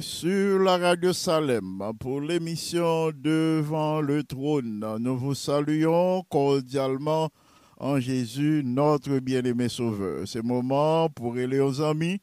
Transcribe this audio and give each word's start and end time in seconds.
sur 0.00 0.58
la 0.58 0.78
radio 0.78 1.12
Salem 1.12 1.80
pour 2.00 2.20
l'émission 2.20 3.12
Devant 3.14 4.00
le 4.00 4.24
trône. 4.24 4.84
Nous 4.98 5.16
vous 5.16 5.34
saluons 5.34 6.24
cordialement 6.28 7.30
en 7.78 8.00
Jésus, 8.00 8.62
notre 8.64 9.20
bien-aimé 9.20 9.68
Sauveur. 9.68 10.26
C'est 10.26 10.42
moment 10.42 11.08
pour 11.10 11.34
aller 11.34 11.60
aux 11.60 11.80
amis, 11.80 12.20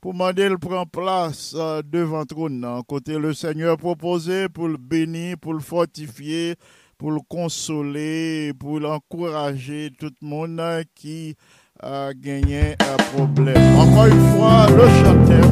pour 0.00 0.12
demander 0.12 0.48
le 0.50 0.58
prendre 0.58 0.90
place 0.90 1.54
devant 1.90 2.20
le 2.20 2.26
trône, 2.26 2.82
côté 2.86 3.18
le 3.18 3.32
Seigneur 3.32 3.78
proposé 3.78 4.50
pour 4.50 4.68
le 4.68 4.76
bénir, 4.76 5.38
pour 5.38 5.54
le 5.54 5.60
fortifier, 5.60 6.54
pour 6.98 7.12
le 7.12 7.20
consoler, 7.26 8.52
pour 8.58 8.78
l'encourager, 8.78 9.90
tout 9.98 10.12
le 10.20 10.28
monde 10.28 10.60
qui 10.94 11.34
a 11.82 12.12
gagné 12.12 12.76
un 12.80 12.96
problème. 13.14 13.56
Encore 13.78 14.06
une 14.06 14.20
fois, 14.36 14.66
le 14.70 14.88
chanteur 15.00 15.44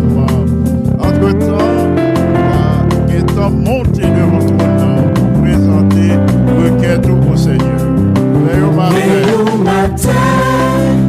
entre-temps, 0.98 1.86
étant 3.16 3.50
monté 3.50 4.02
devant 4.02 4.44
toi 4.44 4.66
pour 5.14 5.42
présenter 5.42 6.10
requête 6.58 7.06
au 7.06 7.36
Seigneur. 7.36 7.86
Veille 8.44 9.34
au 9.34 9.56
matin, 9.58 10.10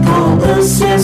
quand 0.06 0.38
un 0.48 0.62
ciel 0.62 1.00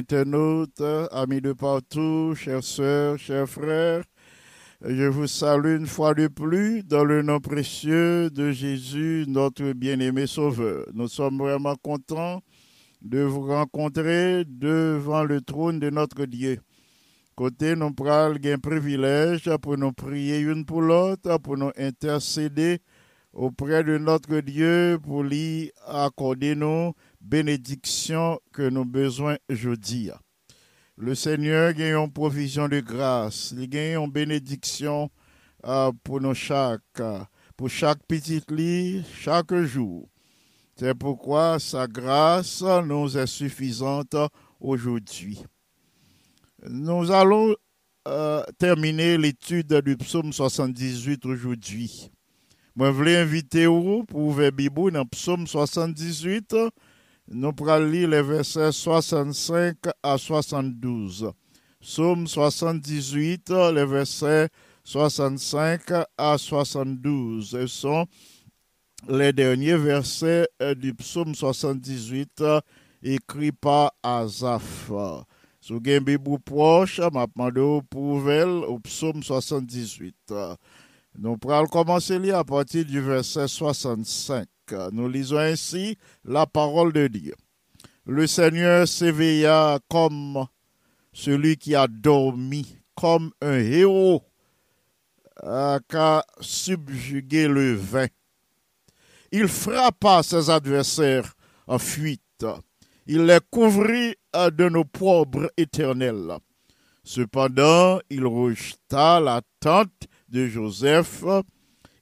internautes, 0.00 0.82
amis 1.12 1.42
de 1.42 1.52
partout, 1.52 2.34
chères 2.34 2.64
sœurs, 2.64 3.18
chers 3.18 3.46
frères, 3.48 4.02
je 4.80 5.04
vous 5.04 5.26
salue 5.26 5.76
une 5.76 5.86
fois 5.86 6.14
de 6.14 6.26
plus 6.26 6.82
dans 6.82 7.04
le 7.04 7.20
nom 7.20 7.38
précieux 7.38 8.30
de 8.30 8.50
Jésus, 8.50 9.26
notre 9.28 9.74
bien-aimé 9.74 10.26
Sauveur. 10.26 10.86
Nous 10.94 11.08
sommes 11.08 11.36
vraiment 11.36 11.74
contents 11.76 12.40
de 13.02 13.20
vous 13.20 13.46
rencontrer 13.46 14.44
devant 14.46 15.22
le 15.24 15.42
trône 15.42 15.78
de 15.80 15.90
notre 15.90 16.24
Dieu. 16.24 16.60
Côté, 17.36 17.76
nous 17.76 17.92
prenons 17.92 18.38
un 18.42 18.58
privilège 18.58 19.50
pour 19.60 19.76
nous 19.76 19.92
prier 19.92 20.38
une 20.40 20.64
pour 20.64 20.80
l'autre, 20.80 21.36
pour 21.38 21.58
nous 21.58 21.72
intercéder 21.76 22.78
auprès 23.34 23.84
de 23.84 23.98
notre 23.98 24.40
Dieu 24.40 24.98
pour 25.02 25.22
lui 25.22 25.70
accorder 25.86 26.54
nos 26.54 26.94
bénédictions 27.20 28.40
que 28.52 28.68
nous 28.68 28.84
besoin 28.84 29.36
aujourd'hui. 29.50 30.10
Le 30.96 31.14
Seigneur 31.14 31.72
gagne 31.72 31.96
une 32.04 32.12
provision 32.12 32.68
de 32.68 32.80
grâce, 32.80 33.54
il 33.56 33.68
gagne 33.68 34.02
une 34.02 34.10
bénédiction 34.10 35.10
euh, 35.66 35.92
pour 36.04 36.20
chaque, 36.34 36.80
euh, 37.00 37.20
pour 37.56 37.70
chaque 37.70 38.02
petite 38.06 38.50
lit, 38.50 39.02
chaque 39.14 39.54
jour. 39.54 40.08
C'est 40.76 40.94
pourquoi 40.94 41.58
sa 41.58 41.86
grâce 41.86 42.62
nous 42.62 43.16
est 43.18 43.26
suffisante 43.26 44.16
aujourd'hui. 44.60 45.42
Nous 46.68 47.10
allons 47.10 47.54
euh, 48.08 48.42
terminer 48.58 49.18
l'étude 49.18 49.74
du 49.84 49.96
psaume 49.96 50.32
78 50.32 51.26
aujourd'hui. 51.26 52.10
Moi, 52.74 52.88
je 52.88 52.92
voulais 52.92 53.16
inviter 53.16 53.66
vous 53.66 54.04
pour 54.04 54.20
ouvrir 54.20 54.52
Bible 54.52 54.92
dans 54.92 55.04
psaume 55.04 55.46
78. 55.46 56.56
Nous 57.32 57.54
allons 57.68 57.86
lire 57.86 58.08
les 58.08 58.22
versets 58.22 58.72
65 58.72 59.76
à 60.02 60.18
72. 60.18 61.30
Psaume 61.80 62.26
78, 62.26 63.50
les 63.72 63.86
versets 63.86 64.48
65 64.82 65.80
à 66.18 66.36
72. 66.36 67.50
Ce 67.50 67.66
sont 67.68 68.04
les 69.08 69.32
derniers 69.32 69.76
versets 69.76 70.48
euh, 70.60 70.74
du 70.74 70.92
psaume 70.92 71.36
78 71.36 72.40
euh, 72.40 72.60
écrits 73.00 73.52
par 73.52 73.92
avez 75.84 75.96
une 75.98 76.04
Bible 76.04 76.40
proche, 76.40 77.00
ouvrir 77.94 78.48
au 78.68 78.80
psaume 78.80 79.22
78. 79.22 80.16
Nous 81.16 81.36
pourrons 81.36 81.66
commencer 81.66 82.18
lire 82.18 82.38
à 82.38 82.44
partir 82.44 82.84
du 82.84 83.00
verset 83.00 83.46
65. 83.46 84.48
Nous 84.92 85.08
lisons 85.08 85.38
ainsi 85.38 85.96
la 86.24 86.46
parole 86.46 86.92
de 86.92 87.08
Dieu. 87.08 87.34
Le 88.06 88.26
Seigneur 88.26 88.88
s'éveilla 88.88 89.78
comme 89.88 90.46
celui 91.12 91.56
qui 91.56 91.74
a 91.74 91.86
dormi, 91.86 92.76
comme 92.94 93.30
un 93.40 93.58
héros 93.58 94.22
euh, 95.44 95.78
qui 95.88 95.96
a 95.96 96.24
subjugué 96.40 97.48
le 97.48 97.74
vin. 97.74 98.06
Il 99.32 99.48
frappa 99.48 100.22
ses 100.22 100.50
adversaires 100.50 101.34
en 101.66 101.78
fuite. 101.78 102.46
Il 103.06 103.26
les 103.26 103.38
couvrit 103.50 104.16
euh, 104.36 104.50
de 104.50 104.68
nos 104.68 104.84
pauvres 104.84 105.50
éternels. 105.56 106.36
Cependant, 107.04 108.00
il 108.10 108.26
rejeta 108.26 109.20
la 109.20 109.40
tente 109.60 110.08
de 110.28 110.46
Joseph. 110.46 111.24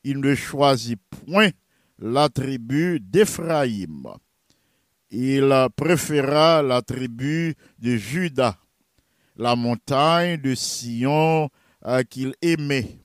Il 0.04 0.20
ne 0.20 0.34
choisit 0.34 0.98
point 1.26 1.50
la 1.98 2.28
tribu 2.28 3.00
d'Éphraïm. 3.00 4.06
Il 5.10 5.68
préféra 5.76 6.62
la 6.62 6.82
tribu 6.82 7.54
de 7.78 7.96
Juda, 7.96 8.58
la 9.36 9.56
montagne 9.56 10.36
de 10.36 10.54
Sion 10.54 11.48
euh, 11.86 12.02
qu'il 12.02 12.34
aimait. 12.42 13.00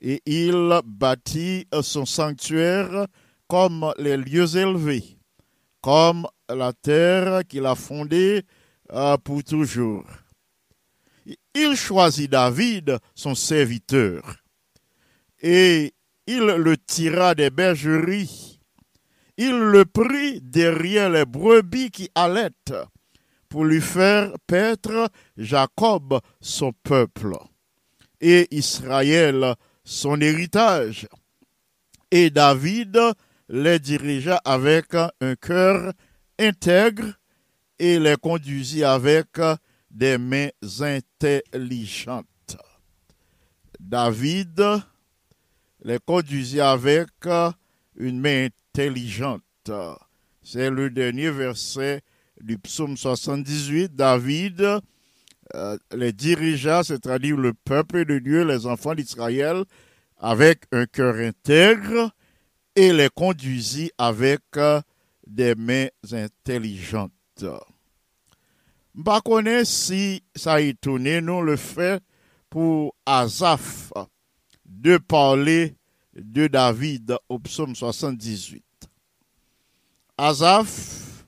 Et 0.00 0.20
il 0.26 0.80
bâtit 0.84 1.66
son 1.82 2.04
sanctuaire 2.04 3.06
comme 3.48 3.92
les 3.98 4.16
lieux 4.16 4.56
élevés, 4.56 5.18
comme 5.80 6.26
la 6.48 6.72
terre 6.74 7.42
qu'il 7.48 7.64
a 7.64 7.74
fondée 7.74 8.42
euh, 8.92 9.16
pour 9.16 9.42
toujours. 9.42 10.04
Il 11.54 11.74
choisit 11.74 12.30
David, 12.30 12.98
son 13.14 13.34
serviteur, 13.34 14.36
et 15.40 15.94
il 16.26 16.44
le 16.44 16.76
tira 16.76 17.34
des 17.34 17.50
bergeries. 17.50 18.60
Il 19.36 19.58
le 19.58 19.84
prit 19.84 20.40
derrière 20.40 21.10
les 21.10 21.24
brebis 21.24 21.90
qui 21.90 22.08
allaitent 22.14 22.74
pour 23.48 23.64
lui 23.64 23.80
faire 23.80 24.32
paître 24.46 25.10
Jacob, 25.36 26.20
son 26.40 26.72
peuple, 26.82 27.32
et 28.20 28.48
Israël, 28.50 29.54
son 29.84 30.20
héritage. 30.20 31.06
Et 32.10 32.30
David 32.30 32.98
les 33.48 33.78
dirigea 33.78 34.40
avec 34.44 34.94
un 34.94 35.36
cœur 35.36 35.92
intègre 36.38 37.14
et 37.78 37.98
les 37.98 38.16
conduisit 38.16 38.84
avec 38.84 39.28
des 39.90 40.18
mains 40.18 40.48
intelligentes. 40.80 42.26
David 43.78 44.82
les 45.86 46.00
conduisit 46.00 46.60
avec 46.60 47.08
une 47.96 48.18
main 48.20 48.48
intelligente. 48.74 49.70
C'est 50.42 50.68
le 50.68 50.90
dernier 50.90 51.30
verset 51.30 52.02
du 52.40 52.58
psaume 52.58 52.96
78. 52.96 53.94
David 53.94 54.80
euh, 55.54 55.78
les 55.94 56.12
dirigea, 56.12 56.82
c'est-à-dire 56.82 57.36
le 57.36 57.54
peuple 57.54 58.04
de 58.04 58.18
Dieu, 58.18 58.44
les 58.44 58.66
enfants 58.66 58.96
d'Israël, 58.96 59.62
avec 60.18 60.64
un 60.72 60.86
cœur 60.86 61.14
intègre 61.14 62.10
et 62.74 62.92
les 62.92 63.08
conduisit 63.08 63.92
avec 63.96 64.40
euh, 64.56 64.80
des 65.24 65.54
mains 65.54 65.86
intelligentes. 66.10 67.12
Je 67.38 67.46
ne 68.96 69.64
si 69.64 70.24
ça 70.34 70.54
a 70.54 70.60
étonné 70.60 71.20
nous 71.20 71.42
le 71.42 71.54
fait 71.54 72.02
pour 72.50 72.96
Asaph 73.06 73.92
de 74.80 74.98
parler 74.98 75.74
de 76.14 76.46
David 76.46 77.16
au 77.28 77.38
psaume 77.38 77.74
78. 77.74 78.62
Azaf, 80.18 81.26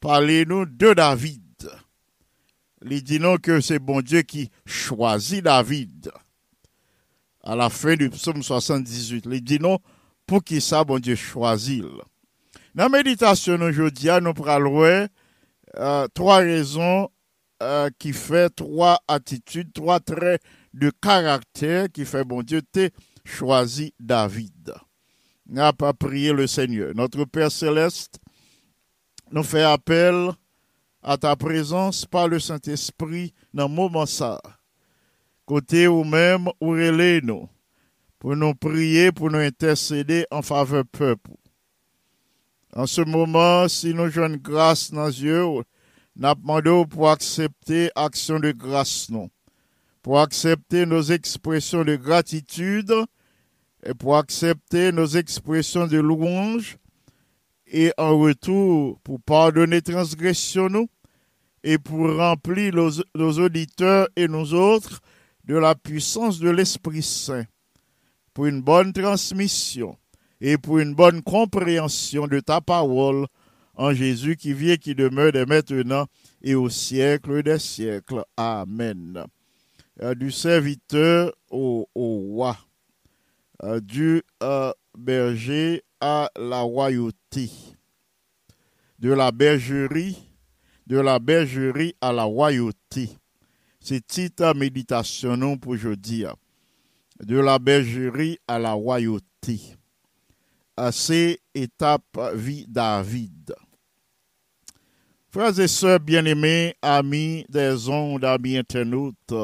parlez-nous 0.00 0.66
de 0.66 0.94
David. 0.94 1.40
Il 2.82 3.02
dit 3.02 3.20
non 3.20 3.36
que 3.36 3.60
c'est 3.60 3.78
bon 3.78 4.00
Dieu 4.00 4.22
qui 4.22 4.50
choisit 4.64 5.44
David. 5.44 6.10
À 7.42 7.54
la 7.54 7.70
fin 7.70 7.96
du 7.96 8.08
psaume 8.10 8.42
78, 8.42 9.26
il 9.30 9.42
dit 9.42 9.58
non 9.58 9.78
pour 10.26 10.42
qui 10.42 10.60
ça 10.60 10.84
bon 10.84 10.98
Dieu 10.98 11.16
choisit. 11.16 11.82
Dans 12.74 12.84
la 12.84 12.88
méditation 12.88 13.60
aujourd'hui, 13.60 14.08
nous 14.22 14.34
parlons 14.34 15.08
euh, 15.76 16.08
trois 16.14 16.38
raisons 16.38 17.10
euh, 17.62 17.90
qui 17.98 18.12
fait 18.12 18.48
trois 18.50 19.00
attitudes, 19.06 19.72
trois 19.72 20.00
traits 20.00 20.42
de 20.72 20.90
caractère 20.90 21.90
qui 21.90 22.04
fait 22.04 22.24
bon 22.24 22.42
Dieu 22.42 22.62
t'es 22.62 22.90
choisi 23.24 23.92
David. 23.98 24.72
N'a 25.46 25.72
pas 25.72 25.92
prié 25.92 26.32
le 26.32 26.46
Seigneur. 26.46 26.92
Notre 26.94 27.24
Père 27.24 27.50
céleste 27.50 28.20
nous 29.32 29.42
fait 29.42 29.62
appel 29.62 30.30
à 31.02 31.16
ta 31.16 31.34
présence 31.36 32.06
par 32.06 32.28
le 32.28 32.38
Saint-Esprit 32.38 33.32
dans 33.52 33.68
le 33.68 33.74
moment 33.74 34.06
ça. 34.06 34.40
Côté 35.46 35.88
ou 35.88 36.04
même 36.04 36.48
ou 36.60 36.76
nous 36.76 37.48
pour 38.20 38.36
nous 38.36 38.54
prier, 38.54 39.10
pour 39.10 39.30
nous 39.30 39.38
intercéder 39.38 40.26
en 40.30 40.42
faveur 40.42 40.84
peuple. 40.84 41.30
En 42.76 42.86
ce 42.86 43.00
moment, 43.00 43.66
si 43.66 43.94
nous 43.94 44.10
jouons 44.10 44.36
grâce 44.36 44.92
dans 44.92 45.08
yeux, 45.08 45.42
nous 46.14 46.34
demandons 46.34 46.84
pour 46.84 47.10
accepter 47.10 47.90
action 47.96 48.38
de 48.38 48.52
grâce, 48.52 49.08
non. 49.08 49.30
Pour 50.02 50.20
accepter 50.20 50.86
nos 50.86 51.02
expressions 51.02 51.84
de 51.84 51.96
gratitude 51.96 52.92
et 53.84 53.94
pour 53.94 54.16
accepter 54.16 54.92
nos 54.92 55.06
expressions 55.06 55.86
de 55.86 55.98
louange 55.98 56.78
et 57.66 57.92
en 57.98 58.18
retour 58.18 58.98
pour 59.04 59.20
pardonner 59.20 59.80
transgression 59.80 60.68
nous 60.68 60.88
et 61.62 61.78
pour 61.78 62.16
remplir 62.16 62.74
nos, 62.74 63.38
auditeurs 63.38 64.08
et 64.16 64.28
nous 64.28 64.54
autres 64.54 65.00
de 65.44 65.56
la 65.56 65.74
puissance 65.74 66.38
de 66.38 66.50
l'Esprit 66.50 67.02
Saint 67.02 67.44
pour 68.34 68.46
une 68.46 68.62
bonne 68.62 68.92
transmission 68.92 69.96
et 70.40 70.56
pour 70.56 70.78
une 70.78 70.94
bonne 70.94 71.22
compréhension 71.22 72.26
de 72.26 72.40
ta 72.40 72.60
parole 72.60 73.26
en 73.74 73.92
Jésus 73.92 74.36
qui 74.36 74.52
vit 74.52 74.72
et 74.72 74.78
qui 74.78 74.94
demeure 74.94 75.32
dès 75.32 75.46
maintenant 75.46 76.06
et 76.42 76.54
au 76.54 76.68
siècle 76.68 77.42
des 77.42 77.58
siècles. 77.58 78.24
Amen. 78.36 79.26
Euh, 80.02 80.14
du 80.14 80.30
serviteur 80.30 81.30
au, 81.50 81.86
roi, 81.94 82.56
euh, 83.62 83.80
du 83.80 84.22
euh, 84.42 84.72
berger 84.96 85.82
à 86.00 86.30
la 86.36 86.60
royauté, 86.60 87.50
de 88.98 89.12
la 89.12 89.30
bergerie, 89.30 90.16
de 90.86 90.98
la 90.98 91.18
bergerie 91.18 91.94
à 92.00 92.14
la 92.14 92.22
royauté. 92.22 93.10
C'est 93.78 94.06
titre 94.06 94.54
méditation 94.54 95.58
pour 95.58 95.72
aujourd'hui. 95.72 96.24
De 97.22 97.38
la 97.38 97.58
bergerie 97.58 98.38
à 98.48 98.58
la 98.58 98.72
royauté. 98.72 99.60
À 100.78 100.92
ces 100.92 101.40
étapes 101.54 102.18
vie 102.34 102.64
David. 102.66 103.54
Frères 105.28 105.60
et 105.60 105.68
sœurs 105.68 106.00
bien-aimés, 106.00 106.74
amis 106.80 107.44
des 107.50 107.86
ondes, 107.90 108.24
amis 108.24 108.56
internautes, 108.56 109.34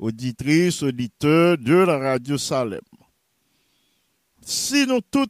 auditrices, 0.00 0.82
auditeurs 0.82 1.58
de 1.58 1.74
la 1.74 1.98
radio 1.98 2.38
Salem. 2.38 2.80
Si 4.42 4.86
nous 4.86 5.00
tous 5.02 5.28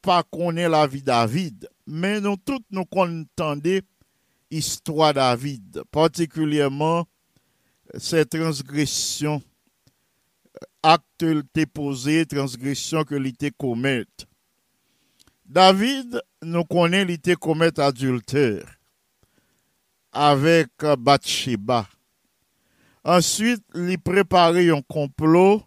pas 0.00 0.22
connaissons 0.22 0.70
la 0.70 0.86
vie 0.86 1.02
David, 1.02 1.68
mais 1.86 2.20
nous 2.20 2.36
tous 2.36 2.60
nous 2.70 2.84
entendons 2.90 3.80
histoire 4.50 5.14
David, 5.14 5.82
particulièrement 5.90 7.06
ces 7.98 8.24
transgressions, 8.24 9.42
actes 10.82 11.24
déposés, 11.54 12.26
transgressions 12.26 13.04
que 13.04 13.14
l'ité 13.14 13.50
commet. 13.50 14.04
David, 15.44 16.20
nous 16.42 16.64
connaît 16.64 17.04
l'ité 17.04 17.34
commet 17.34 17.78
adultère 17.78 18.78
avec 20.12 20.70
Bathsheba. 20.98 21.86
Ensuite, 23.04 23.62
il 23.74 23.98
préparait 23.98 24.70
un 24.70 24.82
complot 24.82 25.62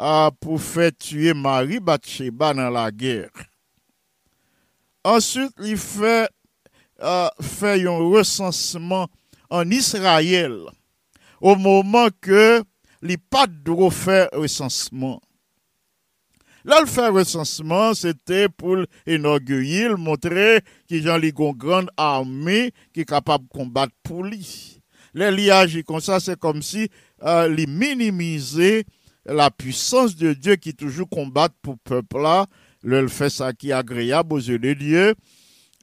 euh, 0.00 0.30
pour 0.40 0.60
faire 0.60 0.92
tuer 0.96 1.34
Marie 1.34 1.80
Bathsheba 1.80 2.54
dans 2.54 2.70
la 2.70 2.90
guerre. 2.90 3.30
Ensuite, 5.04 5.52
il 5.60 5.76
fait, 5.76 6.28
euh, 7.02 7.28
un 7.62 8.10
recensement 8.10 9.08
en 9.50 9.68
Israël 9.70 10.56
au 11.40 11.56
moment 11.56 12.08
que 12.20 12.62
il 13.02 13.18
pas 13.18 13.48
de 13.48 13.90
faire 13.90 14.28
recensement. 14.32 15.20
Là, 16.64 16.80
le 16.80 16.86
faire 16.86 17.12
recensement, 17.12 17.92
c'était 17.92 18.48
pour 18.48 18.76
inaugurer, 19.04 19.88
montrer 19.96 20.60
qu'il 20.86 21.02
y 21.02 21.08
a 21.08 21.18
une 21.18 21.30
grande 21.30 21.90
armée 21.96 22.70
qui 22.94 23.00
est 23.00 23.04
capable 23.04 23.44
de 23.46 23.50
combattre 23.50 23.92
pour 24.04 24.22
lui. 24.22 24.81
Les 25.14 25.30
liages 25.30 25.82
comme 25.82 26.00
ça, 26.00 26.20
c'est 26.20 26.38
comme 26.38 26.62
si 26.62 26.88
euh, 27.22 27.48
les 27.48 27.66
minimiser 27.66 28.84
la 29.26 29.50
puissance 29.50 30.16
de 30.16 30.32
Dieu 30.32 30.56
qui 30.56 30.74
toujours 30.74 31.08
combat 31.08 31.48
pour 31.62 31.74
le 31.74 31.78
peuple 31.84 32.22
là. 32.22 32.46
Le 32.82 33.06
fait 33.06 33.30
ça 33.30 33.52
qui 33.52 33.70
est 33.70 33.74
agréable 33.74 34.34
aux 34.34 34.38
yeux 34.38 34.58
de 34.58 34.72
Dieu. 34.72 35.14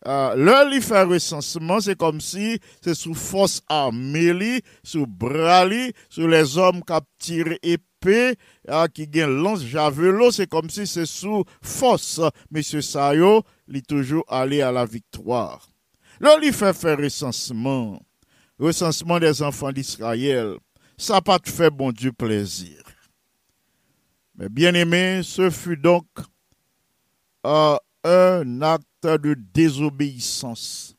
Euh, 0.08 0.36
le 0.36 0.70
li 0.70 0.82
fait 0.82 1.04
recensement, 1.04 1.82
c'est 1.82 1.98
comme 1.98 2.22
si 2.22 2.60
c'est 2.82 2.94
sous 2.94 3.14
force 3.14 3.62
armée, 3.68 4.62
sous 4.84 5.06
bras, 5.06 5.66
sous 6.10 6.28
les 6.28 6.58
hommes 6.58 6.82
qui 6.84 6.94
tirent 7.20 7.58
épée, 7.64 8.36
euh, 8.70 8.88
qui 8.88 9.08
gagnent 9.08 9.42
lance 9.42 9.64
javelot, 9.64 10.32
c'est 10.32 10.48
comme 10.48 10.70
si 10.70 10.88
c'est 10.88 11.06
sous 11.06 11.44
force. 11.62 12.22
Monsieur 12.50 12.82
Sayo, 12.82 13.44
il 13.68 13.82
toujours 13.82 14.24
allé 14.30 14.62
à 14.62 14.72
la 14.72 14.86
victoire. 14.86 15.68
Là, 16.22 16.38
il 16.42 16.54
fait 16.54 16.74
faire 16.74 16.98
recensement, 16.98 18.02
recensement 18.60 19.20
des 19.20 19.42
enfants 19.42 19.72
d'Israël. 19.72 20.56
Ça 20.98 21.22
pas 21.22 21.40
fait 21.44 21.70
bon 21.70 21.92
Dieu 21.92 22.12
plaisir. 22.12 22.84
Mais 24.36 24.50
bien 24.50 24.74
aimé, 24.74 25.22
ce 25.24 25.50
fut 25.50 25.78
donc 25.78 26.06
euh, 27.46 27.78
un 28.04 28.62
acte 28.62 28.86
de 29.04 29.34
désobéissance. 29.54 30.96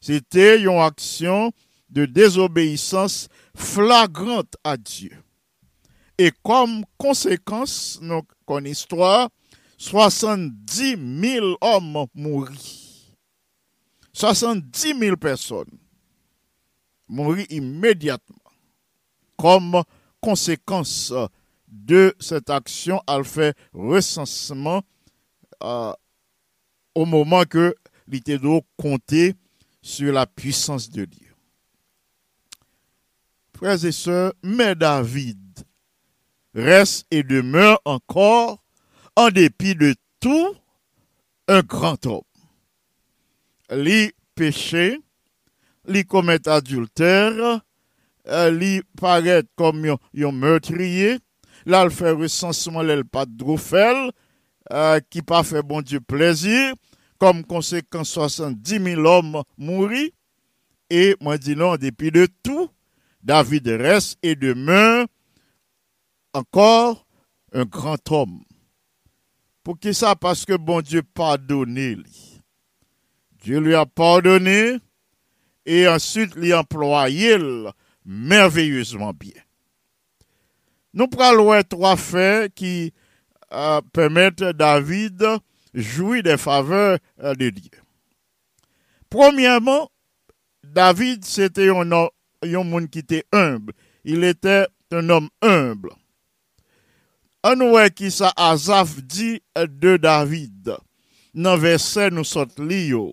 C'était 0.00 0.60
une 0.60 0.78
action 0.78 1.52
de 1.90 2.06
désobéissance 2.06 3.28
flagrante 3.54 4.56
à 4.64 4.76
Dieu. 4.76 5.12
Et 6.18 6.32
comme 6.42 6.84
conséquence, 6.96 7.98
notre 8.00 8.34
histoire, 8.66 9.28
70 9.76 10.96
000 11.20 11.56
hommes 11.60 12.06
mourent. 12.14 12.48
70 14.12 14.98
000 14.98 15.16
personnes 15.16 15.81
mourent 17.12 17.44
immédiatement. 17.50 18.36
Comme 19.36 19.82
conséquence 20.20 21.12
de 21.68 22.14
cette 22.18 22.50
action, 22.50 23.00
elle 23.08 23.24
fait 23.24 23.56
recensement 23.72 24.82
euh, 25.62 25.92
au 26.94 27.04
moment 27.04 27.44
que 27.44 27.74
l'Itédo 28.08 28.62
comptait 28.76 29.34
sur 29.82 30.12
la 30.12 30.26
puissance 30.26 30.90
de 30.90 31.04
Dieu. 31.04 31.34
Frères 33.56 33.84
et 33.84 33.92
sœurs, 33.92 34.32
mais 34.42 34.74
David 34.74 35.38
reste 36.54 37.06
et 37.10 37.22
demeure 37.22 37.80
encore, 37.84 38.62
en 39.16 39.30
dépit 39.30 39.74
de 39.74 39.94
tout, 40.20 40.54
un 41.48 41.60
grand 41.60 42.04
homme. 42.06 42.22
Li 43.70 44.12
péché, 44.34 45.00
li 45.86 46.04
commet 46.04 46.46
adultère, 46.48 47.60
euh, 48.28 48.50
li 48.50 48.80
paraît 49.00 49.44
comme 49.56 49.84
un 49.86 50.32
meurtrier, 50.32 51.18
là, 51.66 51.88
fait 51.90 52.10
recensement, 52.10 52.82
pas 53.10 53.26
euh, 54.72 55.00
qui 55.10 55.22
pas 55.22 55.42
fait 55.42 55.62
bon 55.62 55.82
Dieu 55.82 56.00
plaisir, 56.00 56.74
comme 57.18 57.44
conséquence 57.44 58.10
70 58.10 58.82
000 58.82 59.04
hommes 59.04 59.42
mourir, 59.56 60.10
et 60.90 61.16
moi 61.20 61.38
dis 61.38 61.56
non, 61.56 61.76
depuis 61.76 62.10
de 62.10 62.26
tout, 62.42 62.68
David 63.22 63.68
reste 63.68 64.18
et 64.22 64.34
demeure 64.34 65.06
encore 66.32 67.06
un 67.52 67.64
grand 67.64 68.10
homme. 68.10 68.42
Pour 69.62 69.78
qui 69.78 69.94
ça? 69.94 70.16
Parce 70.16 70.44
que 70.44 70.56
bon 70.56 70.80
Dieu 70.80 71.02
pardonné. 71.02 71.98
Dieu 73.42 73.60
lui 73.60 73.74
a 73.74 73.86
pardonné 73.86 74.78
e 75.66 75.84
answit 75.90 76.34
li 76.36 76.52
employil 76.56 77.70
merveyeusement 78.04 79.14
bien. 79.14 79.38
Nou 80.92 81.08
pral 81.12 81.40
wè 81.40 81.62
3 81.72 81.94
fè 81.96 82.28
ki 82.52 82.74
euh, 82.90 83.80
pèmèt 83.96 84.44
David 84.58 85.24
joui 85.72 86.22
de 86.22 86.36
faveur 86.36 86.98
euh, 87.22 87.34
de 87.34 87.50
Diyo. 87.50 87.80
Premièrement, 89.08 89.90
David 90.64 91.24
c'était 91.24 91.70
un 91.70 91.90
homme 91.92 92.88
qui 92.88 92.98
était 93.00 93.24
humble. 93.32 93.72
Il 94.04 94.24
était 94.24 94.66
un 94.90 95.08
homme 95.08 95.28
humble. 95.42 95.92
An 97.42 97.58
wè 97.74 97.88
ki 97.90 98.06
sa 98.14 98.28
Azaf 98.38 99.00
di 99.02 99.40
de 99.58 99.96
David, 99.98 100.68
nan 101.34 101.58
verset 101.58 102.14
nou 102.14 102.22
sot 102.22 102.60
li 102.62 102.84
yo. 102.92 103.08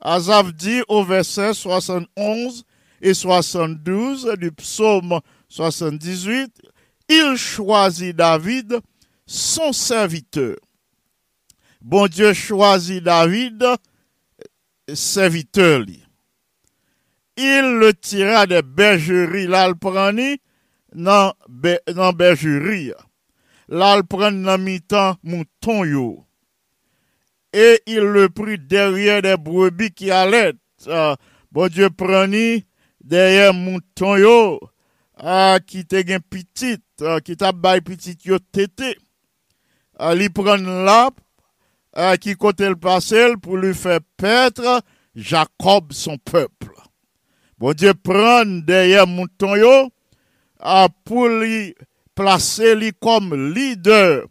Azaf 0.00 0.54
dit 0.54 0.82
au 0.88 1.04
verset 1.04 1.54
71 1.54 2.64
et 3.02 3.14
72 3.14 4.34
du 4.38 4.52
psaume 4.52 5.20
78, 5.48 6.52
il 7.08 7.36
choisit 7.36 8.16
David, 8.16 8.80
son 9.26 9.72
serviteur. 9.72 10.56
Bon 11.80 12.06
Dieu 12.06 12.32
choisit 12.32 13.02
David, 13.02 13.64
serviteur. 14.92 15.84
Il 17.36 17.78
le 17.80 17.92
tira 17.94 18.46
de 18.46 18.60
bergerie 18.60 19.46
l'Alprani 19.46 20.38
dans 20.92 21.32
be, 21.48 21.78
nan 21.88 22.12
bergerie. 22.12 22.92
L'Alprani 23.68 24.58
mi-temps 24.58 25.16
mouton 25.22 25.84
yo. 25.84 26.26
Et 27.52 27.82
il 27.86 28.00
le 28.00 28.28
prit 28.28 28.58
derrière 28.58 29.22
des 29.22 29.36
brebis 29.36 29.90
qui 29.90 30.10
allaient. 30.10 30.52
Euh, 30.86 31.16
bon 31.50 31.68
Dieu 31.68 31.90
prani 31.90 32.64
derrière 33.02 33.52
mouton 33.52 34.16
yo 34.16 34.60
ah, 35.16 35.58
qui 35.66 35.84
te 35.84 36.00
gen 36.06 36.20
petit, 36.20 36.78
ah, 37.02 37.20
qui 37.20 37.36
t'a 37.36 37.52
bay 37.52 37.80
petit 37.80 38.16
yo 38.24 38.38
tété. 38.38 38.96
Ah, 39.98 40.14
prend 40.32 40.56
là 40.56 41.10
ah, 41.92 42.16
qui 42.16 42.34
côté 42.34 42.68
le 42.68 42.76
passel 42.76 43.36
pour 43.36 43.56
lui 43.56 43.74
faire 43.74 44.00
paître 44.16 44.82
Jacob 45.14 45.92
son 45.92 46.16
peuple. 46.18 46.74
Bon 47.58 47.72
Dieu 47.72 47.92
prend 47.94 48.46
derrière 48.46 49.06
mouton 49.06 49.56
yo 49.56 49.90
ah, 50.60 50.88
pour 51.04 51.28
lui 51.28 51.74
placer 52.14 52.74
lui 52.74 52.92
comme 52.92 53.52
leader 53.52 54.26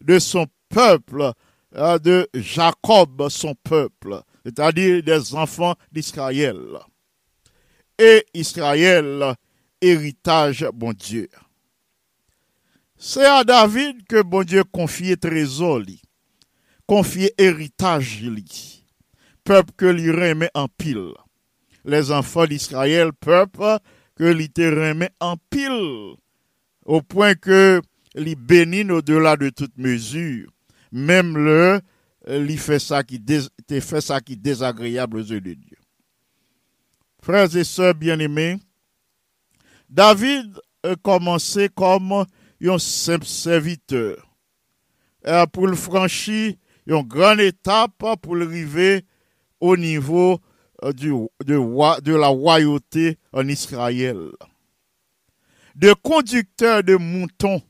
de 0.00 0.18
son 0.18 0.46
peuple, 0.68 1.22
ah, 1.22 1.34
de 1.74 2.28
Jacob 2.34 3.28
son 3.28 3.54
peuple, 3.54 4.20
c'est-à-dire 4.44 5.02
des 5.02 5.34
enfants 5.34 5.74
d'Israël. 5.90 6.60
Et 7.98 8.24
Israël, 8.34 9.34
héritage, 9.80 10.66
bon 10.74 10.92
Dieu. 10.92 11.28
C'est 12.96 13.24
à 13.24 13.44
David 13.44 14.06
que 14.06 14.22
bon 14.22 14.44
Dieu 14.44 14.64
confiait 14.64 15.16
trésor, 15.16 15.82
confiait 16.86 17.34
héritage, 17.38 18.24
peuple 19.44 19.72
que 19.76 19.86
lui 19.86 20.10
remet 20.10 20.50
en 20.54 20.68
pile. 20.68 21.12
Les 21.84 22.12
enfants 22.12 22.46
d'Israël, 22.46 23.12
peuple 23.12 23.78
que 24.14 24.24
lui 24.24 24.48
remet 24.56 25.10
en 25.20 25.36
pile, 25.50 26.14
au 26.84 27.02
point 27.02 27.34
que 27.34 27.80
lui 28.14 28.34
bénit 28.36 28.90
au-delà 28.90 29.36
de 29.36 29.50
toute 29.50 29.76
mesure. 29.78 30.48
Même 30.92 31.36
le, 31.36 31.80
lui 32.28 32.56
fait 32.56 32.78
ça 32.78 33.02
qui, 33.02 33.20
fait 33.80 34.00
ça 34.00 34.20
qui 34.20 34.36
désagréable 34.36 35.18
aux 35.18 35.24
yeux 35.24 35.40
de 35.40 35.54
Dieu. 35.54 35.76
Frères 37.20 37.54
et 37.56 37.64
sœurs 37.64 37.94
bien-aimés, 37.94 38.58
David 39.88 40.60
a 40.82 40.94
commencé 40.96 41.68
comme 41.68 42.24
un 42.62 42.78
simple 42.78 43.26
serviteur. 43.26 44.28
Euh, 45.26 45.46
pour 45.46 45.68
le 45.68 45.76
franchir 45.76 46.54
une 46.86 47.02
grande 47.02 47.40
étape 47.40 47.92
pour 48.20 48.34
le 48.34 48.46
arriver 48.46 49.04
au 49.60 49.76
niveau 49.76 50.40
euh, 50.82 50.92
de, 50.92 52.00
de 52.00 52.14
la 52.14 52.26
royauté 52.26 53.18
en 53.32 53.46
Israël. 53.48 54.18
De 55.76 55.94
conducteur 56.02 56.82
de 56.82 56.96
moutons, 56.96 57.62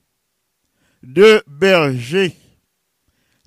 de 1.02 1.42
berger, 1.46 2.34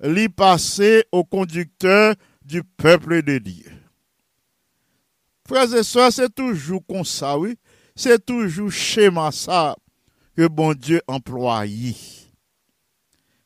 l'y 0.00 0.28
passé 0.28 1.04
au 1.12 1.24
conducteur 1.24 2.14
du 2.44 2.62
peuple 2.62 3.22
de 3.22 3.38
Dieu. 3.38 3.70
Frères 5.46 5.72
et 5.74 5.82
sœurs, 5.82 6.12
c'est 6.12 6.34
toujours 6.34 6.82
comme 6.86 7.04
ça, 7.04 7.38
oui. 7.38 7.56
C'est 7.94 8.24
toujours 8.24 8.70
schéma 8.70 9.30
ça 9.32 9.76
que 10.36 10.46
bon 10.48 10.74
Dieu 10.74 11.00
employé. 11.06 11.96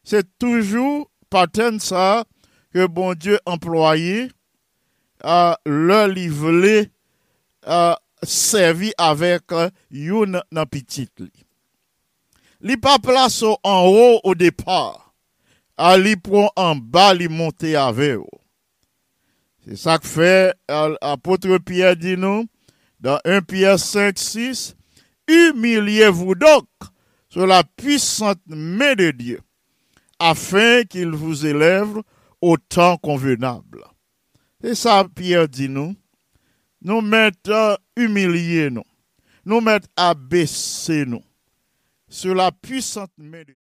C'est 0.03 0.27
toujours 0.39 1.11
pattern 1.29 1.79
ça 1.79 2.25
que 2.73 2.87
bon 2.87 3.15
Dieu 3.15 3.39
employé 3.47 4.31
à 5.23 5.59
le 5.65 6.13
livrer 6.13 6.91
à 7.65 8.01
servi 8.23 8.93
avec 8.99 9.53
euh, 9.53 9.71
une 9.91 10.43
petite 10.71 11.21
li. 12.61 12.77
Pas 12.77 12.99
place 12.99 13.43
en 13.43 13.87
haut 13.87 14.21
au 14.25 14.35
départ. 14.35 15.00
A 15.81 15.95
li 15.97 16.13
prend 16.21 16.51
en 16.61 16.77
bas, 16.77 17.15
li 17.15 17.29
monte 17.29 17.75
avec. 17.75 18.17
eux. 18.19 18.25
C'est 19.65 19.77
ça 19.77 19.99
que 19.99 20.07
fait 20.07 20.55
euh, 20.71 20.95
l'apôtre 21.01 21.57
Pierre 21.59 21.97
dit 21.97 22.19
nous 22.19 22.47
dans 23.01 23.19
1 23.25 23.41
Pierre 23.43 23.79
5, 23.79 24.19
6, 24.19 24.77
Humiliez-vous 25.27 26.35
donc 26.35 26.67
sur 27.31 27.47
la 27.47 27.65
puissante 27.65 28.41
main 28.47 28.95
de 28.95 29.11
Dieu, 29.11 29.41
afin 30.19 30.83
qu'il 30.83 31.11
vous 31.11 31.47
élève 31.47 32.03
au 32.43 32.59
temps 32.59 32.99
convenable. 32.99 33.85
C'est 34.61 34.75
ça 34.75 35.07
Pierre 35.15 35.49
dit 35.49 35.69
nous. 35.69 35.95
Nous 36.83 37.01
mettons 37.01 37.77
humilier 37.97 38.69
nous. 38.71 38.85
Nous 39.47 39.61
mettons 39.61 39.89
abaisser 39.97 41.07
nous 41.07 41.23
sur 42.09 42.35
la 42.35 42.53
puissante 42.53 43.13
main 43.17 43.41
de 43.41 43.45
Dieu. 43.45 43.60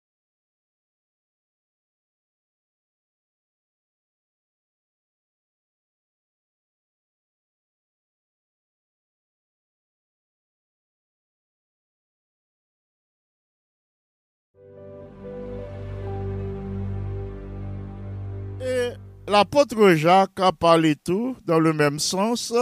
Et 18.61 18.91
l'apôtre 19.29 19.95
Jacques 19.95 20.41
a 20.41 20.53
parlé 20.53 20.97
tout 20.97 21.37
dans 21.45 21.59
le 21.59 21.73
même 21.73 21.99
sens. 21.99 22.53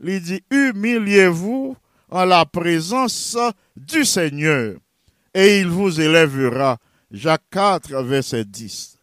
Il 0.00 0.20
dit, 0.20 0.42
humiliez-vous 0.50 1.76
en 2.10 2.24
la 2.24 2.44
présence 2.44 3.36
du 3.76 4.04
Seigneur 4.04 4.76
et 5.34 5.60
il 5.60 5.68
vous 5.68 6.00
élèvera. 6.00 6.78
Jacques 7.10 7.48
4, 7.50 8.02
verset 8.02 8.44
10. 8.44 8.98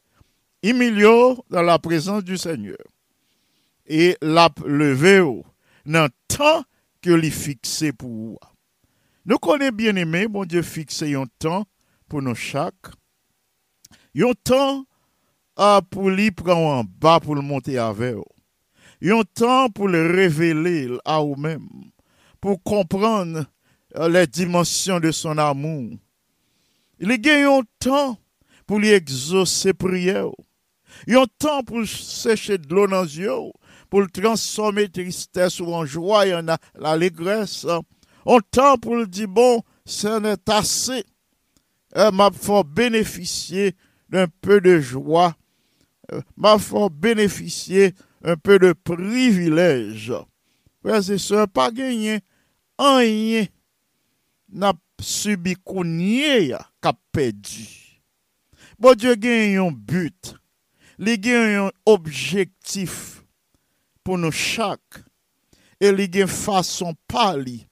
Humiliez-vous 0.63 1.43
dans 1.49 1.61
la 1.61 1.79
présence 1.79 2.23
du 2.23 2.37
Seigneur 2.37 2.77
et 3.89 4.15
la 4.21 4.49
levez-vous 4.65 5.43
dans 5.85 6.03
le 6.03 6.09
temps 6.27 6.63
que 7.01 7.11
l'y 7.11 7.31
fixé 7.31 7.91
pour 7.91 8.09
vous. 8.09 8.39
Nous 9.25 9.37
connaissons 9.37 9.75
bien 9.75 9.95
aimé, 9.95 10.27
bon 10.27 10.45
Dieu 10.45 10.61
fixé 10.61 11.15
un 11.15 11.25
temps 11.39 11.65
pour 12.07 12.21
nous 12.21 12.35
chaque. 12.35 12.73
Un 14.15 14.33
temps 14.43 14.85
ah, 15.61 15.81
pour 15.89 16.09
lui 16.09 16.31
prendre 16.31 16.65
en 16.67 16.83
bas 16.85 17.19
pour 17.19 17.35
le 17.35 17.41
monter 17.41 17.77
avec 17.77 18.15
vous. 18.15 18.23
Un 19.03 19.23
temps 19.33 19.69
pour 19.69 19.89
le 19.89 20.07
révéler 20.09 20.87
à 21.03 21.19
vous-même, 21.19 21.67
pour 22.39 22.63
comprendre 22.63 23.45
euh, 23.97 24.07
les 24.07 24.25
dimensions 24.25 25.01
de 25.01 25.11
son 25.11 25.37
amour. 25.37 25.91
Il 27.01 27.11
a 27.11 27.57
un 27.57 27.61
temps 27.77 28.17
pour 28.65 28.79
lui 28.79 28.87
exaucer 28.89 29.73
prière. 29.73 30.27
Il 31.07 31.17
un 31.17 31.25
temps 31.37 31.61
pour 31.63 31.85
sécher 31.85 32.57
de 32.57 32.73
l'eau 32.73 32.87
dans 32.87 33.03
les 33.03 33.17
yeux, 33.19 33.51
pour 33.89 33.99
le 33.99 34.07
transformer 34.07 34.87
tristesse 34.87 35.59
ou 35.59 35.73
en 35.73 35.85
joie 35.85 36.25
et 36.25 36.33
en 36.33 36.47
a- 36.47 36.57
l'allégresse. 36.75 37.65
Un 38.25 38.39
temps 38.49 38.77
pour 38.77 38.95
lui 38.95 39.07
dire, 39.09 39.27
bon, 39.27 39.61
ça 39.85 40.21
n'est 40.21 40.49
assez. 40.49 41.03
Euh, 41.97 42.11
m'a 42.11 42.29
faut 42.31 42.63
bénéficier 42.63 43.75
d'un 44.09 44.27
peu 44.41 44.61
de 44.61 44.79
joie 44.79 45.35
Euh, 46.11 46.21
m'a 46.37 46.57
font 46.57 46.89
bénéficier 46.89 47.93
un 48.23 48.35
peu 48.35 48.59
de 48.59 48.73
privilège. 48.73 50.13
Frères 50.81 51.09
et 51.09 51.17
sœurs, 51.17 51.47
pas 51.47 51.71
gagné, 51.71 52.19
rien 52.77 53.45
n'a 54.51 54.73
subi 54.99 55.55
kounye 55.55 56.53
qu'a 56.81 56.93
perdu. 57.11 58.01
Bon 58.79 58.95
Dieu 58.95 59.15
gagne 59.15 59.57
un 59.57 59.71
but, 59.71 60.35
il 60.97 61.19
gagne 61.19 61.55
un 61.55 61.71
objectif 61.85 63.23
pour 64.03 64.17
nous 64.17 64.31
chaque 64.31 65.03
et 65.79 65.89
il 65.89 66.09
gagne 66.09 66.27
façon 66.27 66.95
pali 67.07 67.67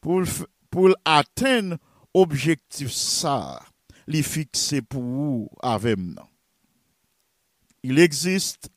pour 0.00 0.22
pour 0.70 0.94
atteindre 1.04 1.76
objectif 2.14 2.90
ça, 2.90 3.60
li 4.06 4.22
fixé 4.22 4.82
pour 4.82 5.02
vous 5.02 5.48
avec 5.62 5.98
nous. 5.98 6.37
Il 7.82 7.98
existe 7.98 8.70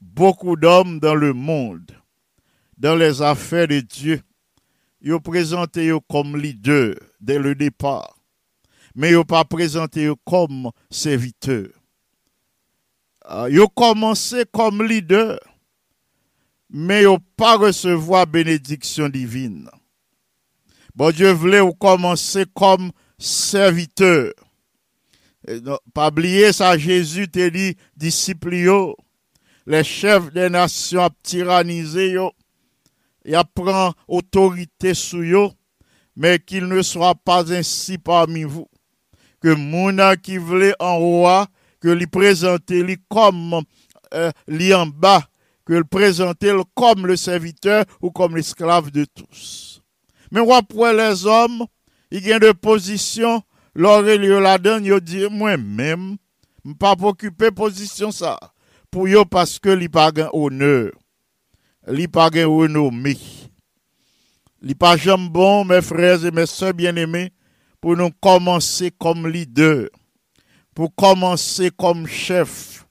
beaucoup 0.00 0.56
d'hommes 0.56 1.00
dans 1.00 1.14
le 1.14 1.32
monde, 1.32 1.90
dans 2.76 2.94
les 2.96 3.22
affaires 3.22 3.68
de 3.68 3.80
Dieu. 3.80 4.20
Ils 5.00 5.14
ont 5.14 5.20
présenté 5.20 5.92
comme 6.10 6.36
leader 6.36 6.94
dès 7.20 7.38
le 7.38 7.54
départ, 7.54 8.18
mais 8.94 9.10
ils 9.12 9.24
pas 9.24 9.44
présenté 9.44 10.10
comme 10.24 10.70
serviteurs. 10.90 11.68
Euh, 13.30 13.48
Ils 13.50 13.60
ont 13.60 13.66
commencé 13.66 14.44
comme 14.52 14.82
leader, 14.82 15.38
mais 16.70 17.02
ils 17.02 17.18
pas 17.36 17.56
recevoir 17.56 18.26
bénédiction 18.26 19.08
divine. 19.08 19.68
Bon 20.94 21.10
Dieu 21.10 21.32
voulait 21.32 21.60
ou 21.60 21.72
commencer 21.72 22.44
comme 22.54 22.92
serviteur. 23.18 24.32
Non, 25.62 25.78
pas 25.92 26.08
oublier 26.08 26.52
ça, 26.52 26.78
Jésus 26.78 27.28
t'a 27.28 27.50
dit, 27.50 27.76
disciples, 27.96 28.94
les 29.66 29.84
chefs 29.84 30.32
des 30.32 30.48
nations 30.48 31.04
a 31.04 31.10
tyrannisé, 31.22 32.16
et 33.24 33.34
a 33.34 33.44
prend 33.44 33.92
autorité 34.08 34.94
sur 34.94 35.24
yo, 35.24 35.52
mais 36.16 36.38
qu'il 36.38 36.66
ne 36.66 36.82
soit 36.82 37.14
pas 37.14 37.52
ainsi 37.52 37.98
parmi 37.98 38.44
vous. 38.44 38.68
Que 39.40 39.54
mouna 39.54 40.16
qui 40.16 40.38
voulait 40.38 40.74
en 40.78 40.98
roi, 40.98 41.48
que 41.80 41.88
lui 41.88 42.06
présenter 42.06 42.82
lui 42.82 42.96
comme 43.08 43.62
euh, 44.14 44.30
en 44.74 44.86
bas, 44.86 45.28
que 45.66 45.74
le 45.74 45.84
présenter 45.84 46.54
comme 46.74 47.06
le 47.06 47.16
serviteur 47.16 47.84
ou 48.00 48.10
comme 48.10 48.36
l'esclave 48.36 48.90
de 48.90 49.04
tous. 49.04 49.82
Mais 50.30 50.40
après 50.52 50.94
les 50.94 51.26
hommes, 51.26 51.66
il 52.10 52.26
y 52.26 52.32
a 52.32 52.38
de 52.38 52.52
position, 52.52 53.42
l'Aurélio 53.74 54.40
la 54.40 54.58
donne, 54.58 54.98
dit 55.00 55.26
moi-même, 55.30 56.16
pas 56.78 56.94
occuper 57.00 57.50
position 57.50 58.10
ça. 58.10 58.38
Pour 58.90 59.08
yo 59.08 59.24
parce 59.24 59.58
que 59.58 59.70
li 59.70 59.88
pas 59.88 60.12
gain 60.12 60.30
honneur. 60.32 60.92
Li 61.88 62.08
pas 62.08 62.30
gain. 62.30 62.48
Li 64.62 64.74
pas 64.74 64.96
jamais 64.96 65.28
bon, 65.28 65.64
mes 65.64 65.82
frères 65.82 66.24
et 66.24 66.30
mes 66.30 66.46
sœurs 66.46 66.72
bien-aimés, 66.72 67.32
pour 67.82 67.96
nous 67.96 68.10
commencer 68.18 68.90
comme 68.98 69.28
leader, 69.28 69.90
pour 70.74 70.94
commencer 70.94 71.70
comme 71.76 72.06
chef, 72.06 72.86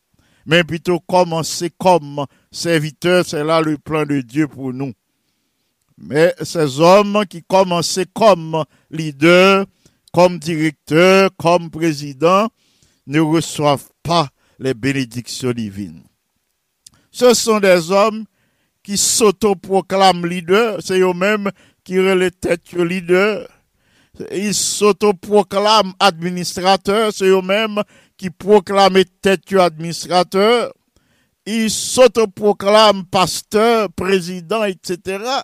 mais 0.46 0.64
plutôt 0.64 1.00
commencer 1.00 1.72
comme 1.80 2.28
serviteur, 2.52 3.26
c'est 3.26 3.44
là 3.44 3.60
le 3.60 3.80
plan 3.80 4.06
de 4.06 4.22
Dieu 4.22 4.48
pour 4.48 4.72
nous. 4.72 4.94
Mais 5.98 6.36
ces 6.44 6.80
hommes 6.80 7.24
qui 7.28 7.42
commençaient 7.42 8.06
comme 8.14 8.64
leader, 8.92 9.66
comme 10.14 10.40
directeur, 10.40 11.30
comme 11.38 11.70
président, 11.70 12.48
ne 13.08 13.20
reçoivent 13.20 13.90
pas 14.04 14.30
les 14.60 14.74
bénédictions 14.74 15.52
divines. 15.52 16.04
Ce 17.12 17.34
sont 17.34 17.60
des 17.60 17.92
hommes 17.92 18.26
qui 18.84 18.98
s'autoproclament 18.98 20.26
leaders, 20.26 20.80
c'est 20.84 21.00
eux-mêmes 21.00 21.52
qui 21.84 22.00
relaient 22.00 22.32
tête 22.32 22.72
leader. 22.74 23.48
Ils 24.32 24.54
s'autoproclament 24.54 25.94
administrateurs, 26.00 27.12
c'est 27.14 27.26
eux-mêmes 27.26 27.82
qui 28.18 28.30
proclament 28.30 29.04
tête 29.22 29.52
administrateur. 29.54 30.74
Ils 31.46 31.72
s'autoproclament 31.72 33.04
pasteur, 33.06 33.90
président, 33.92 34.64
etc 34.64 35.44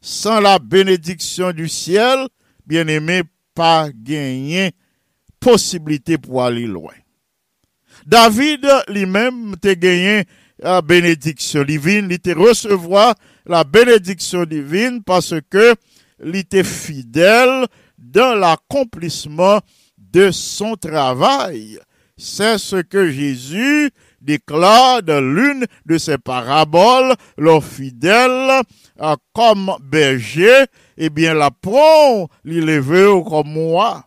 sans 0.00 0.40
la 0.40 0.58
bénédiction 0.58 1.52
du 1.52 1.68
ciel, 1.68 2.26
bien 2.66 2.86
aimé, 2.88 3.22
pas 3.54 3.88
gagner 3.94 4.72
possibilité 5.38 6.18
pour 6.18 6.42
aller 6.42 6.66
loin. 6.66 6.92
David 8.06 8.66
lui-même 8.88 9.56
te 9.60 9.72
gagné 9.74 10.24
la 10.58 10.82
bénédiction 10.82 11.64
divine, 11.64 12.08
il 12.10 12.18
te 12.18 12.30
recevoir 12.30 13.14
la 13.46 13.64
bénédiction 13.64 14.44
divine 14.44 15.02
parce 15.02 15.34
que 15.48 15.74
il 16.22 16.36
était 16.36 16.64
fidèle 16.64 17.66
dans 17.98 18.34
l'accomplissement 18.34 19.60
de 19.96 20.30
son 20.30 20.76
travail. 20.76 21.78
C'est 22.16 22.58
ce 22.58 22.76
que 22.76 23.10
Jésus 23.10 23.90
déclare 24.20 25.02
dans 25.02 25.24
l'une 25.24 25.66
de 25.86 25.96
ses 25.96 26.18
paraboles, 26.18 27.14
leur 27.38 27.64
fidèle 27.64 28.62
euh, 29.00 29.16
comme 29.32 29.72
berger, 29.80 30.66
bien 31.08 31.34
la 31.34 31.50
prend, 31.50 32.28
l'élevé 32.44 33.08
comme 33.26 33.52
moi. 33.52 34.04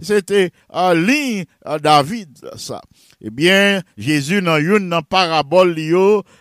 C'était 0.00 0.50
en 0.68 0.92
ligne 0.92 1.46
à 1.64 1.78
David, 1.78 2.28
ça. 2.56 2.82
Eh 3.22 3.30
bien, 3.30 3.80
Jésus 3.96 4.42
dans 4.42 4.58
une 4.58 4.90
dans 4.90 5.00
parabole 5.00 5.74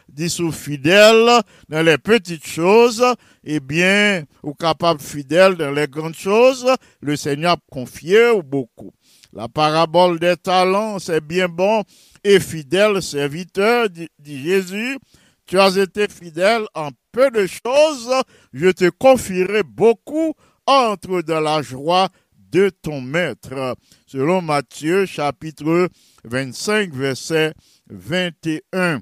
dit 0.09 0.29
sous 0.29 0.51
fidèle 0.51 1.29
dans 1.69 1.81
les 1.81 1.97
petites 1.97 2.45
choses, 2.45 3.05
eh 3.45 3.61
bien, 3.61 4.23
ou 4.43 4.53
capable 4.53 4.99
fidèle 4.99 5.55
dans 5.55 5.71
les 5.71 5.87
grandes 5.87 6.15
choses, 6.15 6.67
le 6.99 7.15
Seigneur 7.15 7.55
confié 7.71 8.31
ou 8.31 8.43
beaucoup. 8.43 8.91
La 9.31 9.47
parabole 9.47 10.19
des 10.19 10.35
talents, 10.35 10.99
c'est 10.99 11.21
bien 11.21 11.47
bon 11.47 11.83
et 12.23 12.39
fidèle 12.39 13.01
serviteur, 13.01 13.87
dit 13.89 14.43
Jésus. 14.43 14.97
Tu 15.45 15.59
as 15.59 15.77
été 15.77 16.07
fidèle 16.07 16.65
en 16.73 16.89
peu 17.11 17.29
de 17.29 17.45
choses, 17.45 18.11
je 18.51 18.69
te 18.69 18.89
confierai 18.89 19.63
beaucoup. 19.63 20.33
Entre 20.67 21.21
dans 21.21 21.41
la 21.41 21.61
joie 21.61 22.09
de 22.51 22.69
ton 22.69 22.99
maître. 22.99 23.77
Selon 24.07 24.41
Matthieu 24.41 25.05
chapitre 25.05 25.89
25 26.23 26.91
verset 26.91 27.53
21. 27.87 29.01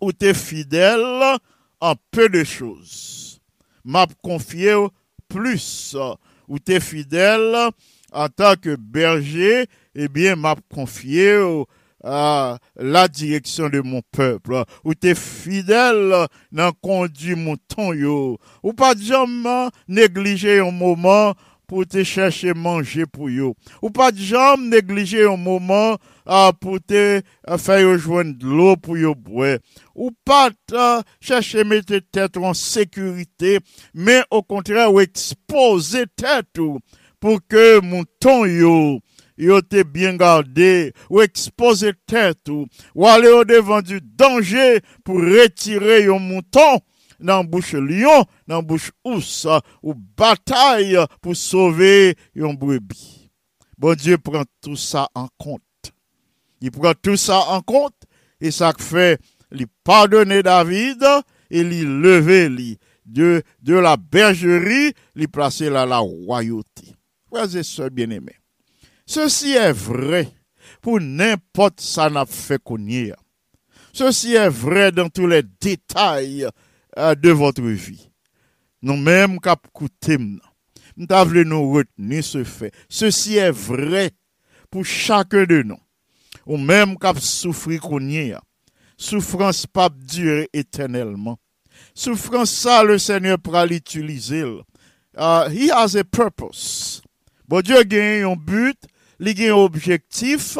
Où 0.00 0.12
tu 0.12 0.26
es 0.26 0.34
fidèle 0.34 1.38
en 1.80 1.94
peu 2.10 2.28
de 2.28 2.42
choses. 2.42 3.40
M'a 3.84 4.08
confié 4.22 4.74
plus. 5.28 5.96
Où 6.48 6.58
tu 6.58 6.72
es 6.72 6.80
fidèle 6.80 7.70
en 8.10 8.28
tant 8.28 8.56
que 8.56 8.74
berger, 8.74 9.66
eh 9.94 10.08
bien, 10.08 10.34
m'a 10.34 10.56
confié 10.74 11.38
la 12.06 13.08
direction 13.08 13.68
de 13.68 13.80
mon 13.80 14.02
peuple. 14.12 14.64
Ou 14.84 14.94
t'es 14.94 15.14
fidèle 15.14 16.26
dans 16.52 16.72
conduit 16.80 17.34
mouton 17.34 17.92
yo. 17.92 18.38
Ou 18.62 18.72
pas 18.72 18.94
jamais 18.96 19.68
négliger 19.88 20.60
un 20.60 20.70
moment 20.70 21.34
pour 21.66 21.84
te 21.84 22.04
chercher 22.04 22.54
manger 22.54 23.06
pour 23.06 23.28
yo. 23.28 23.54
Ou 23.82 23.90
pas 23.90 24.10
jamais 24.14 24.68
négliger 24.68 25.24
un 25.24 25.36
moment 25.36 25.96
ah, 26.26 26.52
pour 26.60 26.78
te 26.80 27.20
faire 27.58 27.88
rejoindre 27.88 28.38
de 28.38 28.46
l'eau 28.46 28.76
pour 28.76 28.96
yo 28.96 29.14
boire. 29.14 29.58
Ou 29.94 30.10
pas 30.24 30.50
chercher 31.20 31.64
mettre 31.64 31.98
tête 32.12 32.36
en 32.36 32.54
sécurité, 32.54 33.58
mais 33.94 34.22
au 34.30 34.42
contraire, 34.42 34.92
ou 34.92 35.00
exposer 35.00 36.04
tête 36.14 36.58
ou, 36.58 36.78
pour 37.18 37.40
que 37.48 37.80
mouton 37.80 38.44
yo 38.44 39.00
yo 39.36 39.60
te 39.62 39.82
bien 39.82 40.16
gardé, 40.16 40.92
ou 41.10 41.20
exposer 41.22 41.92
tête, 42.06 42.48
ou, 42.48 42.66
ou 42.94 43.06
aller 43.06 43.28
au 43.28 43.44
devant 43.44 43.82
du 43.82 44.00
danger 44.00 44.80
pour 45.04 45.16
retirer 45.16 46.06
un 46.06 46.18
mouton 46.18 46.80
dans 47.20 47.44
bouche 47.44 47.74
lion, 47.74 48.24
dans 48.46 48.62
bouche 48.62 48.92
ours, 49.04 49.46
ou 49.82 49.94
bataille 49.94 50.98
pour 51.20 51.36
sauver 51.36 52.16
un 52.38 52.54
brebis. 52.54 53.30
Bon 53.78 53.94
Dieu 53.94 54.18
prend 54.18 54.44
tout 54.60 54.76
ça 54.76 55.08
en 55.14 55.28
compte. 55.38 55.62
Il 56.60 56.70
prend 56.70 56.94
tout 57.00 57.16
ça 57.16 57.40
en 57.48 57.60
compte, 57.60 57.94
et 58.40 58.50
ça 58.50 58.72
fait, 58.78 59.20
il 59.52 59.66
pardonner 59.84 60.42
David, 60.42 61.04
et 61.50 61.60
il 61.60 62.00
lever 62.00 62.48
lui 62.48 62.78
de, 63.06 63.42
de 63.62 63.74
la 63.74 63.96
bergerie, 63.96 64.92
il 65.14 65.28
placer 65.28 65.70
là 65.70 65.86
la 65.86 65.98
royauté. 65.98 66.94
Frères 67.28 67.54
et 67.56 67.62
sœurs 67.62 67.90
bien-aimés. 67.90 68.36
Ceci 69.06 69.52
est 69.52 69.72
vrai 69.72 70.28
pour 70.80 71.00
n'importe 71.00 71.80
ça 71.80 72.10
n'a 72.10 72.26
fait 72.26 72.62
connaître. 72.62 73.22
Ceci 73.92 74.34
est 74.34 74.48
vrai 74.48 74.92
dans 74.92 75.08
tous 75.08 75.26
les 75.26 75.42
détails 75.60 76.46
euh, 76.98 77.14
de 77.14 77.30
votre 77.30 77.62
vie. 77.62 78.10
Nous-mêmes, 78.82 79.40
cap 79.40 79.66
nous 80.96 81.08
voulu 81.24 81.46
nous 81.46 81.72
retenir 81.72 82.24
ce 82.24 82.44
fait. 82.44 82.72
Ceci 82.88 83.36
est 83.36 83.50
vrai 83.50 84.10
pour 84.70 84.84
chacun 84.84 85.44
de 85.44 85.62
nous. 85.62 85.78
Ou 86.44 86.56
même 86.56 86.98
cap 86.98 87.18
souffrir 87.18 87.80
connaître. 87.80 88.42
Souffrance 88.96 89.66
pas 89.66 89.88
durer 89.88 90.48
éternellement. 90.52 91.38
Souffrance 91.94 92.50
ça, 92.50 92.82
le 92.82 92.98
Seigneur 92.98 93.38
pourra 93.38 93.66
l'utiliser. 93.66 94.44
Uh, 95.18 95.48
he 95.50 95.70
has 95.70 95.96
a 95.96 96.04
purpose. 96.04 97.02
Bon 97.48 97.60
Dieu 97.60 97.82
gagne 97.84 98.24
un 98.24 98.36
but, 98.36 98.76
li 99.22 99.34
gen 99.36 99.56
objektif, 99.56 100.54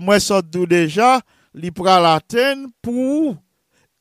mwen 0.00 0.22
sot 0.22 0.50
dou 0.52 0.68
deja, 0.70 1.18
li 1.54 1.70
pral 1.74 2.06
aten 2.10 2.68
pou, 2.84 3.34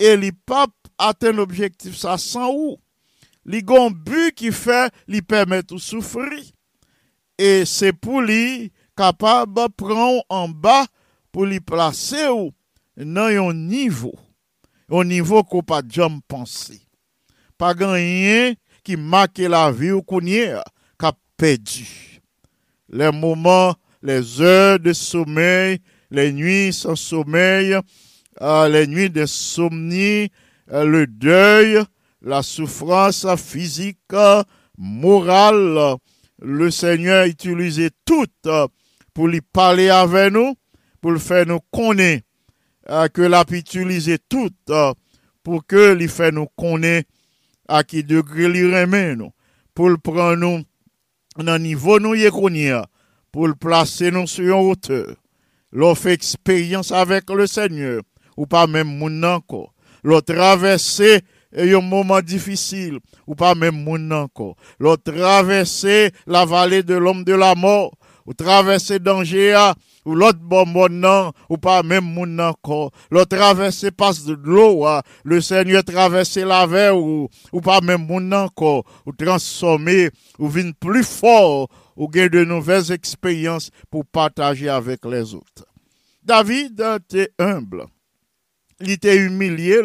e 0.01 0.15
li 0.19 0.31
pap 0.47 0.73
aten 1.01 1.41
objektif 1.43 1.97
sa 1.99 2.17
san 2.21 2.49
ou. 2.51 2.77
Li 3.43 3.59
gon 3.65 3.91
bu 3.91 4.29
ki 4.35 4.53
fe, 4.55 4.87
li 5.11 5.21
pemet 5.21 5.71
ou 5.75 5.81
soufri. 5.81 6.45
E 7.39 7.63
se 7.67 7.91
pou 7.91 8.23
li 8.23 8.71
kapab 8.97 9.57
pran 9.79 10.21
an 10.31 10.53
ba 10.63 10.83
pou 11.33 11.47
li 11.49 11.59
plase 11.59 12.29
ou 12.29 12.51
nan 12.95 13.33
yon 13.33 13.65
nivou. 13.67 14.15
Yon 14.91 15.09
nivou 15.09 15.43
ko 15.47 15.63
pa 15.65 15.81
jom 15.83 16.21
pansi. 16.29 16.79
Pa 17.57 17.73
ganyen 17.77 18.55
ki 18.85 18.97
make 18.99 19.49
la 19.49 19.69
vi 19.73 19.91
ou 19.95 20.05
konye 20.05 20.61
ka 20.99 21.13
pedi. 21.39 22.12
Les 22.93 23.11
moments, 23.11 23.73
les 24.03 24.39
heures 24.39 24.79
de 24.79 24.93
sommeil, 24.93 25.79
les 26.11 26.31
nuits 26.31 26.71
sans 26.71 26.95
sommeil, 26.95 27.75
euh, 28.39 28.69
les 28.69 28.85
nuits 28.85 29.09
d'insomnie, 29.09 30.29
euh, 30.71 30.85
le 30.85 31.07
deuil, 31.07 31.81
la 32.21 32.43
souffrance 32.43 33.25
physique, 33.35 33.97
morale. 34.77 35.95
Le 36.39 36.69
Seigneur 36.69 37.25
utilisait 37.25 37.89
tout 38.05 38.27
euh, 38.45 38.67
pour 39.11 39.27
lui 39.27 39.41
parler 39.41 39.89
avec 39.89 40.31
nous, 40.31 40.53
pour 41.01 41.11
le 41.11 41.19
faire 41.19 41.47
nous 41.47 41.61
connaître, 41.71 42.27
euh, 42.91 43.07
que 43.07 43.23
l'a 43.23 43.43
utilisé 43.49 44.19
tout 44.29 44.51
pour 45.41 45.65
que 45.65 45.93
lui 45.93 46.07
fait 46.07 46.31
nous 46.31 46.47
connaître 46.55 47.09
à 47.67 47.83
qui 47.83 48.03
degré 48.03 48.47
lui 48.47 48.71
remet 48.71 49.15
pour 49.73 49.89
le 49.89 49.97
prendre 49.97 50.35
nous 50.35 50.63
dans 51.37 51.53
le 51.53 51.59
niveau 51.59 51.99
nous 51.99 52.15
y 52.15 52.29
connaît, 52.29 52.73
pour 53.31 53.47
le 53.47 53.55
placer 53.55 54.11
nous 54.11 54.27
sur 54.27 54.43
une 54.43 54.69
hauteur. 54.69 55.15
Fait 55.95 56.13
expérience 56.13 56.91
avec 56.91 57.29
le 57.29 57.47
Seigneur, 57.47 58.01
ou 58.37 58.45
pas 58.45 58.67
même 58.67 58.97
mon 58.97 59.23
encore. 59.23 59.73
L'on 60.03 60.21
traverser 60.21 61.21
un 61.57 61.81
moment 61.81 62.21
difficile, 62.21 62.99
ou 63.25 63.35
pas 63.35 63.55
même 63.55 63.83
mon 63.83 64.11
encore. 64.11 64.55
L'on 64.79 64.97
traverser 64.97 66.11
la 66.27 66.45
vallée 66.45 66.83
de 66.83 66.93
l'homme 66.93 67.23
de 67.23 67.33
la 67.33 67.55
mort, 67.55 67.93
ou 68.25 68.33
traverser 68.33 68.99
danger, 68.99 69.53
ah, 69.53 69.75
ou 70.05 70.15
l'autre 70.15 70.39
bon 70.39 70.65
non, 70.89 71.31
ou 71.49 71.57
pas 71.57 71.83
même 71.83 72.03
mon 72.03 72.39
encore. 72.39 72.91
L'autre 73.11 73.37
traverser 73.37 73.91
passe 73.91 74.25
de 74.25 74.37
l'eau, 74.43 74.85
ah, 74.85 75.03
le 75.23 75.41
Seigneur 75.41 75.83
traverser 75.83 76.45
la 76.45 76.67
mer, 76.67 76.97
ou, 76.97 77.29
ou 77.51 77.61
pas 77.61 77.81
même 77.81 78.05
mon 78.05 78.31
encore, 78.31 78.83
ou 79.05 79.11
transformer, 79.11 80.09
ou 80.39 80.47
vin 80.47 80.71
plus 80.71 81.03
fort, 81.03 81.67
ou 81.95 82.07
gagner 82.07 82.29
de 82.29 82.43
nouvelles 82.43 82.91
expériences 82.91 83.69
pour 83.89 84.05
partager 84.05 84.69
avec 84.69 85.05
les 85.05 85.33
autres. 85.35 85.65
David 86.23 86.81
était 86.97 87.31
humble. 87.37 87.85
Il 88.79 88.91
était 88.91 89.17
humilié 89.17 89.79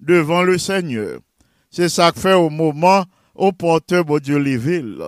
devant 0.00 0.42
le 0.42 0.58
Seigneur. 0.58 1.20
C'est 1.70 1.88
ça 1.88 2.12
que 2.12 2.20
fait 2.20 2.34
au 2.34 2.50
moment 2.50 3.04
au 3.34 3.52
porteur 3.52 4.04
de 4.04 4.18
Dieu 4.18 4.38
les 4.38 4.58
villes. 4.58 5.02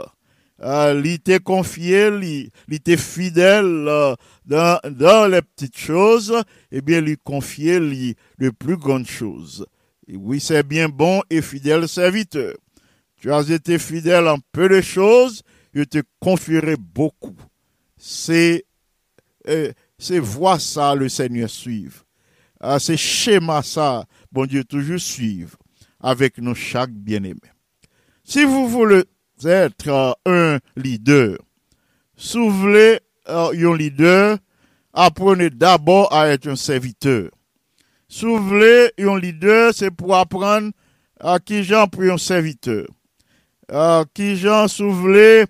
Euh, 0.62 1.00
il 1.04 1.10
était 1.12 1.40
confié, 1.40 2.08
il, 2.08 2.50
était 2.74 2.96
fidèle 2.96 3.64
euh, 3.88 4.14
dans, 4.44 5.30
les 5.30 5.42
petites 5.42 5.76
choses, 5.76 6.34
et 6.70 6.80
bien 6.80 7.00
lui 7.00 7.16
confier 7.22 7.80
les, 7.80 8.16
plus 8.52 8.76
grandes 8.76 9.06
choses. 9.08 9.66
Oui, 10.08 10.38
c'est 10.38 10.62
bien 10.62 10.88
bon 10.88 11.22
et 11.28 11.42
fidèle 11.42 11.88
serviteur. 11.88 12.54
Tu 13.16 13.32
as 13.32 13.48
été 13.50 13.78
fidèle 13.78 14.28
en 14.28 14.38
peu 14.52 14.68
de 14.68 14.80
choses, 14.80 15.42
je 15.72 15.82
te 15.82 15.98
confierai 16.20 16.76
beaucoup. 16.76 17.36
C'est 17.96 18.64
euh, 19.48 19.72
c'est 19.98 20.18
voie 20.18 20.58
ça 20.58 20.94
le 20.94 21.08
Seigneur 21.08 21.48
suive. 21.48 22.02
Ah, 22.60 22.78
c'est 22.78 22.96
schéma 22.96 23.62
ça, 23.62 24.04
bon 24.30 24.46
Dieu 24.46 24.64
toujours 24.64 25.00
suivre 25.00 25.56
avec 26.00 26.38
nous 26.38 26.54
chaque 26.54 26.92
bien-aimé. 26.92 27.40
Si 28.24 28.44
vous 28.44 28.68
voulez 28.68 29.04
être 29.44 30.18
un 30.26 30.58
leader, 30.76 31.38
si 32.16 32.38
vous 32.38 32.68
euh, 33.28 33.72
un 33.72 33.76
leader, 33.76 34.38
apprenez 34.92 35.50
d'abord 35.50 36.12
à 36.12 36.28
être 36.28 36.46
un 36.46 36.56
serviteur. 36.56 37.30
Si 38.08 38.24
vous 38.24 38.54
un 38.54 39.18
leader, 39.18 39.72
c'est 39.74 39.90
pour 39.90 40.14
apprendre 40.14 40.70
à 41.18 41.38
qui 41.38 41.64
j'en 41.64 41.88
pour 41.88 42.02
un 42.02 42.18
serviteur. 42.18 42.86
À 43.68 44.04
qui 44.12 44.36
j'en, 44.36 44.68
si 44.68 44.82
vous 44.82 44.92
voulez, 44.92 45.46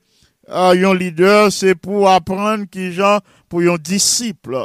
à 0.49 0.71
un 0.71 0.95
leader, 0.95 1.53
c'est 1.53 1.75
pour 1.75 2.09
apprendre 2.09 2.65
qui 2.71 2.93
j'en 2.93 3.19
pour 3.49 3.61
un 3.61 3.77
disciple. 3.77 4.57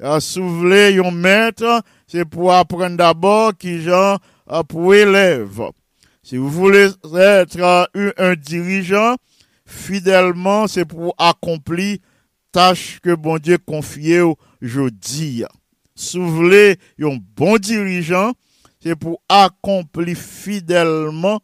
Voulez 0.00 1.00
un 1.04 1.10
maître, 1.10 1.82
c'est 2.06 2.24
pour 2.24 2.52
apprendre 2.52 2.96
d'abord 2.96 3.56
qui 3.56 3.82
j'en 3.82 4.16
euh, 4.50 4.62
pour 4.62 4.94
élève. 4.94 5.60
Si 6.28 6.36
vous 6.36 6.50
voulez 6.50 6.90
être 7.14 7.58
un 7.62 7.86
un 8.18 8.34
dirigeant, 8.34 9.16
fidèlement, 9.64 10.66
c'est 10.66 10.84
pour 10.84 11.14
accomplir 11.16 11.96
tâche 12.52 13.00
que 13.02 13.14
bon 13.14 13.38
Dieu 13.38 13.56
confie 13.56 14.18
aujourd'hui. 14.60 15.44
Si 15.94 16.18
vous 16.18 16.30
voulez 16.30 16.76
un 17.00 17.16
bon 17.34 17.56
dirigeant, 17.56 18.34
c'est 18.78 18.94
pour 18.94 19.22
accomplir 19.26 20.18
fidèlement 20.18 21.40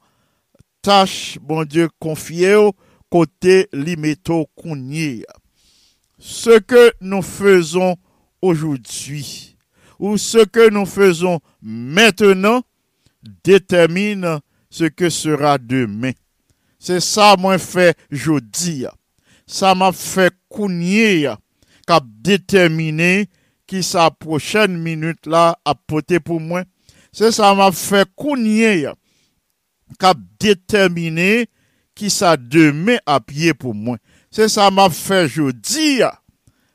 tâche 0.82 1.38
bon 1.40 1.64
Dieu 1.64 1.88
confie 1.98 2.52
au 2.52 2.74
côté 3.08 3.70
limito 3.72 4.50
kounye. 4.54 5.24
Ce 6.18 6.58
que 6.58 6.92
nous 7.00 7.22
faisons 7.22 7.96
aujourd'hui 8.42 9.56
ou 9.98 10.18
ce 10.18 10.44
que 10.44 10.68
nous 10.68 10.84
faisons 10.84 11.40
maintenant 11.62 12.62
détermine 13.42 14.40
ce 14.74 14.90
que 14.90 15.08
sera 15.10 15.56
demain. 15.58 16.16
Se 16.82 16.98
sa 17.00 17.32
mwen 17.40 17.60
fè 17.62 17.92
jodi 18.10 18.82
ya. 18.82 18.92
Sa 19.46 19.72
mwen 19.78 19.94
fè 19.94 20.28
kounye 20.52 21.22
ya. 21.22 21.36
Kap 21.86 22.06
determine 22.26 23.28
ki 23.70 23.84
sa 23.86 24.10
prochen 24.10 24.80
minute 24.82 25.30
la 25.30 25.52
apote 25.68 26.18
pou 26.24 26.42
mwen. 26.42 26.66
Se 27.14 27.30
sa 27.32 27.52
mwen 27.54 27.72
fè 27.76 28.02
kounye 28.18 28.72
ya. 28.82 28.96
Kap 30.02 30.18
determine 30.42 31.46
ki 31.94 32.10
sa 32.10 32.34
deme 32.36 32.98
apye 33.06 33.54
pou 33.54 33.76
mwen. 33.76 34.00
Se 34.34 34.50
sa 34.50 34.68
mwen 34.74 34.92
fè 34.92 35.24
jodi 35.28 36.00
ya. 36.02 36.10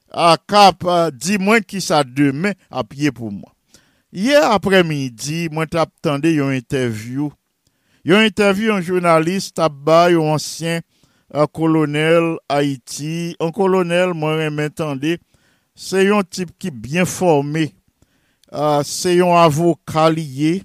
A 0.10 0.38
kap 0.40 0.88
di 1.20 1.38
mwen 1.38 1.68
ki 1.68 1.84
sa 1.84 2.02
deme 2.08 2.56
apye 2.72 3.12
pou 3.12 3.28
mwen. 3.34 3.52
Ye 4.10 4.40
apre 4.42 4.80
midi 4.88 5.50
mwen 5.54 5.70
tap 5.70 5.92
tende 6.02 6.32
yon 6.34 6.56
interview 6.58 7.28
Yon 8.10 8.26
interview 8.26 8.72
yon 8.72 8.82
jounalist 8.82 9.52
tabba 9.60 10.08
yon 10.10 10.32
ansyen 10.34 10.80
euh, 11.36 11.46
kolonel 11.54 12.40
Haiti. 12.50 13.36
An 13.38 13.52
kolonel 13.54 14.16
mwen 14.18 14.40
remen 14.40 14.72
tende, 14.74 15.20
se 15.78 16.08
yon 16.08 16.26
tip 16.26 16.56
ki 16.58 16.72
bien 16.74 17.06
formé. 17.06 17.68
Uh, 18.50 18.82
se 18.82 19.14
yon 19.20 19.36
avoka 19.38 20.08
liye. 20.10 20.64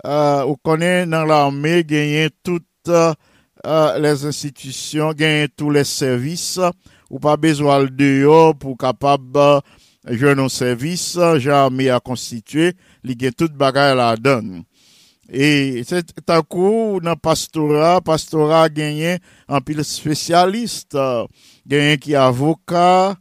Uh, 0.00 0.48
ou 0.48 0.56
konen 0.64 1.12
nan 1.12 1.28
l'armè 1.28 1.82
genyen 1.84 2.32
tout 2.40 2.88
uh, 2.88 3.12
les 4.00 4.24
institisyon, 4.32 5.12
genyen 5.18 5.52
tout 5.52 5.68
les 5.76 5.84
servis. 5.84 6.56
Ou 7.12 7.20
pa 7.20 7.36
bezwal 7.36 7.90
deyo 7.92 8.54
pou 8.56 8.80
kapab 8.80 9.36
euh, 9.36 9.60
jwen 10.08 10.40
nou 10.40 10.48
servis, 10.48 11.10
jan 11.36 11.66
armè 11.66 11.92
a 11.92 12.00
konstituye, 12.00 12.72
li 13.04 13.20
gen 13.20 13.36
tout 13.36 13.52
bagay 13.60 13.92
la 14.00 14.14
don. 14.16 14.62
E 15.32 15.80
se 15.88 16.02
takou 16.28 17.00
nan 17.00 17.16
pastora, 17.16 18.02
pastora 18.04 18.66
genyen 18.68 19.16
anpil 19.48 19.80
spesyalist, 19.80 20.92
genyen 21.64 21.96
ki 21.96 22.12
avoka, 22.20 23.16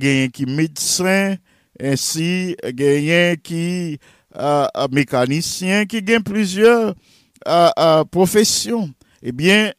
genyen 0.00 0.32
ki 0.32 0.48
medsen, 0.48 1.36
ensi 1.76 2.56
genyen 2.78 3.36
ki 3.44 3.98
uh, 4.32 4.88
mekanisyen, 4.88 5.84
ki 5.84 6.00
gen 6.00 6.24
plizye 6.24 6.72
uh, 6.72 7.70
uh, 7.76 8.02
profesyon. 8.08 8.88
Ebyen, 9.20 9.74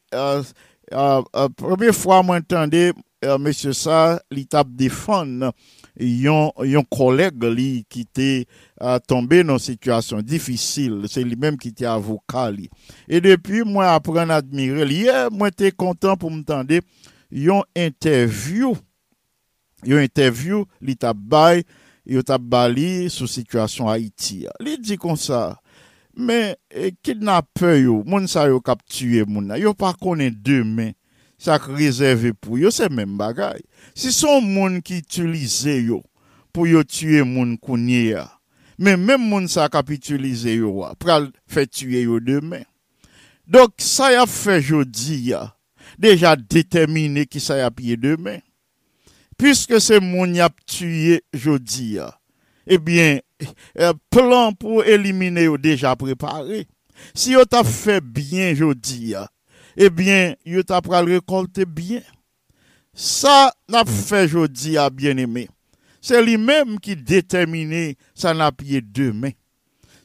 premye 1.58 1.98
fwa 1.98 2.22
mwen 2.22 2.46
tende, 2.46 2.92
M. 3.26 3.50
Sa 3.74 4.20
li 4.30 4.46
tap 4.46 4.70
defon 4.78 5.40
nan. 5.42 5.58
yon, 6.00 6.52
yon 6.68 6.86
koleg 6.92 7.44
li 7.52 7.84
ki 7.92 8.06
te 8.14 8.30
uh, 8.44 8.98
tombe 9.04 9.42
nan 9.46 9.62
situasyon 9.62 10.24
difisil, 10.26 11.02
se 11.12 11.24
li 11.26 11.38
menm 11.40 11.60
ki 11.60 11.74
te 11.76 11.88
avoka 11.90 12.48
li. 12.54 12.70
E 13.08 13.22
depi 13.24 13.66
mwen 13.68 13.90
apren 13.92 14.34
admire 14.34 14.88
li, 14.88 15.04
yeah, 15.08 15.30
mwen 15.34 15.54
te 15.56 15.74
kontan 15.76 16.20
pou 16.20 16.32
mtande 16.34 16.82
yon 17.32 17.64
interview, 17.78 18.76
yon 19.88 20.06
interview 20.06 20.64
li 20.84 20.96
tabay, 21.00 21.66
yo 22.08 22.24
tabali 22.26 23.10
sou 23.14 23.30
situasyon 23.30 23.92
Haiti. 23.92 24.46
Li 24.64 24.78
di 24.82 24.98
kon 25.00 25.20
sa, 25.20 25.52
men 26.18 26.56
eh, 26.74 26.92
kidnape 27.04 27.78
yo, 27.82 28.02
moun 28.08 28.28
sa 28.32 28.48
yo 28.50 28.60
kap 28.64 28.82
tue 28.90 29.26
moun 29.28 29.52
na, 29.52 29.60
yo 29.62 29.76
pa 29.78 29.94
konen 29.98 30.34
demen, 30.44 30.96
sak 31.42 31.66
rezerve 31.74 32.34
pou 32.38 32.60
yo, 32.62 32.72
se 32.74 32.88
men 32.94 33.18
bagay. 33.20 33.62
Si 33.98 34.14
son 34.14 34.46
moun 34.46 34.80
ki 34.86 35.02
itilize 35.02 35.80
yo 35.82 36.02
pou 36.54 36.68
yo 36.70 36.84
tue 36.86 37.24
moun 37.28 37.56
kounye 37.62 38.12
ya, 38.12 38.28
men 38.82 39.02
men 39.02 39.22
moun 39.24 39.48
sak 39.52 39.78
ap 39.80 39.90
itilize 39.94 40.54
yo 40.60 40.76
wa, 40.82 40.94
pral 41.00 41.30
fe 41.50 41.66
tue 41.70 42.06
yo 42.06 42.20
demen. 42.24 42.66
Dok 43.52 43.74
sa 43.84 44.12
ya 44.14 44.28
fe 44.30 44.60
jodi 44.62 45.32
ya, 45.32 45.48
deja 46.00 46.36
determine 46.40 47.26
ki 47.28 47.42
sa 47.44 47.58
ya 47.60 47.72
piye 47.74 47.98
demen. 48.00 48.40
Piske 49.42 49.80
se 49.82 49.98
moun 50.04 50.36
yap 50.38 50.54
tue 50.70 51.20
jodi 51.34 51.96
ya, 51.98 52.12
ebyen 52.70 53.20
eh 53.42 53.50
eh, 53.90 53.96
plan 54.14 54.54
pou 54.54 54.84
elimine 54.86 55.48
yo 55.48 55.58
deja 55.58 55.96
prepare. 55.98 56.68
Si 57.18 57.34
yo 57.34 57.42
ta 57.50 57.64
fe 57.66 57.98
bien 58.04 58.54
jodi 58.54 59.16
ya, 59.16 59.26
Eh 59.78 59.88
ebyen, 59.88 60.36
yo 60.44 60.64
ta 60.68 60.82
pral 60.84 61.10
rekolte 61.12 61.66
byen. 61.68 62.04
Sa 62.92 63.52
nap 63.72 63.90
fe 63.90 64.26
jodi 64.28 64.76
a 64.80 64.90
byen 64.92 65.22
eme. 65.24 65.48
Se 66.04 66.20
li 66.24 66.36
menm 66.42 66.80
ki 66.82 66.98
detemine 66.98 67.94
sa 68.18 68.34
nap 68.36 68.64
ye 68.66 68.82
demen. 68.82 69.36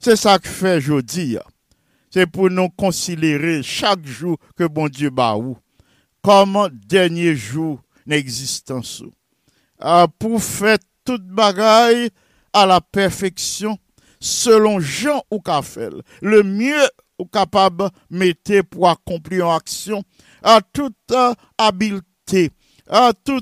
Se 0.02 0.14
sa 0.18 0.36
k 0.38 0.48
fe 0.50 0.76
jodi 0.78 1.32
ya. 1.34 1.44
Se 2.12 2.24
pou 2.30 2.52
nou 2.52 2.70
konsilere 2.78 3.58
chak 3.66 4.04
jou 4.06 4.36
ke 4.56 4.68
bon 4.70 4.92
Diyo 4.92 5.10
ba 5.14 5.32
ou. 5.36 5.56
Koman 6.24 6.74
denye 6.90 7.34
jou 7.34 7.76
n'existansou. 8.06 9.10
A 9.76 10.04
ah, 10.04 10.06
pou 10.08 10.38
fe 10.40 10.76
tout 11.04 11.22
bagay 11.36 12.08
a 12.56 12.62
la 12.68 12.78
perfeksyon 12.80 13.76
selon 14.22 14.78
jan 14.80 15.20
ou 15.28 15.42
ka 15.44 15.60
fel. 15.66 16.00
Le 16.24 16.40
mye 16.46 16.86
ou 17.18 17.26
capable 17.26 17.88
mettez 18.10 18.62
pour 18.62 18.88
accomplir 18.88 19.48
en 19.48 19.56
action 19.56 20.02
à 20.42 20.60
toute 20.60 21.12
habileté, 21.58 22.50
à 22.88 23.12
tout 23.24 23.40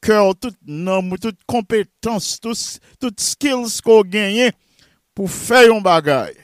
cœur, 0.00 0.34
toute 0.36 0.58
nombre, 0.66 1.16
toute 1.18 1.38
compétence, 1.46 2.40
tout, 2.40 2.54
toute 3.00 3.20
skills 3.20 3.80
qu'on 3.84 4.02
gagne 4.02 4.50
pour 5.14 5.30
faire 5.30 5.74
un 5.74 5.80
bagaille. 5.80 6.36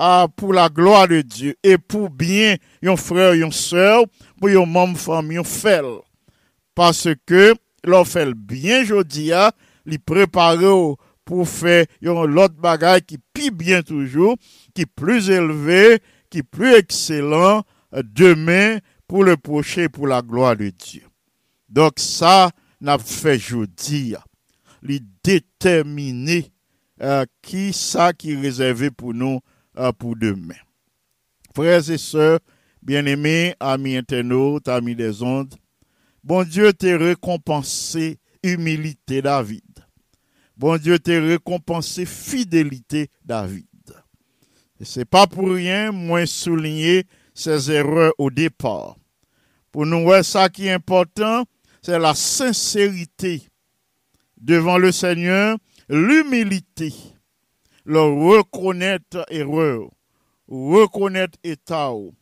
Ah, 0.00 0.28
pour 0.36 0.52
la 0.52 0.68
gloire 0.68 1.08
de 1.08 1.22
Dieu 1.22 1.56
et 1.64 1.76
pour 1.76 2.08
bien 2.08 2.54
yon 2.80 2.96
frère, 2.96 3.34
yon 3.34 3.50
sœur, 3.50 4.04
pour 4.38 4.48
yon 4.48 4.64
membre 4.64 4.96
famille, 4.96 5.38
yon 5.38 5.44
fel. 5.44 5.84
Parce 6.72 7.08
que 7.26 7.52
l'on 7.82 8.04
fait 8.04 8.32
bien 8.32 8.84
jodi 8.84 9.32
a, 9.32 9.50
li 9.84 9.98
prépare 9.98 10.62
ou 10.62 10.94
pour 11.24 11.48
faire 11.48 11.86
yon 12.00 12.22
l'autre 12.26 12.54
bagaille 12.54 13.02
qui 13.02 13.18
pi 13.18 13.50
bien 13.50 13.82
toujours, 13.82 14.36
qui 14.78 14.86
plus 14.86 15.28
élevé, 15.28 15.98
qui 16.30 16.44
plus 16.44 16.72
excellent 16.74 17.64
euh, 17.94 18.02
demain 18.04 18.78
pour 19.08 19.24
le 19.24 19.36
prochain, 19.36 19.88
pour 19.92 20.06
la 20.06 20.22
gloire 20.22 20.56
de 20.56 20.68
Dieu. 20.68 21.02
Donc 21.68 21.94
ça, 21.96 22.52
n'a 22.80 22.96
fait 22.96 23.40
a. 24.14 24.24
Li 24.82 25.00
déterminer 25.24 26.52
euh, 27.02 27.24
qui 27.42 27.72
ça 27.72 28.12
qui 28.12 28.34
est 28.34 28.40
réservé 28.40 28.92
pour 28.92 29.14
nous 29.14 29.40
euh, 29.76 29.90
pour 29.90 30.14
demain. 30.14 30.54
Frères 31.56 31.90
et 31.90 31.98
sœurs, 31.98 32.38
bien-aimés, 32.80 33.56
amis 33.58 33.96
internautes, 33.96 34.68
amis 34.68 34.94
des 34.94 35.24
ondes, 35.24 35.56
bon 36.22 36.44
Dieu 36.44 36.72
t'a 36.72 36.96
récompensé 36.96 38.20
humilité 38.44 39.22
David. 39.22 39.64
Bon 40.56 40.78
Dieu 40.78 41.00
t'a 41.00 41.20
récompensé 41.20 42.06
fidélité 42.06 43.08
David. 43.24 43.67
C'est 44.80 45.04
pas 45.04 45.26
pour 45.26 45.50
rien, 45.50 45.90
moins 45.90 46.26
souligner 46.26 47.04
ses 47.34 47.70
erreurs 47.70 48.12
au 48.18 48.30
départ. 48.30 48.96
Pour 49.72 49.86
nous, 49.86 50.10
ça 50.22 50.48
qui 50.48 50.66
est 50.66 50.72
important, 50.72 51.44
c'est 51.82 51.98
la 51.98 52.14
sincérité 52.14 53.42
devant 54.40 54.78
le 54.78 54.92
Seigneur, 54.92 55.58
l'humilité, 55.88 56.92
le 57.84 58.00
reconnaître 58.00 59.24
erreur, 59.30 59.90
reconnaître 60.46 61.38
état 61.42 61.92
ou, 61.92 62.14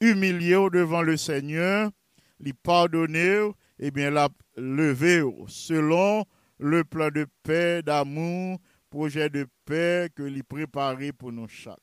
humilier 0.00 0.68
devant 0.72 1.02
le 1.02 1.16
Seigneur, 1.16 1.90
lui 2.38 2.52
pardonner, 2.52 3.50
et 3.78 3.90
bien 3.90 4.10
la 4.10 4.28
lever 4.56 5.24
selon 5.48 6.24
le 6.58 6.84
plan 6.84 7.08
de 7.10 7.26
paix, 7.42 7.82
d'amour, 7.82 8.58
projet 8.92 9.30
de 9.30 9.46
paix 9.64 10.10
que 10.14 10.22
lui 10.22 10.42
préparé 10.42 11.12
pour 11.12 11.32
nous 11.32 11.48
chaque. 11.48 11.78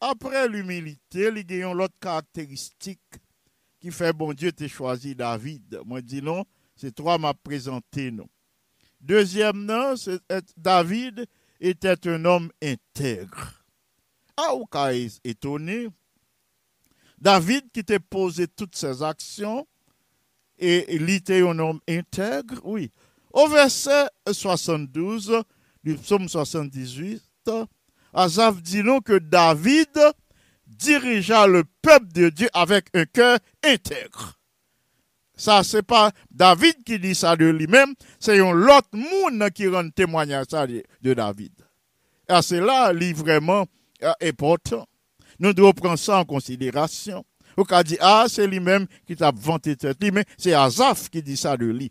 Après 0.00 0.48
l'humilité, 0.48 1.30
il 1.36 1.52
y 1.52 1.60
l'autre 1.60 1.94
caractéristique 2.00 2.98
qui 3.78 3.92
fait 3.92 4.12
bon 4.12 4.32
Dieu 4.32 4.50
t'a 4.50 4.66
choisi 4.66 5.14
David. 5.14 5.80
Moi 5.86 6.02
dis 6.02 6.20
non, 6.20 6.44
c'est 6.74 6.92
trois 6.92 7.16
m'a 7.16 7.32
présenté 7.32 8.10
non. 8.10 8.26
Deuxième 9.00 9.64
nom, 9.64 9.94
c'est 9.96 10.20
David 10.56 11.26
était 11.60 12.08
un 12.08 12.24
homme 12.24 12.50
intègre. 12.60 13.64
Ah, 14.36 14.56
ou 14.56 14.66
étonné. 15.22 15.88
David 17.18 17.70
qui 17.72 17.84
t'a 17.84 18.00
posé 18.00 18.48
toutes 18.48 18.74
ses 18.74 19.00
actions 19.00 19.68
et 20.58 20.92
il 20.92 21.08
était 21.08 21.42
un 21.42 21.56
homme 21.60 21.80
intègre, 21.88 22.60
oui. 22.64 22.90
Au 23.32 23.48
verset 23.48 24.08
72 24.30 25.42
du 25.84 25.94
psaume 25.96 26.28
78, 26.28 27.22
Asaph 28.14 28.62
dit 28.62 28.82
nous 28.82 29.00
que 29.00 29.18
David 29.18 29.98
dirigea 30.66 31.46
le 31.46 31.64
peuple 31.82 32.12
de 32.12 32.28
Dieu 32.28 32.48
avec 32.52 32.86
un 32.94 33.04
cœur 33.04 33.38
intègre. 33.64 34.38
Ça, 35.34 35.64
c'est 35.64 35.82
pas 35.82 36.12
David 36.30 36.84
qui 36.84 36.98
dit 36.98 37.14
ça 37.14 37.36
de 37.36 37.46
lui-même, 37.46 37.94
c'est 38.20 38.38
un 38.38 38.52
l'autre 38.52 38.88
monde 38.92 39.50
qui 39.50 39.66
rend 39.66 39.88
témoignage 39.90 40.46
de, 40.46 41.14
David. 41.14 41.52
Et 42.28 42.42
c'est 42.42 42.60
là, 42.60 42.92
lui, 42.92 43.12
vraiment 43.12 43.66
euh, 44.02 44.12
important. 44.22 44.86
Nous 45.38 45.52
devons 45.52 45.72
prendre 45.72 45.98
ça 45.98 46.18
en 46.20 46.24
considération. 46.24 47.24
Ou 47.56 47.64
qu'a 47.64 47.82
dit, 47.82 47.96
ah, 48.00 48.26
c'est 48.28 48.46
lui-même 48.46 48.86
qui 49.06 49.16
t'a 49.16 49.32
vanté 49.34 49.76
tête 49.76 49.98
mais 50.12 50.24
c'est 50.38 50.54
Azaph 50.54 51.10
qui 51.10 51.22
dit 51.22 51.36
ça 51.36 51.56
de 51.56 51.66
lui. 51.66 51.90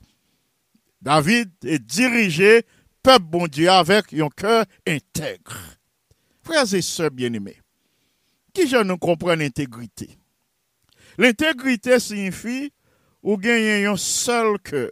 David 1.02 1.52
est 1.66 1.80
dirigé, 1.80 2.64
peuple 3.04 3.26
bon 3.26 3.48
Dieu, 3.48 3.70
avec 3.70 4.14
un 4.14 4.30
cœur 4.30 4.66
intègre. 4.88 5.58
Frères 6.44 6.74
et 6.74 6.82
sœurs 6.82 7.12
bien-aimés, 7.12 7.62
qui 8.54 8.68
je 8.68 8.78
nous 8.78 8.98
comprend 8.98 9.36
l'intégrité? 9.36 10.18
L'intégrité 11.18 12.00
signifie 12.00 12.72
ou 13.22 13.38
gagner 13.38 13.86
un 13.86 13.98
seul 13.98 14.58
cœur, 14.60 14.92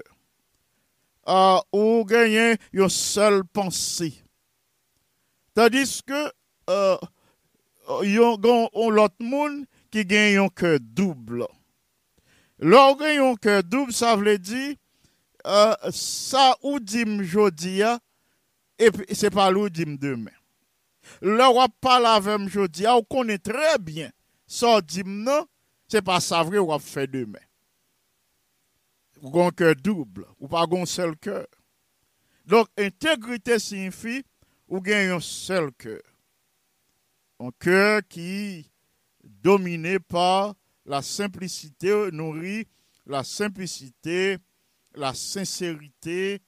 ou 1.72 2.06
gagner 2.06 2.58
une 2.74 2.90
seule 2.90 3.44
pensée. 3.46 4.14
Tandis 5.54 6.02
que 6.06 6.32
euh, 6.70 6.98
l'autre 8.04 9.16
monde 9.20 9.66
qui 9.90 10.06
gagne 10.06 10.38
un 10.38 10.50
cœur 10.50 10.80
double. 10.80 11.48
Lors 12.60 12.98
gagne 12.98 13.20
un 13.20 13.36
cœur 13.36 13.64
double, 13.64 13.92
ça 13.92 14.16
veut 14.16 14.38
dire 14.38 14.76
euh, 15.46 15.76
ça 15.92 16.56
ou 16.64 16.80
dim 16.80 17.24
jodi 17.24 17.84
a, 17.84 18.00
et 18.78 18.90
c'est 19.14 19.30
pas 19.30 19.50
l'ou 19.52 19.70
dim 19.70 19.96
demain. 20.00 20.32
Là, 21.22 21.50
on 21.50 21.68
parle 21.82 22.06
avec 22.06 22.50
jodi 22.50 22.86
a, 22.86 22.96
on 22.98 23.04
connaît 23.04 23.38
très 23.38 23.78
bien 23.80 24.12
ça 24.50 24.82
dim 24.82 25.24
non, 25.24 25.46
c'est 25.88 26.02
pas 26.02 26.20
ça 26.20 26.42
vrai 26.42 26.58
ou 26.58 26.78
fait 26.80 27.08
demain. 27.08 27.40
Ou 29.22 29.30
gon 29.30 29.52
cœur 29.52 29.76
double, 29.76 30.26
ou 30.40 30.48
pas 30.48 30.66
gon 30.66 30.86
seul 30.86 31.16
cœur. 31.18 31.46
Donc, 32.46 32.68
intégrité 32.78 33.60
signifie 33.60 34.24
ou 34.68 34.82
gagne 34.82 35.10
un 35.10 35.20
seul 35.20 35.72
cœur. 35.74 36.02
Un 37.40 37.52
cœur 37.60 38.02
qui 38.10 38.72
dominé 39.24 40.00
par 40.00 40.56
la 40.86 41.04
simplicité, 41.04 42.10
nourrit 42.12 42.68
la 43.06 43.24
simplicité, 43.24 44.38
la 45.00 45.14
sincérité, 45.14 46.42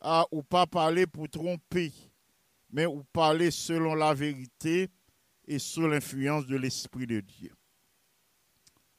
à, 0.00 0.26
ou 0.32 0.42
pas 0.42 0.66
parler 0.66 1.06
pour 1.06 1.28
tromper, 1.28 1.92
mais 2.70 2.84
ou 2.84 3.04
parler 3.12 3.50
selon 3.50 3.94
la 3.94 4.12
vérité 4.12 4.90
et 5.46 5.58
sous 5.58 5.86
l'influence 5.86 6.46
de 6.46 6.56
l'Esprit 6.56 7.06
de 7.06 7.20
Dieu. 7.20 7.52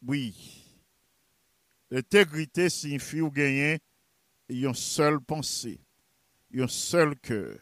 Oui, 0.02 0.64
l'intégrité 1.92 2.70
signifie 2.70 3.22
ou 3.22 3.30
gagner 3.30 3.80
une 4.48 4.74
seule 4.74 5.20
pensée, 5.20 5.80
un 6.56 6.68
seul 6.68 7.18
cœur. 7.20 7.60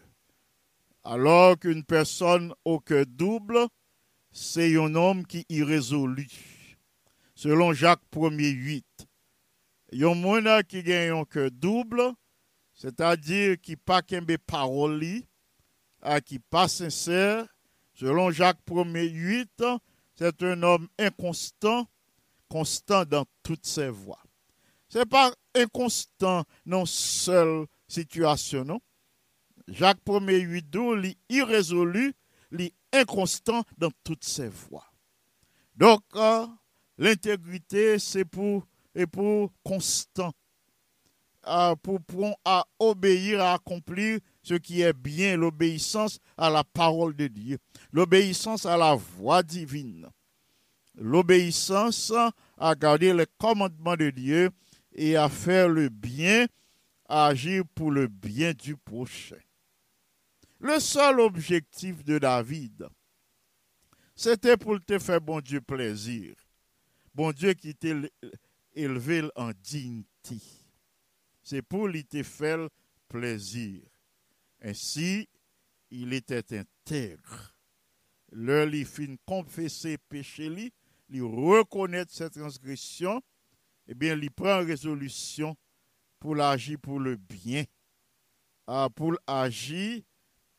Alors 1.04 1.58
qu'une 1.58 1.84
personne 1.84 2.54
au 2.64 2.80
cœur 2.80 3.06
double, 3.08 3.68
c'est 4.32 4.78
un 4.78 4.94
homme 4.94 5.26
qui 5.26 5.40
est 5.40 5.46
irrésolu. 5.50 6.28
Selon 7.34 7.74
Jacques 7.74 8.04
1er 8.12 8.52
8. 8.52 8.86
Un 9.94 10.16
monde 10.16 10.64
qui 10.68 10.84
gagne 10.84 11.12
un 11.12 11.26
cœur 11.26 11.52
double, 11.52 12.14
c'est-à-dire 12.74 13.60
qui 13.62 13.76
pas 13.76 14.02
qu'un 14.02 14.24
parole, 14.48 15.04
qui 16.26 16.40
pas 16.40 16.68
sincère. 16.68 17.46
Selon 17.94 18.32
Jacques 18.32 18.62
1er 18.66 19.10
8, 19.10 19.64
c'est 20.16 20.42
un 20.44 20.64
homme 20.64 20.88
inconstant, 20.98 21.88
constant 22.48 23.06
dans 23.06 23.26
toutes 23.44 23.66
ses 23.66 23.90
voies. 23.90 24.24
C'est 24.88 25.06
pas 25.06 25.34
inconstant 25.56 26.46
dans 26.66 26.86
seule 26.86 27.66
situation, 27.88 28.64
non? 28.64 28.80
Jacques 29.68 30.04
1er 30.06 30.40
8 30.40 30.70
d'où 30.70 30.96
li 30.96 31.18
irrésolu, 31.30 32.14
li 32.52 32.74
inconstant 32.94 33.64
dans 33.78 33.92
toutes 34.04 34.24
ses 34.24 34.50
voies. 34.50 34.92
Donc, 35.76 36.02
euh, 36.16 36.46
l'intégrité, 36.98 38.00
c'est 38.00 38.26
pour, 38.26 38.68
et 38.96 39.08
pour 39.08 39.52
constant. 39.64 40.34
euh, 41.48 41.76
pour 41.76 42.00
obéir, 42.80 43.42
à 43.42 43.54
accomplir 43.54 44.20
ce 44.44 44.54
qui 44.56 44.82
est 44.82 44.94
bien, 44.94 45.38
l'obéissance 45.38 46.20
à 46.38 46.50
la 46.50 46.64
parole 46.64 47.16
de 47.16 47.28
Dieu, 47.28 47.58
l'obéissance 47.92 48.66
à 48.66 48.78
la 48.78 48.96
voix 48.96 49.42
divine, 49.44 50.08
l'obéissance 50.96 52.14
à 52.58 52.76
garder 52.76 53.14
les 53.14 53.26
commandements 53.38 53.96
de 53.96 54.10
Dieu 54.10 54.50
et 54.94 55.16
à 55.16 55.30
faire 55.30 55.68
le 55.70 55.90
bien, 55.90 56.48
à 57.08 57.28
agir 57.28 57.64
pour 57.74 57.92
le 57.92 58.08
bien 58.08 58.54
du 58.54 58.76
prochain. 58.78 59.40
Le 60.60 60.80
seul 60.80 61.20
objectif 61.20 62.04
de 62.04 62.20
David, 62.20 62.88
c'était 64.16 64.58
pour 64.58 64.80
te 64.80 65.00
faire 65.00 65.22
bon 65.22 65.42
Dieu 65.42 65.60
plaisir. 65.60 66.36
Bon 67.16 67.32
Dieu 67.32 67.54
qui 67.54 67.74
t'a 67.74 67.96
élevé 68.74 69.24
en 69.36 69.52
dignité. 69.64 70.38
C'est 71.44 71.62
pour 71.62 71.88
lui 71.88 72.06
te 72.06 72.24
faire 72.24 72.70
plaisir. 73.08 73.82
Ainsi, 74.62 75.28
il 75.90 76.14
était 76.14 76.58
intègre. 76.58 77.54
L'heure 78.32 78.74
il 78.74 78.86
fin 78.86 79.16
confesser 79.26 79.98
péché, 79.98 80.50
lui, 80.50 80.72
il 81.10 81.24
reconnaître 81.24 82.30
transgression, 82.30 83.22
eh 83.88 83.94
bien, 83.94 84.16
il 84.16 84.32
prend 84.32 84.60
résolution 84.60 85.58
pour 86.20 86.40
agir 86.40 86.80
pour 86.80 87.00
le 87.00 87.18
bien, 87.18 87.66
ah, 88.68 88.88
pour 88.96 89.18
agir 89.28 90.02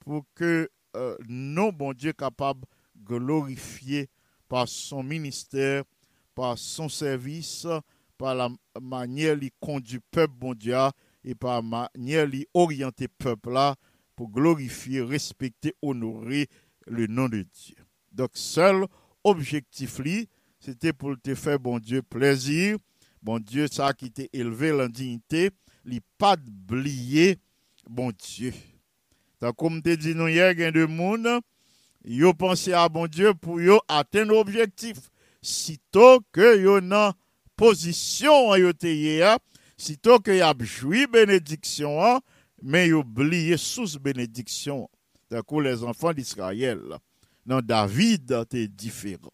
pour 0.00 0.26
que 0.34 0.68
euh, 0.96 1.16
non, 1.28 1.72
bon 1.72 1.94
Dieu, 1.94 2.12
capable 2.12 2.66
glorifier 2.96 4.10
par 4.48 4.68
son 4.68 5.02
ministère, 5.02 5.84
par 6.34 6.58
son 6.58 6.88
service, 6.88 7.66
par 8.22 8.36
la 8.36 8.48
manière 8.80 9.36
il 9.42 9.50
conduit 9.58 9.98
peuple, 10.12 10.34
bon 10.38 10.54
Dieu, 10.54 10.76
et 11.24 11.34
par 11.34 11.56
la 11.56 11.62
manière 11.96 12.28
il 12.32 12.46
orienter 12.54 13.08
peuple 13.08 13.58
pour 14.14 14.30
glorifier, 14.30 15.02
respecter, 15.02 15.74
honorer 15.82 16.46
le 16.86 17.08
nom 17.08 17.28
de 17.28 17.42
Dieu. 17.42 17.74
Donc, 18.12 18.30
seul 18.34 18.86
objectif, 19.24 20.00
c'était 20.60 20.92
pour 20.92 21.16
te 21.20 21.34
faire, 21.34 21.58
bon 21.58 21.80
Dieu, 21.80 22.00
plaisir. 22.00 22.78
Bon 23.20 23.40
Dieu, 23.40 23.66
ça 23.66 23.92
qui 23.92 24.12
t'a 24.12 24.22
élevé 24.32 24.70
en 24.70 24.88
dignité, 24.88 25.50
li 25.84 26.00
pas 26.16 26.36
oublier, 26.36 27.38
bon 27.90 28.12
Dieu. 28.16 28.52
Donc, 29.40 29.56
comme 29.56 29.82
te 29.82 29.96
dit 29.96 30.14
nous 30.14 30.28
hier, 30.28 30.50
a 30.50 30.70
de 30.70 30.86
monde, 30.86 31.40
yo 32.04 32.32
pensé 32.34 32.72
à 32.72 32.88
bon 32.88 33.08
Dieu 33.08 33.34
pour 33.34 33.60
yo 33.60 33.80
atteindre 33.88 34.32
l'objectif. 34.32 35.10
Sitôt 35.40 36.20
que 36.30 36.56
yo 36.62 36.80
nan 36.80 37.14
position 37.62 38.50
te 38.72 38.88
hier, 38.88 39.38
sitôt 39.76 40.18
que 40.18 40.32
y 40.32 40.64
joui 40.66 41.06
bénédiction, 41.06 42.04
hein, 42.04 42.20
mais 42.60 42.92
oublié 42.92 43.56
sous 43.56 44.00
bénédiction. 44.00 44.90
Donc, 45.30 45.44
les 45.62 45.84
enfants 45.84 46.12
d'Israël, 46.12 46.80
non, 47.46 47.60
David 47.62 48.32
était 48.32 48.66
différent. 48.66 49.30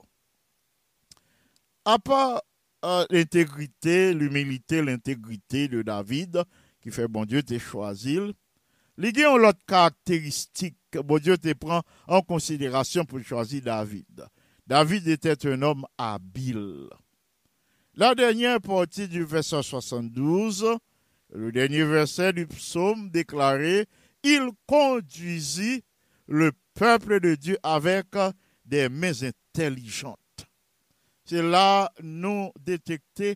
À 1.86 1.98
part 1.98 2.42
euh, 2.84 3.06
l'intégrité, 3.08 4.12
l'humilité, 4.12 4.82
l'intégrité 4.82 5.68
de 5.68 5.80
David, 5.80 6.42
qui 6.82 6.90
fait 6.90 7.08
bon 7.08 7.24
Dieu 7.24 7.42
te 7.42 7.58
choisi, 7.58 8.18
il 8.98 9.18
y 9.18 9.24
a 9.24 9.30
une 9.30 9.46
autre 9.46 9.64
caractéristique 9.66 10.76
que 10.90 10.98
bon 10.98 11.18
Dieu 11.18 11.38
te 11.38 11.54
prend 11.54 11.82
en 12.06 12.20
considération 12.20 13.06
pour 13.06 13.22
choisir 13.22 13.62
David. 13.62 14.26
David 14.66 15.08
était 15.08 15.46
un 15.48 15.62
homme 15.62 15.86
habile. 15.96 16.90
La 17.98 18.14
dernière 18.14 18.60
partie 18.60 19.08
du 19.08 19.24
verset 19.24 19.60
72, 19.60 20.64
le 21.30 21.50
dernier 21.50 21.82
verset 21.82 22.32
du 22.32 22.46
psaume 22.46 23.10
déclarait, 23.10 23.86
il 24.22 24.50
conduisit 24.68 25.82
le 26.28 26.52
peuple 26.74 27.18
de 27.18 27.34
Dieu 27.34 27.58
avec 27.64 28.06
des 28.64 28.88
mains 28.88 29.24
intelligentes. 29.24 30.46
C'est 31.24 31.42
là 31.42 31.90
nous 32.00 32.52
détecter 32.60 33.34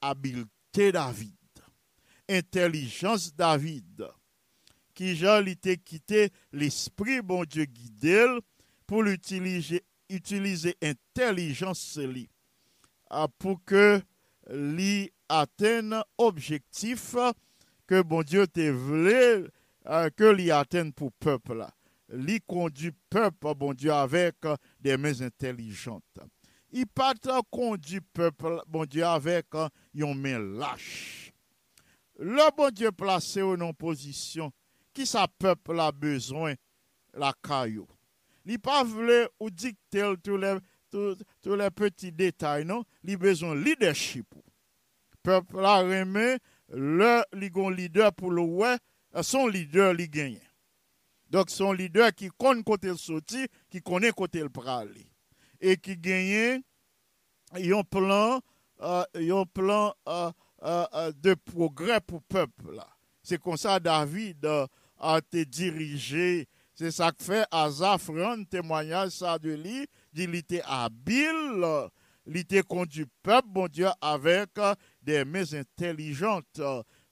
habileté 0.00 0.90
David, 0.90 1.36
intelligence 2.30 3.34
David, 3.36 4.08
qui 4.94 5.16
Jean 5.16 5.44
était 5.44 5.76
quitté 5.76 6.30
l'esprit 6.52 7.20
bon 7.20 7.44
Dieu 7.44 7.66
guidé 7.66 8.24
pour 8.86 9.02
l'utiliser 9.02 9.84
utiliser 10.08 10.74
intelligence 10.82 11.98
li, 11.98 12.26
ah, 12.30 12.37
pour 13.38 13.64
que 13.64 14.00
lui 14.50 15.10
atteigne 15.28 16.00
objectif 16.16 17.16
que 17.86 18.02
bon 18.02 18.22
Dieu 18.22 18.46
te 18.46 18.68
voulait 18.70 19.44
ah, 19.84 20.10
que 20.10 20.24
lui 20.24 20.50
atteigne 20.50 20.92
pour 20.92 21.12
peuple. 21.12 21.66
Lui 22.10 22.40
conduit 22.40 22.92
peuple 23.10 23.54
bon 23.54 23.74
Dieu 23.74 23.92
avec 23.92 24.36
des 24.80 24.96
mains 24.96 25.20
intelligentes. 25.20 26.18
Il 26.70 26.86
pas 26.86 27.14
conduit 27.50 28.00
peuple 28.00 28.60
bon 28.66 28.84
Dieu 28.84 29.04
avec 29.04 29.46
une 29.94 30.14
main 30.14 30.38
lâche. 30.38 31.32
Le 32.18 32.54
bon 32.56 32.70
Dieu 32.70 32.92
placé 32.92 33.42
en 33.42 33.72
position 33.72 34.52
qui 34.92 35.06
sa 35.06 35.28
peuple 35.28 35.78
a 35.80 35.92
besoin 35.92 36.54
la 37.14 37.32
caillou. 37.42 37.86
Il 38.44 38.58
pas 38.58 38.82
voulu 38.82 39.26
ou 39.38 39.50
dicter 39.50 40.14
tous 40.22 40.36
les 40.36 40.56
tous, 40.90 41.54
les 41.54 41.70
petits 41.70 42.12
détails 42.12 42.64
non, 42.64 42.84
il 43.04 43.16
besoin 43.16 43.54
de 43.54 43.60
leadership. 43.60 44.26
Peuple 45.22 45.64
a 45.64 45.80
remis 45.80 46.38
le 46.70 47.70
leader 47.70 48.12
pour 48.12 48.30
le 48.30 48.42
ouais, 48.42 48.76
son 49.22 49.46
leader 49.46 49.92
li 49.94 50.08
gagne. 50.08 50.40
Donc 51.30 51.50
son 51.50 51.72
leader 51.72 52.14
qui 52.14 52.28
connaît 52.38 52.62
côté 52.62 52.88
le 52.88 52.96
sorti, 52.96 53.46
qui 53.70 53.80
connaît 53.80 54.12
côté 54.12 54.40
le 54.40 54.48
praler 54.48 55.06
et 55.60 55.76
qui 55.76 55.96
gagne 55.96 56.62
un 57.52 57.82
plan 57.82 58.40
euh, 58.80 59.04
un 59.14 59.44
plan 59.44 59.92
euh, 60.08 60.30
euh, 60.62 60.86
euh, 60.94 61.12
de 61.16 61.34
progrès 61.34 62.00
pour 62.00 62.18
le 62.18 62.34
peuple. 62.34 62.80
C'est 63.22 63.40
comme 63.40 63.56
ça 63.56 63.78
David 63.80 64.44
euh, 64.44 64.66
a 64.98 65.18
été 65.18 65.44
dirigé. 65.44 66.48
C'est 66.74 66.90
ça 66.92 67.10
que 67.10 67.22
fait 67.24 67.44
Azaf 67.50 68.08
témoignage 68.48 69.18
de 69.40 69.50
lui. 69.50 69.86
Il 70.14 70.34
était 70.34 70.62
habile, 70.64 71.64
il 72.26 72.36
était 72.36 72.62
conduit 72.62 73.06
peuple, 73.22 73.48
bon 73.48 73.68
Dieu, 73.68 73.88
avec 74.00 74.50
euh, 74.58 74.74
des 75.02 75.24
mains 75.24 75.52
intelligentes. 75.52 76.60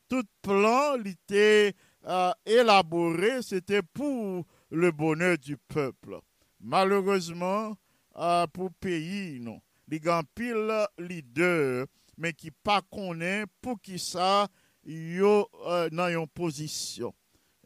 Tout 0.08 0.24
plan, 0.42 0.96
il 0.96 1.08
était 1.08 1.74
euh, 2.06 2.32
élaboré, 2.44 3.42
c'était 3.42 3.82
pour 3.82 4.44
le 4.70 4.90
bonheur 4.90 5.38
du 5.38 5.56
peuple. 5.56 6.18
Malheureusement, 6.60 7.76
euh, 8.16 8.46
pour 8.46 8.70
pays, 8.72 9.40
non. 9.40 9.60
Les 9.88 10.00
grands 10.00 10.22
pile 10.34 10.86
leader, 10.98 11.86
mais 12.16 12.32
qui 12.32 12.50
pas 12.50 12.80
connaît 12.90 13.44
pour 13.60 13.80
qui 13.80 13.98
ça, 13.98 14.48
yo 14.84 15.48
euh, 15.66 15.88
dans 15.90 16.08
une 16.08 16.26
position. 16.26 17.14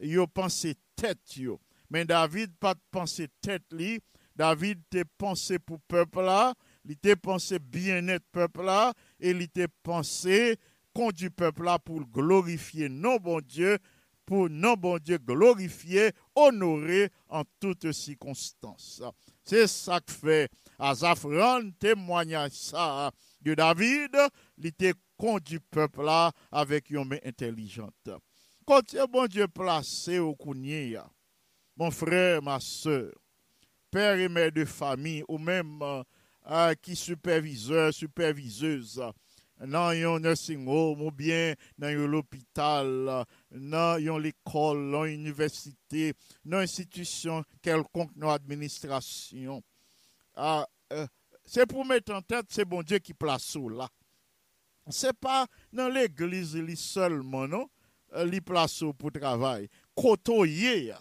Yo 0.00 0.26
pensé 0.26 0.74
tête 0.96 1.36
yo. 1.36 1.60
Mais 1.90 2.04
David 2.04 2.52
pas 2.58 2.74
pensé 2.90 3.28
tête 3.40 3.64
li. 3.72 4.00
David 4.40 4.80
te 4.88 5.04
pensé 5.18 5.58
pour 5.58 5.78
peuple 5.80 6.22
là, 6.22 6.54
il 6.86 6.96
te 6.96 7.14
pensé 7.14 7.58
bien-être 7.58 8.24
peuple 8.32 8.62
là, 8.62 8.94
et 9.20 9.32
il 9.32 9.48
te 9.50 9.66
pensé 9.82 10.56
conduire 10.94 11.30
peuple 11.36 11.64
là 11.64 11.78
pour 11.78 12.00
glorifier 12.06 12.88
non 12.88 13.18
bon 13.18 13.42
Dieu, 13.42 13.76
pour 14.24 14.48
non 14.48 14.76
bon 14.78 14.96
Dieu 14.96 15.18
glorifier, 15.18 16.12
honorer 16.34 17.10
en 17.28 17.42
toutes 17.60 17.92
circonstances. 17.92 19.02
C'est 19.44 19.66
ça 19.66 20.00
que 20.00 20.10
fait 20.10 20.50
Azaph 20.78 21.24
rend 21.24 21.70
témoignage 21.78 22.52
ça 22.52 23.10
de 23.42 23.52
David, 23.52 24.16
il 24.56 24.68
était 24.68 24.94
conduit 25.18 25.60
peuple 25.70 26.04
là 26.04 26.32
avec 26.50 26.88
une 26.88 27.04
main 27.04 27.18
intelligente. 27.26 28.08
Quand 28.64 28.80
bon 29.10 29.26
Dieu 29.26 29.46
placé 29.48 30.18
au 30.18 30.34
counier, 30.34 30.98
mon 31.76 31.90
frère, 31.90 32.40
ma 32.40 32.58
soeur, 32.58 33.12
père 33.90 34.18
et 34.18 34.28
mère 34.28 34.52
de 34.52 34.64
famille, 34.64 35.24
ou 35.28 35.38
même 35.38 35.80
euh, 35.82 36.02
euh, 36.50 36.74
qui 36.80 36.96
superviseur, 36.96 37.92
superviseuse, 37.92 39.02
dans 39.66 39.88
un 39.88 40.18
nursing 40.18 40.66
home 40.66 41.02
ou 41.02 41.10
bien 41.10 41.54
dans 41.76 41.94
l'hôpital, 42.08 43.24
dans 43.50 43.98
une 43.98 44.24
école, 44.24 44.90
dans 44.90 45.04
une 45.04 45.20
université, 45.20 46.14
dans 46.44 46.58
institution 46.58 47.44
quelconque, 47.60 48.16
dans 48.16 48.28
l'administration. 48.28 49.62
Ah, 50.34 50.66
euh, 50.92 51.06
c'est 51.44 51.66
pour 51.66 51.84
mettre 51.84 52.14
en 52.14 52.22
tête, 52.22 52.46
c'est 52.48 52.64
bon 52.64 52.82
Dieu 52.82 52.98
qui 52.98 53.12
place 53.12 53.56
là. 53.56 53.88
C'est 54.88 55.12
pas 55.12 55.46
dans 55.72 55.88
l'église 55.88 56.56
li 56.56 56.76
seulement, 56.76 57.46
non? 57.46 57.68
Euh, 58.14 58.24
Li 58.24 58.40
place 58.40 58.82
pour 58.98 59.12
travail. 59.12 59.68
Ya. 60.46 60.98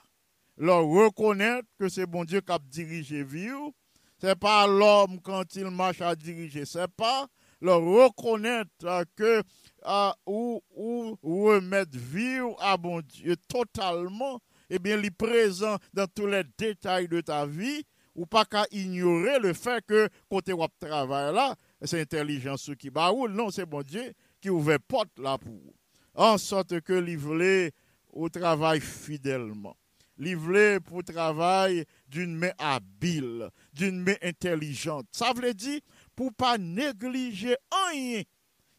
Leur 0.59 0.85
reconnaître 0.85 1.67
que 1.79 1.87
c'est 1.87 2.05
bon 2.05 2.25
Dieu 2.25 2.41
qui 2.41 2.51
a 2.51 2.59
dirigé 2.59 3.23
ou. 3.23 3.73
C'est 4.21 4.37
pas 4.37 4.67
l'homme 4.67 5.19
quand 5.21 5.55
il 5.55 5.69
marche 5.69 6.01
à 6.01 6.13
diriger. 6.13 6.65
C'est 6.65 6.89
pas 6.89 7.27
leur 7.61 7.81
reconnaître 7.81 8.69
euh, 8.83 9.03
que 9.15 9.41
euh, 9.85 10.11
ou, 10.25 10.61
ou 10.75 11.17
remettre 11.23 11.97
vie 11.97 12.39
à 12.59 12.75
bon 12.75 13.01
Dieu 13.01 13.35
totalement, 13.47 14.41
eh 14.69 14.77
bien, 14.77 14.97
il 14.97 15.05
est 15.05 15.11
présent 15.11 15.77
dans 15.93 16.07
tous 16.07 16.27
les 16.27 16.43
détails 16.57 17.07
de 17.07 17.21
ta 17.21 17.45
vie, 17.45 17.83
ou 18.13 18.25
pas 18.25 18.43
qu'à 18.43 18.65
ignorer 18.71 19.39
le 19.39 19.53
fait 19.53 19.83
que 19.85 20.09
côté 20.29 20.51
wap 20.51 20.71
travail 20.79 21.33
là, 21.33 21.55
c'est 21.81 22.01
intelligence 22.01 22.69
qui 22.77 22.89
baoule. 22.89 23.31
Non, 23.31 23.49
c'est 23.49 23.65
bon 23.65 23.81
Dieu 23.81 24.13
qui 24.41 24.49
ouvre 24.49 24.77
porte 24.85 25.17
là 25.17 25.37
pour. 25.37 25.73
En 26.13 26.37
sorte 26.37 26.81
que 26.81 26.93
livrer 26.93 27.71
au 28.11 28.27
travail 28.27 28.81
fidèlement. 28.81 29.77
Livrer 30.19 30.81
pour 30.81 31.01
travail 31.01 31.85
d'une 32.09 32.35
main 32.35 32.51
habile, 32.57 33.49
d'une 33.71 34.01
main 34.01 34.17
intelligente. 34.21 35.07
Ça 35.13 35.31
veut 35.33 35.53
dire 35.53 35.79
pour 36.13 36.33
pas 36.33 36.57
négliger 36.57 37.55
rien 37.71 38.23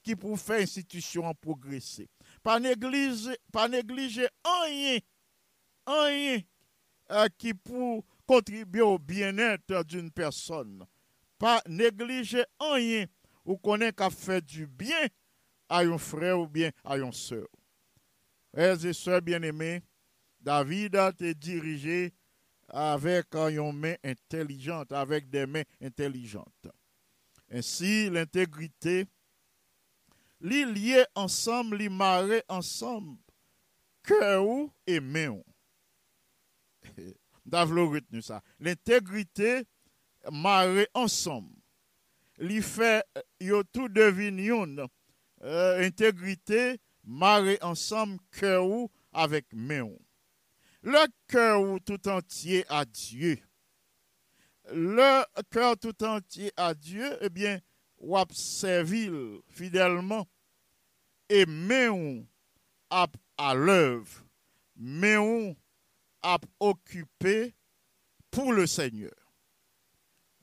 qui 0.03 0.15
pour 0.17 0.39
faire 0.39 0.61
institution 0.61 1.33
progresser. 1.35 2.11
Pas 2.43 2.61
négliger, 2.61 3.37
pas 3.51 3.69
négliger 3.69 4.29
rien, 4.45 4.99
rien 5.87 6.41
euh, 7.11 7.29
qui 7.39 7.55
pour 7.55 8.05
contribuer 8.27 8.83
au 8.83 8.99
bien-être 8.99 9.83
d'une 9.85 10.11
personne. 10.11 10.87
Pas 11.39 11.63
négliger 11.67 12.45
rien 12.61 13.07
ou 13.47 13.57
connaît 13.57 13.93
qu'à 13.93 14.11
faire 14.11 14.43
du 14.43 14.67
bien 14.67 15.07
à 15.71 15.81
un 15.81 15.97
frère 15.97 16.39
ou 16.39 16.47
bien 16.47 16.71
à 16.85 16.99
une 16.99 17.13
soeur. 17.13 17.49
Frères 18.53 18.85
et 18.85 18.93
sœurs 18.93 19.23
bien-aimés, 19.23 19.81
David 20.41 20.97
a 20.97 21.11
été 21.11 21.35
dirigé 21.35 22.13
avec 22.69 23.35
une 23.35 23.73
main 23.73 23.97
intelligente, 24.05 24.93
avec 24.93 25.29
des 25.29 25.47
mains 25.47 25.65
intelligentes. 25.83 26.69
Ainsi, 27.51 28.09
l'intégrité, 28.09 29.07
les 30.41 30.65
lier 30.65 31.05
ensemble, 31.15 31.77
les 31.77 31.89
marrer 31.89 32.43
ensemble, 32.49 33.19
cœur 34.03 34.45
et 34.87 35.01
main. 35.01 35.43
Davlo 37.45 37.91
retenu 37.91 38.23
ça. 38.23 38.43
L'intégrité, 38.61 39.65
marrer 40.31 40.89
ensemble. 40.95 41.57
Li 42.39 42.63
fait, 42.63 43.05
yo 43.41 43.63
tout. 43.65 43.89
Euh, 45.43 45.87
intégrité, 45.87 46.79
ensemble, 47.63 48.19
cœur 48.31 48.89
avec 49.13 49.47
main. 49.53 49.91
Le 50.83 51.07
cœur 51.29 51.79
tout 51.85 52.09
entier 52.09 52.65
à 52.69 52.85
Dieu. 52.85 53.39
Le 54.73 55.25
cœur 55.51 55.77
tout 55.77 56.03
entier 56.05 56.53
à 56.57 56.75
Dieu, 56.75 57.19
eh 57.21 57.29
bien, 57.29 57.61
wap 57.99 58.33
servil 58.33 59.41
fidèlement 59.49 60.27
et 61.29 61.45
main 61.45 62.23
à, 62.89 63.07
à 63.37 63.55
l'œuvre. 63.55 64.25
Main 64.77 65.55
à 66.23 66.39
occuper 66.59 67.55
pour 68.31 68.53
le 68.53 68.67
Seigneur. 68.67 69.13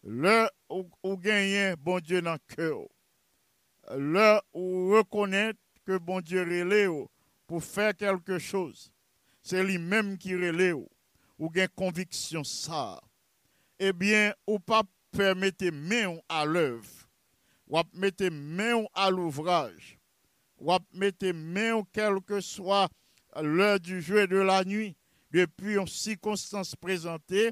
Le 0.03 0.47
ou, 0.69 0.88
ou 1.03 1.17
gagner 1.17 1.75
bon 1.77 1.99
Dieu 1.99 2.21
dans 2.21 2.33
le 2.33 2.55
cœur. 2.55 2.85
Le 3.89 4.39
ou 4.53 4.91
reconnaître 4.91 5.59
que 5.85 5.97
bon 5.97 6.21
Dieu 6.21 6.41
relève 6.41 7.07
pour 7.47 7.63
faire 7.63 7.95
quelque 7.95 8.38
chose. 8.38 8.91
C'est 9.50 9.64
lui-même 9.64 10.18
qui 10.18 10.36
relève 10.36 10.76
ou 11.39 11.50
gain 11.50 11.68
conviction 11.74 12.43
ça. 12.43 13.02
Eh 13.80 13.93
bien, 13.93 14.34
ou 14.45 14.60
pas 14.60 14.84
permettre 15.10 15.72
main 15.72 16.18
à 16.28 16.43
l'œuvre. 16.43 16.89
Ou 17.70 17.80
mettre 17.93 18.30
main 18.30 18.84
à 18.93 19.10
l'ouvrage. 19.10 19.98
Ou 20.60 20.74
mettre 20.91 21.32
main 21.32 21.82
quelle 21.93 22.20
que 22.20 22.41
soit 22.41 22.89
l'heure 23.41 23.80
du 23.80 24.02
jour 24.02 24.18
et 24.18 24.28
de 24.28 24.36
la 24.36 24.66
nuit 24.66 24.98
depuis 25.32 25.78
une 25.78 25.88
circonstance 25.88 26.76
présentée, 26.76 27.52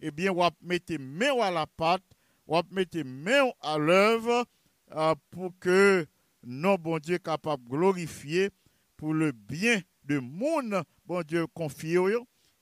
eh 0.00 0.10
bien, 0.10 0.32
va 0.32 0.50
mettre 0.62 0.96
main 0.98 1.38
à 1.42 1.50
la 1.50 1.66
pâte, 1.66 2.04
va 2.48 2.62
mettre 2.70 3.04
main 3.04 3.50
à 3.60 3.76
l'œuvre 3.76 4.46
euh, 4.92 5.14
pour 5.30 5.52
que 5.60 6.06
nos 6.42 6.78
bon 6.78 6.98
Dieu 6.98 7.18
capable 7.18 7.64
de 7.64 7.68
glorifier 7.68 8.48
pour 8.96 9.12
le 9.12 9.32
bien 9.32 9.82
de 10.04 10.18
monde, 10.18 10.82
bon 11.04 11.22
Dieu 11.22 11.46
confié 11.48 11.98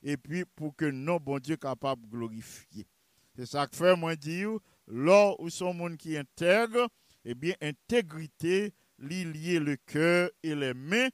et 0.02 0.16
puis 0.16 0.44
pour 0.44 0.74
que 0.74 0.86
nos 0.86 1.18
bon 1.18 1.38
Dieu 1.38 1.56
capable 1.56 2.06
glorifier. 2.08 2.86
C'est 3.34 3.46
ça 3.46 3.66
que 3.66 3.76
fait 3.76 3.96
moi 3.96 4.14
dire, 4.16 4.58
là 4.86 5.34
où 5.38 5.48
sont 5.48 5.72
monde 5.72 5.96
qui 5.96 6.16
intègre, 6.16 6.88
eh 7.24 7.34
bien, 7.34 7.54
intégrité, 7.62 8.74
lier 8.98 9.58
le 9.58 9.76
cœur 9.76 10.30
et 10.42 10.54
les 10.54 10.74
mains, 10.74 11.08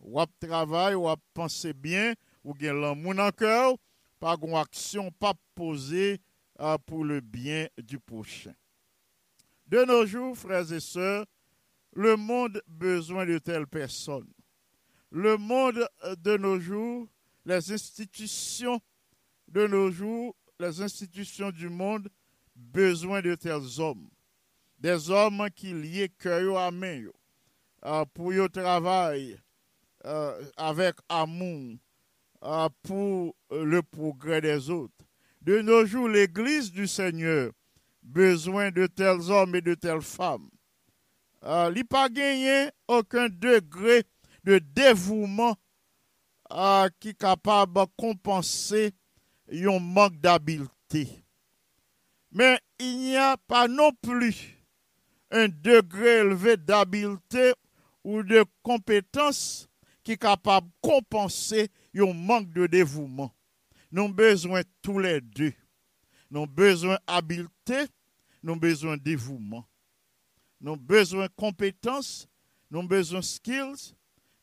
ou 0.00 0.20
travail, 0.40 0.94
ou 0.94 1.08
penser 1.32 1.72
bien, 1.72 2.14
ou 2.44 2.54
gen 2.58 2.80
l'amour 2.80 3.14
dans 3.14 3.30
cœur, 3.30 3.74
pas 4.20 4.36
une 4.40 4.54
action 4.54 5.10
pas 5.10 5.34
posée 5.54 6.20
euh, 6.60 6.78
pour 6.86 7.04
le 7.04 7.20
bien 7.20 7.66
du 7.82 7.98
prochain. 7.98 8.54
De 9.66 9.84
nos 9.84 10.04
jours, 10.04 10.36
frères 10.36 10.70
et 10.70 10.80
sœurs, 10.80 11.24
le 11.94 12.16
monde 12.16 12.62
besoin 12.66 13.24
de 13.24 13.38
telles 13.38 13.66
personnes. 13.66 14.33
Le 15.14 15.36
monde 15.36 15.86
euh, 16.02 16.16
de 16.16 16.36
nos 16.36 16.58
jours, 16.58 17.06
les 17.46 17.70
institutions 17.70 18.80
de 19.46 19.64
nos 19.68 19.92
jours, 19.92 20.34
les 20.58 20.82
institutions 20.82 21.52
du 21.52 21.68
monde, 21.68 22.08
besoin 22.56 23.22
de 23.22 23.36
tels 23.36 23.80
hommes. 23.80 24.10
Des 24.80 25.10
hommes 25.10 25.46
qui 25.54 25.72
lient 25.72 26.10
cœur 26.18 26.58
à 26.58 26.72
main 26.72 27.04
euh, 27.84 28.04
pour 28.12 28.32
le 28.32 28.48
travail 28.48 29.38
avec 30.56 30.96
amour, 31.08 31.76
euh, 32.42 32.68
pour 32.82 33.36
le 33.52 33.82
progrès 33.82 34.40
des 34.40 34.68
autres. 34.68 34.92
De 35.42 35.60
nos 35.60 35.86
jours, 35.86 36.08
l'Église 36.08 36.72
du 36.72 36.88
Seigneur 36.88 37.52
besoin 38.02 38.72
de 38.72 38.88
tels 38.88 39.30
hommes 39.30 39.54
et 39.54 39.60
de 39.62 39.74
telles 39.74 40.02
femmes. 40.02 40.50
Euh, 41.44 41.70
il 41.72 41.78
n'a 41.78 41.84
pas 41.84 42.08
gagné 42.08 42.70
aucun 42.88 43.28
degré 43.28 44.02
de 44.44 44.58
dévouement 44.58 45.56
euh, 46.52 46.88
qui 47.00 47.10
est 47.10 47.18
capable 47.18 47.74
de 47.74 47.86
compenser 47.96 48.92
un 49.50 49.78
manque 49.78 50.20
d'habileté. 50.20 51.24
Mais 52.30 52.58
il 52.78 52.98
n'y 52.98 53.16
a 53.16 53.36
pas 53.36 53.68
non 53.68 53.90
plus 54.02 54.60
un 55.30 55.48
degré 55.48 56.18
élevé 56.18 56.56
d'habileté 56.56 57.52
ou 58.04 58.22
de 58.22 58.44
compétence 58.62 59.68
qui 60.02 60.12
est 60.12 60.16
capable 60.16 60.68
de 60.68 60.72
compenser 60.82 61.68
un 61.96 62.12
manque 62.12 62.52
de 62.52 62.66
dévouement. 62.66 63.34
Nous 63.90 64.02
avons 64.02 64.12
besoin 64.12 64.62
tous 64.82 64.98
les 64.98 65.20
deux. 65.20 65.52
Nous 66.30 66.42
avons 66.42 66.52
besoin 66.52 66.98
d'habileté, 67.06 67.86
nous 68.42 68.52
avons 68.52 68.60
besoin 68.60 68.96
de 68.96 69.02
dévouement. 69.02 69.66
Nous 70.60 70.72
avons 70.72 70.82
besoin 70.82 71.26
de 71.26 71.32
compétences, 71.36 72.28
nous 72.70 72.80
avons 72.80 72.88
besoin 72.88 73.20
de 73.20 73.24
skills, 73.24 73.94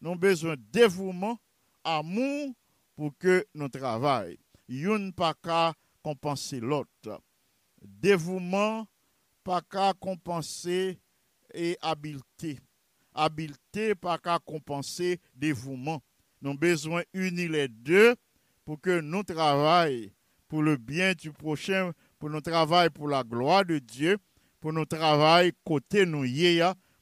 nous 0.01 0.11
avons 0.11 0.19
besoin 0.19 0.55
de 0.55 0.61
dévouement, 0.71 1.39
amour 1.83 2.53
pour 2.95 3.15
que 3.17 3.45
nous 3.53 3.69
travaillions. 3.69 4.37
Une 4.67 5.13
pas 5.13 5.33
qu'à 5.33 5.73
compenser 6.01 6.59
l'autre. 6.59 7.21
Dévouement, 7.81 8.87
pas 9.43 9.61
qu'à 9.61 9.93
compenser 9.93 10.99
et 11.53 11.77
habileté. 11.81 12.59
Habileté, 13.13 13.95
pas 13.95 14.17
qu'à 14.17 14.39
compenser 14.39 15.19
dévouement. 15.35 16.01
Nous 16.41 16.51
avons 16.51 16.59
besoin 16.59 17.03
d'unir 17.13 17.51
les 17.51 17.67
deux 17.67 18.15
pour 18.65 18.79
que 18.79 19.01
nous 19.01 19.23
travaillions 19.23 20.09
pour 20.47 20.63
le 20.63 20.75
bien 20.75 21.13
du 21.13 21.31
prochain, 21.31 21.93
pour 22.19 22.29
nous 22.29 22.41
travailler 22.41 22.89
pour 22.89 23.07
la 23.07 23.23
gloire 23.23 23.63
de 23.63 23.79
Dieu, 23.79 24.17
pour 24.59 24.73
nous 24.73 24.85
travailler 24.85 25.53
côté 25.63 26.05
nous 26.05 26.25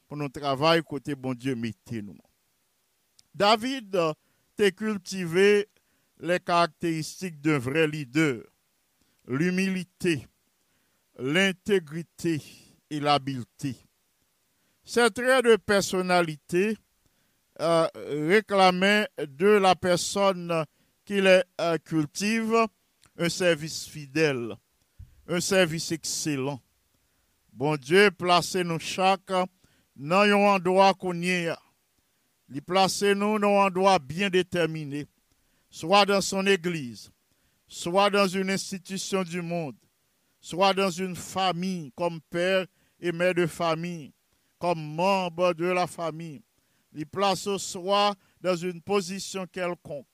pour 0.06 0.16
nous 0.16 0.28
travailler 0.28 0.82
côté 0.82 1.14
bon 1.14 1.34
Dieu 1.34 1.56
mettez 1.56 2.00
nous. 2.00 2.16
David 3.34 3.96
a 3.96 4.14
cultivé 4.72 5.68
les 6.18 6.40
caractéristiques 6.40 7.40
d'un 7.40 7.58
vrai 7.58 7.86
leader, 7.86 8.42
l'humilité, 9.26 10.26
l'intégrité 11.18 12.42
et 12.90 13.00
l'habileté. 13.00 13.76
Ces 14.84 15.10
traits 15.10 15.44
de 15.44 15.56
personnalité 15.56 16.76
euh, 17.60 17.86
réclamait 18.28 19.08
de 19.18 19.46
la 19.46 19.74
personne 19.74 20.64
qui 21.04 21.20
les 21.20 21.42
euh, 21.60 21.78
cultive 21.78 22.66
un 23.16 23.28
service 23.28 23.86
fidèle, 23.86 24.56
un 25.28 25.40
service 25.40 25.92
excellent. 25.92 26.60
Bon 27.52 27.76
Dieu, 27.76 28.10
placez 28.10 28.64
nous 28.64 28.78
chaque 28.78 29.32
dans 29.96 30.20
un 30.20 30.32
endroit 30.32 30.94
qu'on 30.94 31.20
y 31.20 31.48
a. 31.48 31.58
Il 32.52 32.62
placez 32.62 33.14
nous 33.14 33.38
dans 33.38 33.60
un 33.60 33.66
endroit 33.66 33.98
bien 34.00 34.28
déterminé, 34.28 35.06
soit 35.70 36.04
dans 36.04 36.20
son 36.20 36.46
église, 36.46 37.12
soit 37.68 38.10
dans 38.10 38.26
une 38.26 38.50
institution 38.50 39.22
du 39.22 39.40
monde, 39.40 39.76
soit 40.40 40.74
dans 40.74 40.90
une 40.90 41.14
famille 41.14 41.92
comme 41.96 42.20
père 42.28 42.66
et 42.98 43.12
mère 43.12 43.34
de 43.34 43.46
famille, 43.46 44.12
comme 44.58 44.82
membre 44.94 45.54
de 45.54 45.66
la 45.66 45.86
famille. 45.86 46.42
Il 46.92 47.06
place 47.06 47.56
soi 47.58 48.14
dans 48.40 48.56
une 48.56 48.82
position 48.82 49.46
quelconque. 49.46 50.06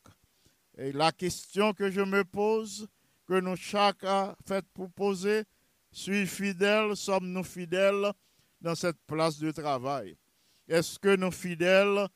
Et 0.77 0.93
la 0.93 1.13
question 1.13 1.73
que 1.73 1.91
je 1.91 2.03
me 2.03 2.23
pose, 2.23 2.87
que 3.27 3.41
nous 3.41 3.57
chacun 3.57 4.37
fait 4.47 4.65
pour 4.75 4.91
poser, 4.91 5.45
suis 5.91 6.27
fidèle, 6.27 6.95
sommes-nous 6.95 7.45
fidèles 7.45 8.13
dans 8.61 8.75
cette 8.75 9.01
place 9.07 9.39
de 9.39 9.51
travail? 9.53 10.19
Est-ce 10.69 10.99
que 10.99 11.17
nous 11.17 11.31
fidèles 11.31 12.07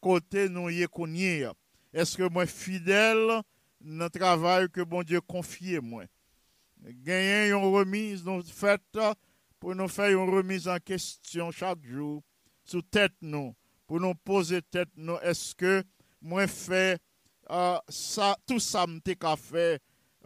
côté 0.00 0.48
nous 0.48 0.68
y 0.68 0.86
connaît? 0.86 1.46
Est-ce 1.92 2.16
que 2.16 2.28
moi 2.28 2.46
fidèle 2.46 3.42
dans 3.80 4.04
le 4.04 4.10
travail 4.10 4.68
que 4.70 4.80
bon 4.82 5.02
Dieu 5.02 5.20
confie 5.20 5.78
moi? 5.80 6.04
Gagner 6.82 7.50
une 7.50 7.74
remise, 7.74 8.24
nous 8.24 8.42
faites 8.42 8.98
pour 9.58 9.74
nous 9.74 9.88
faire 9.88 10.10
une 10.10 10.34
remise 10.34 10.66
en 10.66 10.78
question 10.78 11.50
chaque 11.50 11.84
jour, 11.84 12.22
sous 12.64 12.82
tête 12.82 13.12
nous, 13.20 13.54
pour 13.86 14.00
nous 14.00 14.14
poser 14.14 14.62
tête 14.62 14.88
nous, 14.96 15.18
est-ce 15.18 15.54
que 15.54 15.84
moi 16.22 16.46
fait 16.46 16.98
euh, 17.50 17.78
ça, 17.88 18.36
tout 18.46 18.60
ça 18.60 18.86
qu'à 19.18 19.36
faire 19.36 19.78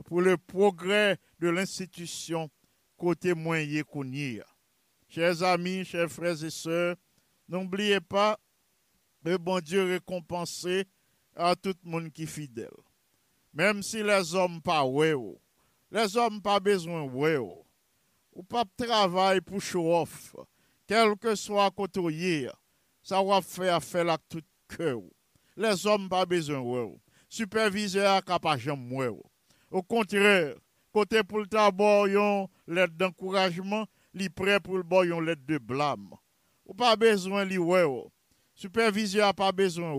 pour 0.05 0.21
le 0.21 0.37
progrès 0.37 1.17
de 1.39 1.49
l'institution 1.49 2.51
côté 2.97 3.35
moyen 3.35 3.83
qu'on. 3.83 4.13
Chers 5.09 5.43
amis, 5.43 5.85
chers 5.85 6.11
frères 6.11 6.43
et 6.45 6.51
sœurs, 6.51 6.97
n'oubliez 7.49 8.01
pas 8.01 8.39
que 9.25 9.37
bon 9.39 9.59
Dieu 9.61 9.85
récompenser 9.85 10.85
à 11.35 11.57
tout 11.57 11.75
le 11.83 11.91
monde 11.91 12.13
qui 12.13 12.25
est 12.25 12.27
fidèle. 12.27 12.69
Même 13.55 13.83
si 13.83 14.03
les 14.03 14.35
hommes 14.35 14.61
pas 14.61 14.85
ouais, 14.85 15.15
les 15.91 16.17
hommes 16.17 16.43
pas 16.43 16.61
besoin 16.61 17.05
ouais, 17.05 17.39
ou 18.33 18.43
pas 18.43 18.65
travail 18.77 19.41
pour 19.41 19.63
show 19.63 19.95
off, 19.95 20.37
quel 20.87 21.17
que 21.17 21.35
soit 21.35 21.71
côté 21.71 22.51
ça 23.03 23.23
va 23.23 23.41
faire 23.41 23.83
faire 23.83 24.05
la 24.05 24.19
tout 24.19 24.43
cœur. 24.69 25.01
Les 25.57 25.87
hommes 25.87 26.09
pas 26.09 26.27
besoin 26.27 26.61
ouais. 26.61 26.95
Superviseur 27.29 28.23
pas 28.23 28.59
jamais. 28.59 29.09
Au 29.71 29.83
contraire, 29.83 30.55
côté 30.93 31.23
pour 31.23 31.39
le 31.39 31.47
d'abord 31.47 32.09
yon 32.09 32.49
lettre 32.67 32.95
d'encouragement, 32.95 33.87
li 34.13 34.29
prêt 34.29 34.61
pour 34.61 34.77
le 34.77 34.83
bon 34.83 35.05
yon 35.05 35.21
lettre 35.21 35.47
de 35.47 35.59
blâme. 35.59 36.15
Ou 36.67 36.75
pas 36.75 36.97
besoin 36.97 37.45
li 37.45 37.59
ouais. 37.59 37.85
Superviseur 38.55 39.29
a 39.29 39.35
pas 39.35 39.53
besoin. 39.53 39.95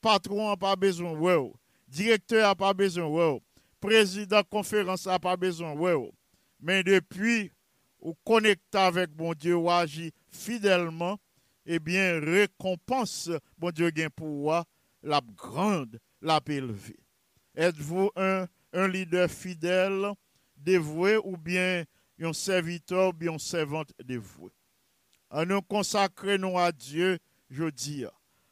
Patron 0.00 0.50
a 0.50 0.56
pas 0.56 0.76
besoin 0.76 1.12
ouais. 1.12 1.52
Directeur 1.88 2.48
a 2.48 2.54
pas 2.54 2.72
besoin 2.72 3.06
ouais. 3.06 3.42
Président 3.80 4.42
conférence 4.48 5.06
a 5.06 5.18
pas 5.18 5.36
besoin 5.36 5.72
ouais. 5.72 6.12
Mais 6.60 6.82
depuis 6.82 7.50
ou 8.00 8.14
connecté 8.24 8.78
avec 8.78 9.10
bon 9.10 9.34
Dieu 9.34 9.56
ou 9.56 9.70
agit 9.70 10.12
fidèlement, 10.28 11.18
eh 11.66 11.78
bien 11.78 12.18
récompense 12.20 13.30
bon 13.58 13.70
Dieu 13.70 13.90
gain 13.90 14.08
pour 14.14 14.64
la 15.02 15.20
grande, 15.36 15.98
la 16.20 16.40
élevée. 16.46 16.98
Êtes-vous 17.54 18.10
un, 18.16 18.46
un 18.72 18.88
leader 18.88 19.30
fidèle, 19.30 20.12
dévoué 20.56 21.16
ou 21.16 21.36
bien 21.36 21.84
un 22.20 22.32
serviteur 22.32 23.10
ou 23.10 23.12
bien 23.12 23.32
une 23.32 23.38
servante 23.38 23.92
dévouée? 24.04 24.52
En 25.30 25.44
nous 25.44 25.62
consacrons 25.62 26.58
à 26.58 26.70
Dieu, 26.72 27.18
je 27.52 27.68
dis, 27.70 28.04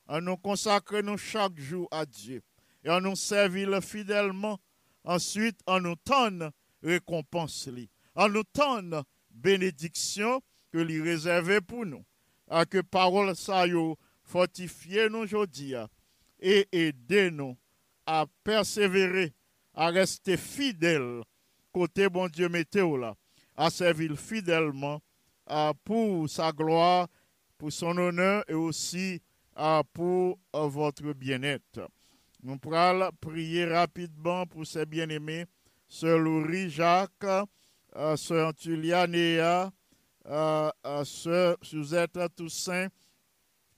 en 0.06 0.20
nous 0.20 0.36
consacrons 0.36 1.16
chaque 1.16 1.58
jour 1.58 1.88
à 1.90 2.04
Dieu 2.04 2.42
et 2.84 2.90
en 2.90 3.00
nous 3.00 3.16
servir 3.16 3.82
fidèlement. 3.82 4.60
Ensuite, 5.04 5.58
en 5.66 5.80
nous 5.80 5.96
tendre 5.96 6.52
récompense, 6.82 7.68
en 8.14 8.28
nous 8.28 8.44
tendre 8.44 9.04
bénédiction 9.30 10.42
que 10.70 10.78
lui 10.78 11.00
réservait 11.00 11.62
pour 11.62 11.86
nous. 11.86 12.04
À 12.48 12.66
que 12.66 12.82
parole 12.82 13.34
ça 13.34 13.66
yo 13.66 13.96
fortifier 14.24 15.08
nous 15.08 15.20
aujourd'hui 15.20 15.74
et 16.40 16.68
aider 16.72 17.30
nous 17.30 17.56
à 18.06 18.26
persévérer, 18.44 19.32
à 19.72 19.88
rester 19.88 20.36
fidèles 20.36 21.22
côté 21.72 22.08
bon 22.08 22.28
Dieu 22.28 22.48
météo 22.48 22.96
là, 22.96 23.14
à 23.56 23.70
servir 23.70 24.18
fidèlement 24.18 25.00
pour 25.84 26.28
sa 26.28 26.52
gloire, 26.52 27.08
pour 27.60 27.70
son 27.70 27.94
honneur 27.98 28.42
et 28.48 28.54
aussi 28.54 29.20
à, 29.54 29.82
pour 29.92 30.38
à, 30.50 30.66
votre 30.66 31.12
bien-être. 31.12 31.90
Nous 32.42 32.56
pourrons 32.56 33.10
prier 33.20 33.66
rapidement 33.66 34.46
pour 34.46 34.66
ces 34.66 34.86
bien-aimés, 34.86 35.44
Sœur 35.86 36.18
Louis 36.20 36.70
Jacques, 36.70 37.10
euh, 37.94 38.16
Sœur 38.16 38.48
Antulia 38.48 39.06
Néa, 39.06 39.70
euh, 40.24 40.70
euh, 40.86 41.04
Sœur 41.04 41.58
Suzette 41.60 42.18
Toussaint, 42.34 42.88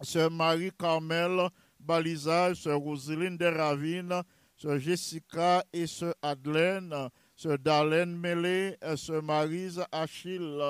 Sœur 0.01 0.30
Marie-Carmel 0.30 1.49
Balisage, 1.80 2.59
Sœur 2.62 2.78
Roselyne 2.78 3.37
de 3.37 3.47
Ravine, 3.47 4.22
Sœur 4.57 4.78
Jessica 4.78 5.64
et 5.72 5.89
Sœur 5.89 6.14
Adelaine, 6.22 6.95
Sœur 7.35 7.59
Darlene 7.59 8.14
Mélé, 8.16 8.76
Sœur 8.95 9.24
Marise 9.24 9.83
Achille, 9.91 10.61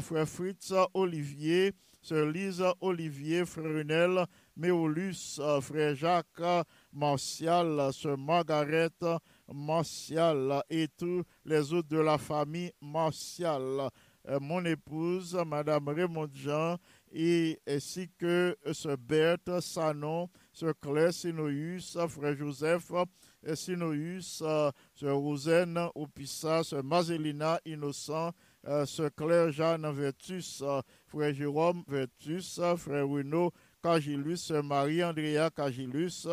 Frère 0.00 0.26
Fritz 0.28 0.72
Olivier, 0.94 1.74
Sœur 2.02 2.26
Lise 2.26 2.64
Olivier, 2.80 3.44
Frère 3.44 3.64
Runel, 3.64 4.24
Méolus, 4.56 5.40
Frère 5.60 5.94
Jacques 5.94 6.66
Martial, 6.92 7.92
Sœur 7.92 8.16
Margaret 8.16 8.88
Martial 9.52 10.62
et 10.70 10.88
tous 10.88 11.22
les 11.44 11.72
autres 11.72 11.88
de 11.88 11.98
la 11.98 12.18
famille 12.18 12.72
Martial. 12.80 13.90
mon 14.40 14.64
épouse, 14.64 15.34
Madame 15.46 15.88
Raymond 15.88 16.28
Jean, 16.32 16.76
et 17.12 17.58
ainsi 17.66 18.08
que 18.18 18.56
ce 18.72 18.94
Berthe 18.96 19.60
Sanon, 19.60 20.28
ce 20.52 20.72
Claire 20.72 21.12
Sinoïus, 21.12 21.96
frère 22.08 22.36
Joseph 22.36 22.92
Sinoïus, 23.54 24.42
ce 24.94 25.06
Rosen 25.06 25.78
Opissa, 25.94 26.62
ce 26.62 26.76
Mazelina 26.76 27.58
Innocent, 27.64 28.32
ce 28.64 29.08
Claire 29.08 29.50
Jeanne 29.50 29.90
Vertus, 29.90 30.62
frère 31.10 31.34
Jérôme 31.34 31.82
Vertus, 31.88 32.60
frère 32.76 33.08
Renaud 33.08 33.50
Cagilus, 33.82 34.52
Marie-Andrea 34.62 35.50
Cagilus, 35.50 36.28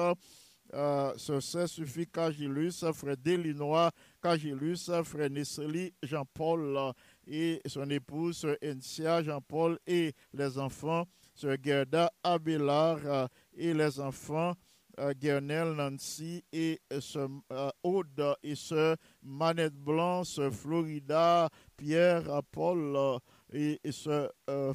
euh, 0.73 1.13
ce 1.17 1.39
suffit 1.65 2.05
Cagilus, 2.05 2.86
frère 2.93 3.17
Delinois 3.17 3.89
Cagilus, 4.21 4.91
frère 5.03 5.32
Nesseli 5.32 5.93
Jean-Paul 6.03 6.93
et 7.25 7.59
son 7.65 7.89
épouse, 7.89 8.38
sœur 8.38 8.57
Encia 8.61 9.23
Jean-Paul 9.23 9.80
et 9.88 10.13
les 10.34 10.59
enfants, 10.59 11.05
sœur 11.34 11.57
Gerda 11.63 12.11
Abelard 12.23 13.30
et 13.55 13.73
les 13.73 13.99
enfants, 13.99 14.53
euh, 14.99 15.13
Guernel 15.13 15.73
Nancy 15.73 16.43
et 16.51 16.80
sœur 16.99 17.30
euh, 17.51 17.69
Aude 17.82 18.36
et 18.43 18.55
sœur 18.55 18.97
Manette 19.23 19.75
Blanc, 19.75 20.23
sœur 20.23 20.51
Florida, 20.51 21.49
Pierre, 21.78 22.41
Paul 22.51 23.19
et, 23.53 23.79
et 23.83 23.91
sœur 23.91 24.31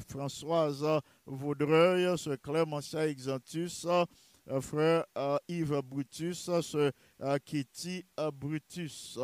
Françoise 0.07 0.85
Vaudreuil, 1.25 2.17
sœur 2.17 2.37
Clémentia 2.41 3.07
Exantus, 3.07 3.85
euh, 4.49 4.59
frère 4.59 5.05
euh, 5.17 5.37
Yves 5.47 5.81
Brutus, 5.81 6.49
ce 6.61 6.91
euh, 7.21 7.37
Kitty 7.45 8.05
Brutus. 8.33 9.17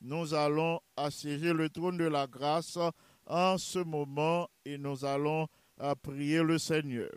Nous 0.00 0.34
allons 0.34 0.80
assiéger 0.96 1.52
le 1.52 1.68
trône 1.68 1.96
de 1.98 2.04
la 2.06 2.26
grâce 2.26 2.76
en 3.26 3.58
ce 3.58 3.78
moment 3.78 4.48
et 4.64 4.76
nous 4.76 5.04
allons 5.04 5.46
prier 6.02 6.42
le 6.42 6.58
Seigneur. 6.58 7.10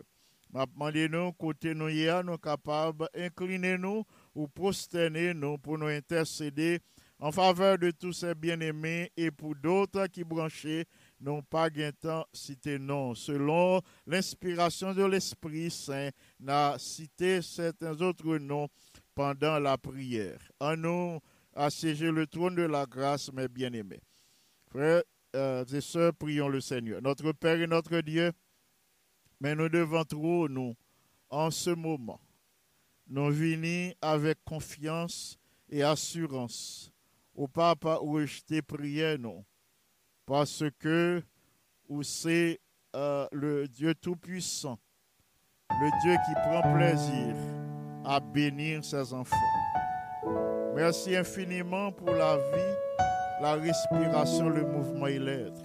Demandez-nous, 0.52 1.32
côté 1.32 1.74
nous, 1.74 1.90
nous 2.24 2.38
capables 2.38 3.06
d'incliner 3.14 3.78
nous 3.78 4.04
ou 4.34 4.48
prosterner 4.48 5.34
nous 5.34 5.58
pour 5.58 5.76
nous 5.78 5.86
intercéder 5.86 6.80
en 7.18 7.30
faveur 7.32 7.78
de 7.78 7.90
tous 7.90 8.12
ces 8.12 8.34
bien-aimés 8.34 9.12
et 9.16 9.30
pour 9.30 9.54
d'autres 9.56 10.06
qui 10.06 10.24
branchaient 10.24 10.86
n'ont 11.20 11.42
pas 11.42 11.68
temps 12.00 12.26
cité 12.32 12.78
non. 12.78 13.14
Selon 13.14 13.80
l'inspiration 14.06 14.94
de 14.94 15.04
l'Esprit 15.04 15.70
Saint, 15.70 16.10
n'a 16.38 16.78
cité 16.78 17.42
certains 17.42 18.00
autres 18.00 18.38
noms 18.38 18.68
pendant 19.14 19.58
la 19.58 19.76
prière. 19.76 20.40
En 20.58 20.76
nous 20.76 21.20
assiéger 21.54 22.10
le 22.10 22.26
trône 22.26 22.54
de 22.54 22.62
la 22.62 22.86
grâce, 22.86 23.32
mes 23.32 23.48
bien-aimés. 23.48 24.00
Frères 24.70 25.02
euh, 25.36 25.64
et 25.64 25.80
sœurs, 25.80 26.14
prions 26.14 26.48
le 26.48 26.60
Seigneur. 26.60 27.02
Notre 27.02 27.32
Père 27.32 27.60
et 27.60 27.66
notre 27.66 28.00
Dieu, 28.00 28.32
mais 29.40 29.54
nous 29.54 29.68
devons 29.68 30.04
trop, 30.04 30.48
nous, 30.48 30.74
en 31.28 31.50
ce 31.50 31.70
moment, 31.70 32.20
nous 33.08 33.30
venir 33.30 33.94
avec 34.00 34.38
confiance 34.44 35.36
et 35.68 35.82
assurance 35.82 36.92
au 37.34 37.48
Papa 37.48 37.98
où 38.02 38.18
je 38.20 38.60
prié, 38.60 39.16
non 39.18 39.44
parce 40.30 40.62
que 40.78 41.20
c'est 42.02 42.60
euh, 42.94 43.26
le 43.32 43.66
Dieu 43.66 43.96
Tout-Puissant, 43.96 44.78
le 45.70 46.00
Dieu 46.02 46.14
qui 46.24 46.34
prend 46.34 46.62
plaisir 46.72 47.34
à 48.04 48.20
bénir 48.20 48.84
ses 48.84 49.12
enfants. 49.12 49.36
Merci 50.76 51.16
infiniment 51.16 51.90
pour 51.90 52.12
la 52.12 52.36
vie, 52.36 52.76
la 53.42 53.54
respiration, 53.54 54.48
le 54.50 54.64
mouvement 54.64 55.08
et 55.08 55.18
l'être. 55.18 55.64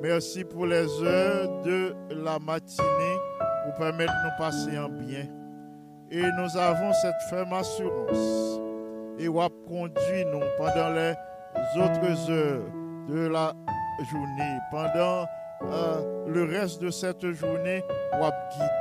Merci 0.00 0.42
pour 0.44 0.64
les 0.64 0.88
heures 1.02 1.60
de 1.60 1.94
la 2.14 2.38
matinée 2.38 3.16
pour 3.64 3.74
permettre 3.74 4.14
de 4.14 4.24
nous 4.24 4.38
passer 4.38 4.78
en 4.78 4.88
bien. 4.88 5.28
Et 6.10 6.22
nous 6.22 6.56
avons 6.56 6.94
cette 6.94 7.20
ferme 7.28 7.52
assurance. 7.52 8.58
Et 9.18 9.28
vous 9.28 9.50
conduit 9.68 10.24
nous 10.32 10.40
pendant 10.56 10.94
les 10.94 11.12
autres 11.76 12.30
heures 12.30 12.72
de 13.06 13.28
la 13.28 13.52
journée, 14.10 14.58
pendant 14.70 15.26
euh, 15.62 16.26
le 16.28 16.44
reste 16.44 16.82
de 16.82 16.90
cette 16.90 17.30
journée, 17.32 17.82
vous 18.18 18.30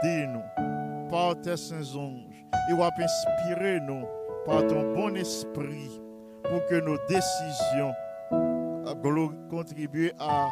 guider 0.03 0.27
nous 0.27 1.09
par 1.09 1.39
tes 1.41 1.57
saints 1.57 1.97
anges 1.97 2.45
et 2.69 2.73
vous 2.73 2.83
inspirer 2.83 3.79
nous 3.81 4.05
par 4.45 4.65
ton 4.67 4.93
bon 4.93 5.15
esprit 5.15 6.01
pour 6.43 6.65
que 6.65 6.75
nos 6.81 6.97
décisions 7.07 7.93
euh, 8.31 9.27
contribuent 9.49 10.13
à 10.19 10.47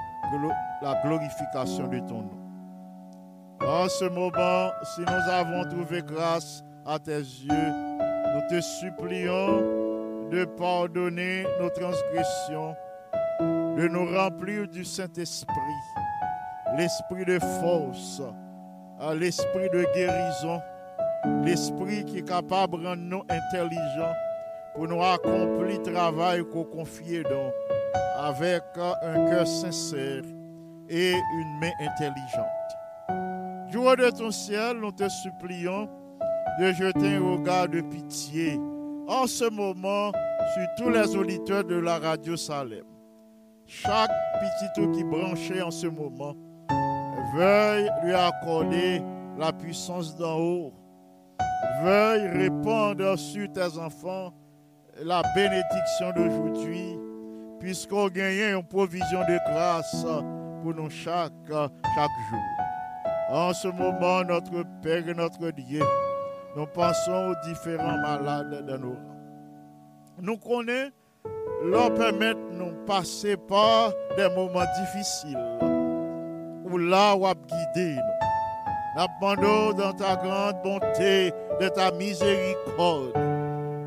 la 0.82 1.01
glorification 1.03 1.88
de 1.88 1.99
ton 1.99 2.22
nom. 2.22 2.39
En 3.62 3.89
ce 3.89 4.05
moment, 4.05 4.72
si 4.84 5.01
nous 5.01 5.32
avons 5.32 5.64
trouvé 5.70 6.01
grâce 6.01 6.64
à 6.86 6.97
tes 6.99 7.18
yeux, 7.18 7.74
nous 8.34 8.41
te 8.49 8.62
supplions 8.62 9.80
de 10.32 10.45
pardonner 10.45 11.45
nos 11.60 11.70
transgressions, 11.70 12.76
de 13.80 13.88
nous 13.88 14.06
remplir 14.14 14.68
du 14.68 14.84
Saint-Esprit, 14.84 15.56
l'esprit 16.76 17.24
de 17.24 17.40
force, 17.40 18.22
l'esprit 19.16 19.70
de 19.70 19.86
guérison, 19.96 20.60
l'esprit 21.46 22.04
qui 22.04 22.18
est 22.18 22.28
capable 22.28 22.82
de 22.82 22.88
rendre 22.88 23.02
nous 23.02 23.24
intelligents 23.30 24.14
pour 24.76 24.86
nous 24.86 25.02
accomplir 25.02 25.80
le 25.80 25.94
travail 25.94 26.44
qu'on 26.52 26.66
confie 26.66 27.24
donc 27.24 27.54
avec 28.18 28.64
un 28.76 29.30
cœur 29.30 29.48
sincère 29.48 30.24
et 30.90 31.12
une 31.14 31.60
main 31.62 31.72
intelligente. 31.80 33.72
Jour 33.72 33.96
de 33.96 34.10
ton 34.10 34.32
ciel, 34.32 34.76
nous 34.82 34.92
te 34.92 35.08
supplions 35.08 35.88
de 36.60 36.74
jeter 36.74 37.16
un 37.16 37.32
regard 37.32 37.70
de 37.70 37.80
pitié 37.80 38.60
en 39.08 39.26
ce 39.26 39.50
moment 39.50 40.12
sur 40.54 40.68
tous 40.78 40.90
les 40.90 41.16
auditeurs 41.16 41.64
de 41.64 41.76
la 41.76 41.98
radio 41.98 42.36
Salem. 42.36 42.99
Chaque 43.72 44.10
petit 44.40 44.66
tout 44.74 44.90
qui 44.90 45.04
branchait 45.04 45.62
en 45.62 45.70
ce 45.70 45.86
moment, 45.86 46.34
veuille 47.36 47.88
lui 48.04 48.16
accorder 48.16 49.00
la 49.38 49.54
puissance 49.54 50.16
d'en 50.18 50.40
haut. 50.40 50.74
Veuille 51.84 52.30
répandre 52.30 53.16
sur 53.16 53.48
tes 53.54 53.78
enfants 53.78 54.34
la 55.04 55.22
bénédiction 55.36 56.12
d'aujourd'hui, 56.16 56.98
puisqu'on 57.60 58.08
gagne 58.08 58.58
une 58.58 58.64
provision 58.64 59.20
de 59.20 59.38
grâce 59.52 60.04
pour 60.64 60.74
nous 60.74 60.90
chaque, 60.90 61.32
chaque 61.48 62.18
jour. 62.32 62.40
En 63.30 63.54
ce 63.54 63.68
moment, 63.68 64.24
notre 64.24 64.64
Père 64.82 65.08
et 65.08 65.14
notre 65.14 65.52
Dieu, 65.52 65.84
nous 66.58 66.66
pensons 66.66 67.34
aux 67.36 67.48
différents 67.48 68.00
malades 68.00 68.66
de 68.66 68.78
nos 68.78 68.94
rangs. 68.94 69.20
Nous 70.22 70.38
connaissons 70.38 70.92
leur 71.64 71.93
permettre 71.93 72.39
de 72.51 72.55
nous 72.55 72.86
passer 72.86 73.36
par 73.38 73.91
des 74.18 74.30
moments 74.36 74.66
difficiles 74.82 75.38
où 76.72 76.78
là, 76.78 77.16
où 77.16 77.26
guider 77.47 77.95
nous. 77.95 78.20
Dans 78.95 79.93
ta 79.93 80.16
grande 80.16 80.62
bonté, 80.64 81.32
de 81.62 81.70
ta 81.70 81.91
miséricorde, 81.91 83.14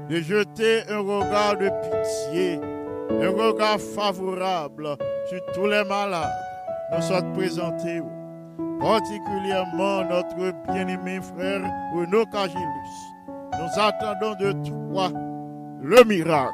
de 0.09 0.17
jeter 0.17 0.83
un 0.89 1.01
regard 1.01 1.57
de 1.59 1.69
pitié, 1.83 2.61
un 3.11 3.31
regard 3.31 3.79
favorable 3.79 4.97
sur 5.29 5.41
tous 5.53 5.67
les 5.67 5.85
malades. 5.85 6.33
Nous 6.95 7.03
sommes 7.03 7.33
présentés, 7.35 8.01
particulièrement 8.81 10.05
notre 10.05 10.53
bien-aimé 10.73 11.21
frère 11.21 11.61
Renaud 11.95 12.25
Cagilus. 12.27 13.13
Nous 13.29 13.81
attendons 13.81 14.35
de 14.41 14.53
toi 14.69 15.11
le 15.83 16.05
miracle, 16.05 16.53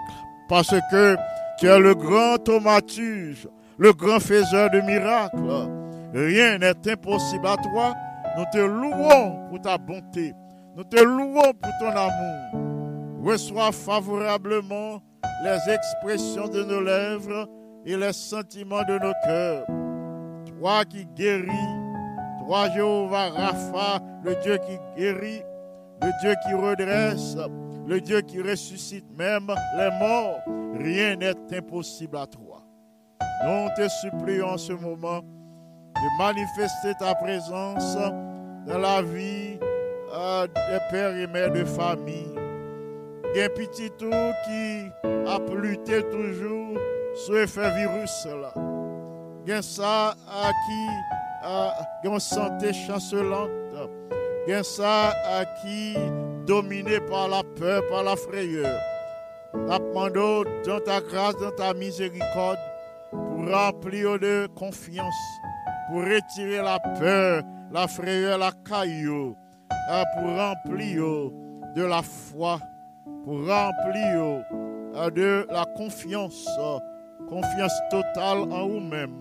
parce 0.48 0.74
que 0.90 1.16
tu 1.58 1.66
es 1.66 1.78
le 1.78 1.94
grand 1.94 2.38
thaumaturge, 2.38 3.48
le 3.76 3.92
grand 3.92 4.20
faiseur 4.20 4.70
de 4.70 4.80
miracles. 4.80 5.68
Rien 6.14 6.58
n'est 6.58 6.90
impossible 6.90 7.46
à 7.46 7.56
toi. 7.56 7.94
Nous 8.36 8.44
te 8.52 8.58
louons 8.58 9.48
pour 9.48 9.60
ta 9.60 9.76
bonté. 9.76 10.32
Nous 10.76 10.84
te 10.84 11.02
louons 11.02 11.52
pour 11.60 11.72
ton 11.80 11.90
amour. 11.90 13.24
Reçois 13.24 13.72
favorablement 13.72 15.02
les 15.44 15.72
expressions 15.72 16.48
de 16.48 16.64
nos 16.64 16.80
lèvres 16.80 17.48
et 17.84 17.96
les 17.96 18.12
sentiments 18.12 18.84
de 18.84 18.98
nos 18.98 19.12
cœurs. 19.24 19.66
Toi 20.46 20.84
qui 20.84 21.04
guéris, 21.16 21.48
toi 22.46 22.70
Jéhovah 22.70 23.30
Rapha, 23.30 24.00
le 24.24 24.34
Dieu 24.36 24.58
qui 24.58 24.78
guérit, 24.96 25.42
le 26.02 26.10
Dieu 26.20 26.34
qui 26.46 26.54
redresse, 26.54 27.36
le 27.88 28.02
Dieu 28.02 28.20
qui 28.20 28.42
ressuscite 28.42 29.06
même 29.16 29.50
les 29.76 29.90
morts. 29.98 30.40
Rien 30.78 31.16
n'est 31.16 31.56
impossible 31.56 32.18
à 32.18 32.26
toi. 32.26 32.62
Nous 33.44 33.68
te 33.76 33.88
supplions 33.88 34.48
en 34.48 34.58
ce 34.58 34.74
moment 34.74 35.20
de 35.20 36.18
manifester 36.18 36.92
ta 36.98 37.14
présence 37.14 37.96
dans 38.66 38.78
la 38.78 39.00
vie 39.00 39.58
euh, 40.12 40.46
des 40.46 40.78
pères 40.90 41.16
et 41.16 41.26
mères 41.26 41.50
de 41.50 41.64
famille. 41.64 42.34
Un 43.36 43.48
petit 43.50 43.90
tout 43.98 44.10
qui 44.44 44.90
a 45.04 45.38
lutté 45.54 46.02
toujours 46.10 46.76
sur 47.14 47.46
virus 47.46 48.26
là. 48.26 49.62
Ça 49.62 50.14
à 50.28 50.50
qui 50.50 50.86
a 51.42 51.72
une 52.04 52.20
santé 52.20 52.72
chancelante. 52.72 53.50
A 54.50 54.62
ça 54.62 55.14
à 55.26 55.44
qui 55.44 55.94
dominé 56.48 56.98
par 57.00 57.28
la 57.28 57.42
peur, 57.42 57.82
par 57.90 58.02
la 58.02 58.16
frayeur. 58.16 58.80
Demandons 59.54 60.44
dans 60.66 60.80
ta 60.80 61.00
grâce, 61.00 61.36
dans 61.36 61.50
ta 61.52 61.74
miséricorde, 61.74 62.58
pour 63.10 63.50
remplir 63.50 64.18
de 64.18 64.48
confiance, 64.56 65.14
pour 65.88 66.00
retirer 66.00 66.62
la 66.62 66.78
peur, 66.98 67.42
la 67.70 67.86
frayeur, 67.86 68.38
la 68.38 68.50
caillou, 68.64 69.36
hein, 69.90 70.04
pour 70.14 70.36
remplir 70.36 71.30
de 71.76 71.84
la 71.84 72.02
foi, 72.02 72.58
pour 73.24 73.46
remplir 73.46 74.42
euh, 74.96 75.10
de 75.10 75.46
la 75.50 75.66
confiance, 75.76 76.48
confiance 77.28 77.78
totale 77.90 78.40
en 78.50 78.68
vous-même, 78.68 79.14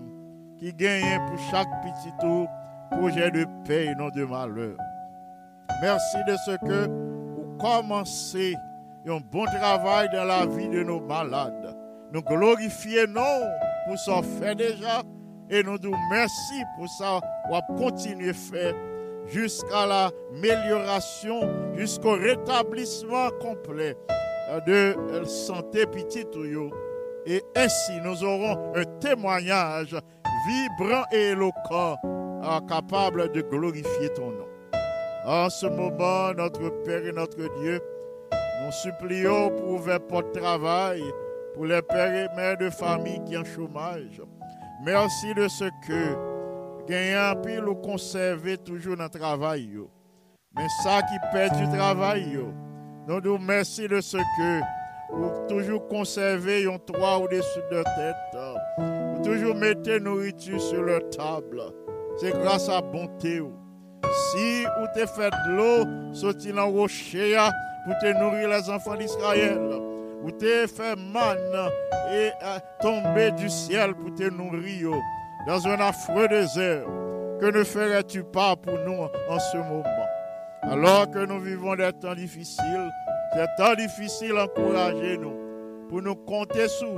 qui 0.58 0.72
gagne 0.72 1.20
pour 1.28 1.38
chaque 1.50 1.68
petit 1.82 2.12
tour 2.20 2.48
projet 2.90 3.30
de 3.30 3.44
paix 3.66 3.86
et 3.86 3.94
non 3.94 4.08
de 4.08 4.24
malheur. 4.24 4.76
Merci 5.82 6.16
de 6.26 6.34
ce 6.46 6.56
que 6.66 7.07
vous 7.58 7.64
commencez 7.64 8.54
un 9.06 9.20
bon 9.32 9.44
travail 9.44 10.08
dans 10.12 10.24
la 10.24 10.46
vie 10.46 10.68
de 10.68 10.82
nos 10.82 11.00
malades. 11.00 11.76
Nous 12.12 12.22
glorifions 12.22 13.14
pour 13.86 13.98
ça 13.98 14.20
fait 14.22 14.54
déjà 14.54 15.02
et 15.50 15.62
nous 15.62 15.78
disons 15.78 15.96
merci 16.10 16.62
pour 16.76 16.88
ça 16.88 17.20
qu'on 17.48 17.76
continuer 17.76 18.30
à 18.30 18.34
faire 18.34 18.74
jusqu'à 19.26 19.86
l'amélioration, 19.86 21.40
jusqu'au 21.74 22.12
rétablissement 22.12 23.30
complet 23.40 23.96
de 24.66 24.94
la 25.12 25.26
santé 25.26 25.86
petite 25.86 26.28
et 27.26 27.42
ainsi 27.56 27.92
nous 28.02 28.24
aurons 28.24 28.72
un 28.74 28.84
témoignage 29.00 29.96
vibrant 30.46 31.04
et 31.12 31.30
éloquent 31.30 31.96
euh, 32.04 32.60
capable 32.68 33.30
de 33.32 33.42
glorifier 33.42 34.08
ton 34.14 34.30
nom. 34.30 34.47
En 35.30 35.50
ce 35.50 35.66
moment, 35.66 36.32
notre 36.32 36.70
Père 36.84 37.04
et 37.04 37.12
notre 37.12 37.36
Dieu, 37.60 37.82
nous 38.64 38.72
supplions 38.72 39.50
pour 39.50 39.82
de 39.82 40.40
travail 40.40 41.02
pour 41.52 41.66
les 41.66 41.82
pères 41.82 42.14
et 42.14 42.34
mères 42.34 42.56
de 42.56 42.70
famille 42.70 43.22
qui 43.26 43.36
ont 43.36 43.44
chômage. 43.44 44.22
Merci 44.86 45.34
de 45.34 45.46
ce 45.46 45.64
que 45.86 46.86
gagnant 46.88 47.38
pile 47.42 47.68
ou 47.68 47.74
conserver 47.74 48.56
toujours 48.56 48.96
le 48.96 49.06
travail. 49.10 49.68
Mais 50.56 50.66
ça 50.82 51.02
qui 51.02 51.18
perd 51.30 51.54
du 51.58 51.76
travail, 51.76 52.38
nous 53.06 53.20
nous 53.20 53.38
merci 53.38 53.86
de 53.86 54.00
ce 54.00 54.16
que 54.16 54.60
vous 55.12 55.46
toujours 55.46 55.86
conserver 55.88 56.64
un 56.72 56.78
toit 56.78 57.18
au-dessus 57.18 57.60
de 57.70 57.74
leur 57.74 57.84
tête. 57.84 58.16
Vous 58.78 59.22
toujours 59.22 59.54
mettez 59.54 60.00
nourriture 60.00 60.58
sur 60.58 60.82
leur 60.82 61.06
table. 61.10 61.60
C'est 62.16 62.30
grâce 62.30 62.70
à 62.70 62.80
bonté. 62.80 63.42
Si 64.12 64.64
vous 64.64 64.86
te 64.94 65.06
fait 65.06 65.30
de 65.30 65.52
l'eau, 65.52 66.14
sorti 66.14 66.52
dans 66.52 66.70
rocher 66.70 67.36
pour 67.84 67.96
te 67.98 68.18
nourrir 68.18 68.48
les 68.48 68.70
enfants 68.70 68.96
d'Israël. 68.96 69.58
Vous 70.22 70.32
te 70.32 70.66
fait 70.66 70.96
manne 70.96 71.70
et 72.12 72.30
euh, 72.42 72.58
tomber 72.80 73.30
du 73.32 73.48
ciel 73.48 73.94
pour 73.94 74.14
te 74.14 74.28
nourrir 74.28 74.90
dans 75.46 75.66
un 75.66 75.80
affreux 75.80 76.28
désert. 76.28 76.84
Que 77.40 77.50
ne 77.50 77.62
ferais-tu 77.62 78.24
pas 78.24 78.56
pour 78.56 78.74
nous 78.80 79.06
en 79.28 79.38
ce 79.38 79.56
moment? 79.58 79.84
Alors 80.62 81.08
que 81.10 81.24
nous 81.24 81.40
vivons 81.40 81.76
des 81.76 81.92
temps 81.92 82.14
difficiles, 82.14 82.90
ces 83.32 83.46
temps 83.56 83.74
difficiles, 83.74 84.36
encouragez-nous 84.36 85.34
pour 85.88 86.02
nous 86.02 86.16
compter 86.16 86.68
sur, 86.68 86.92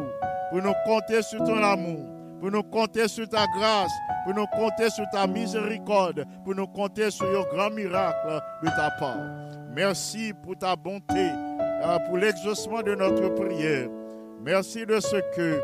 pour 0.51 0.63
nous 0.63 0.75
compter 0.87 1.23
sur 1.23 1.45
ton 1.45 1.63
amour, 1.63 2.01
pour 2.41 2.51
nous 2.51 2.63
compter 2.63 3.07
sur 3.07 3.29
ta 3.29 3.45
grâce, 3.59 3.93
pour 4.25 4.35
nous 4.35 4.47
compter 4.47 4.91
sur 4.91 5.09
ta 5.11 5.27
miséricorde, 5.27 6.25
pour 6.45 6.55
nous 6.55 6.66
compter 6.66 7.11
sur 7.11 7.27
le 7.27 7.43
grand 7.55 7.71
miracle 7.71 8.41
de 8.62 8.68
ta 8.68 8.91
part. 8.99 9.16
Merci 9.75 10.33
pour 10.43 10.57
ta 10.57 10.77
bonté, 10.77 11.31
euh, 11.85 11.99
pour 12.07 12.18
l'exaucement 12.18 12.83
de 12.83 12.95
notre 12.95 13.29
prière. 13.35 13.89
Merci 14.43 14.87
de 14.87 14.99
ce 15.01 15.16
que 15.35 15.61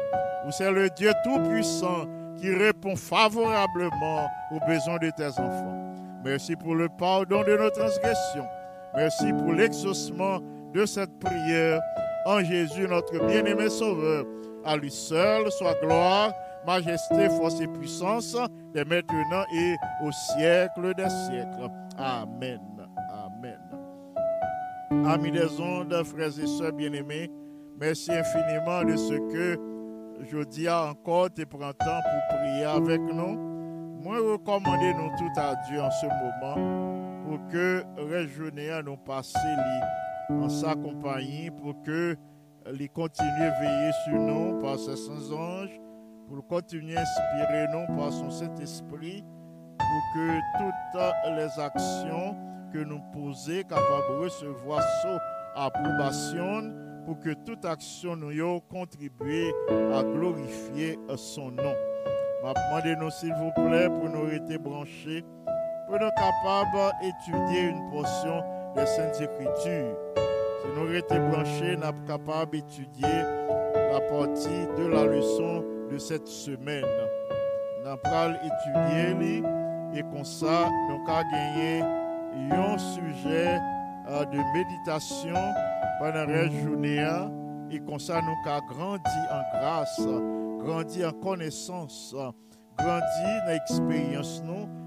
êtes 0.48 0.72
le 0.72 0.88
Dieu 0.90 1.12
Tout-Puissant 1.24 2.06
qui 2.36 2.54
répond 2.54 2.96
favorablement 2.96 4.28
aux 4.52 4.60
besoins 4.66 4.98
de 4.98 5.10
tes 5.10 5.28
enfants. 5.28 5.94
Merci 6.24 6.56
pour 6.56 6.74
le 6.74 6.88
pardon 6.88 7.42
de 7.42 7.56
nos 7.56 7.70
transgressions. 7.70 8.46
Merci 8.94 9.32
pour 9.32 9.52
l'exaucement 9.52 10.40
de 10.72 10.86
cette 10.86 11.18
prière 11.18 11.80
en 12.26 12.42
Jésus, 12.42 12.86
notre 12.88 13.24
bien-aimé 13.26 13.68
Sauveur. 13.68 14.24
À 14.64 14.76
lui 14.76 14.90
seul 14.90 15.50
soit 15.52 15.78
gloire, 15.80 16.32
majesté, 16.66 17.28
force 17.30 17.60
et 17.60 17.68
puissance, 17.68 18.36
dès 18.74 18.84
maintenant 18.84 19.44
et 19.54 19.76
au 20.04 20.10
siècle 20.12 20.94
des 20.96 21.08
siècles. 21.08 21.70
Amen. 21.96 22.60
Amen. 23.12 23.60
Amis 25.06 25.30
des 25.32 25.60
ondes, 25.60 25.94
frères 26.04 26.38
et 26.38 26.46
sœurs 26.46 26.72
bien-aimés, 26.72 27.30
merci 27.78 28.12
infiniment 28.12 28.82
de 28.84 28.96
ce 28.96 29.14
que 29.32 29.58
je 30.30 30.44
dis 30.44 30.68
encore, 30.68 31.28
tu 31.34 31.44
prends 31.46 31.72
temps 31.72 32.00
pour 32.02 32.38
prier 32.38 32.64
avec 32.64 33.00
nous. 33.00 33.36
Moi, 34.02 34.16
recommandez 34.18 34.94
nous 34.94 35.10
tout 35.18 35.40
à 35.40 35.54
Dieu 35.68 35.80
en 35.80 35.90
ce 35.90 36.06
moment 36.06 36.86
pour 37.24 37.38
que 37.48 37.84
réjouir 37.96 38.76
à 38.76 38.82
nous 38.82 38.96
passer 38.96 39.38
en 40.30 40.48
sa 40.48 40.74
compagnie, 40.74 41.50
pour 41.50 41.82
que 41.82 42.16
les 42.72 42.88
continuer 42.88 43.46
à 43.46 43.60
veiller 43.60 43.92
sur 44.04 44.14
nous 44.14 44.60
par 44.60 44.78
ses 44.78 44.96
saints 44.96 45.34
anges, 45.34 45.80
pour 46.28 46.46
continuer 46.46 46.96
à 46.96 47.02
inspirer 47.02 47.66
nous 47.72 47.96
par 47.96 48.12
son 48.12 48.30
Saint-Esprit, 48.30 49.24
pour 49.78 50.02
que 50.14 50.38
toutes 50.58 51.36
les 51.36 51.62
actions 51.62 52.36
que 52.72 52.78
nous 52.78 53.00
posons 53.12 53.62
capables 53.62 54.08
de 54.10 54.24
recevoir 54.24 54.82
sous 55.02 55.18
approbation, 55.54 56.72
pour 57.04 57.20
que 57.20 57.32
toute 57.44 57.64
action 57.64 58.16
nous 58.16 58.32
ait 58.32 58.62
contribué 58.68 59.52
à 59.94 60.02
glorifier 60.02 60.98
son 61.16 61.52
nom. 61.52 61.74
Je 62.42 62.52
demandez-nous, 62.52 63.10
s'il 63.10 63.32
vous 63.34 63.52
plaît, 63.52 63.88
pour 63.88 64.08
nous 64.08 64.28
être 64.30 64.62
branchés, 64.62 65.24
pour 65.86 65.98
nous 65.98 66.10
capables 66.10 66.94
d'étudier 67.00 67.70
une 67.70 67.90
portion 67.90 68.42
des 68.74 68.86
Saintes 68.86 69.20
Écritures. 69.20 69.96
Si 70.62 70.68
nous 70.76 70.94
étions 70.94 71.28
branchés, 71.30 71.76
nous 71.76 71.82
sommes 71.82 72.04
capables 72.06 72.52
d'étudier 72.52 73.22
la 73.92 74.00
partie 74.00 74.66
de 74.78 74.86
la 74.86 75.04
leçon 75.04 75.64
de 75.90 75.98
cette 75.98 76.28
semaine. 76.28 76.84
Nous 77.84 78.10
allons 78.10 78.34
étudier 78.34 79.42
et 79.94 80.02
comme 80.02 80.24
ça, 80.24 80.68
nous 80.88 80.94
allons 80.94 81.04
gagner 81.30 81.82
un 82.50 82.78
sujet 82.78 83.58
euh, 84.08 84.24
de 84.26 84.38
méditation 84.54 85.34
pendant 85.98 86.26
la 86.26 86.48
journée 86.50 87.04
et 87.70 87.80
comme 87.80 87.98
ça, 87.98 88.20
nous 88.20 88.50
avons 88.50 88.66
grandi 88.66 89.18
en 89.30 89.58
grâce, 89.58 90.00
grandi 90.60 91.04
en 91.04 91.12
connaissance, 91.12 92.14
grandi 92.78 93.22
dans 93.44 93.52
l'expérience 93.52 94.42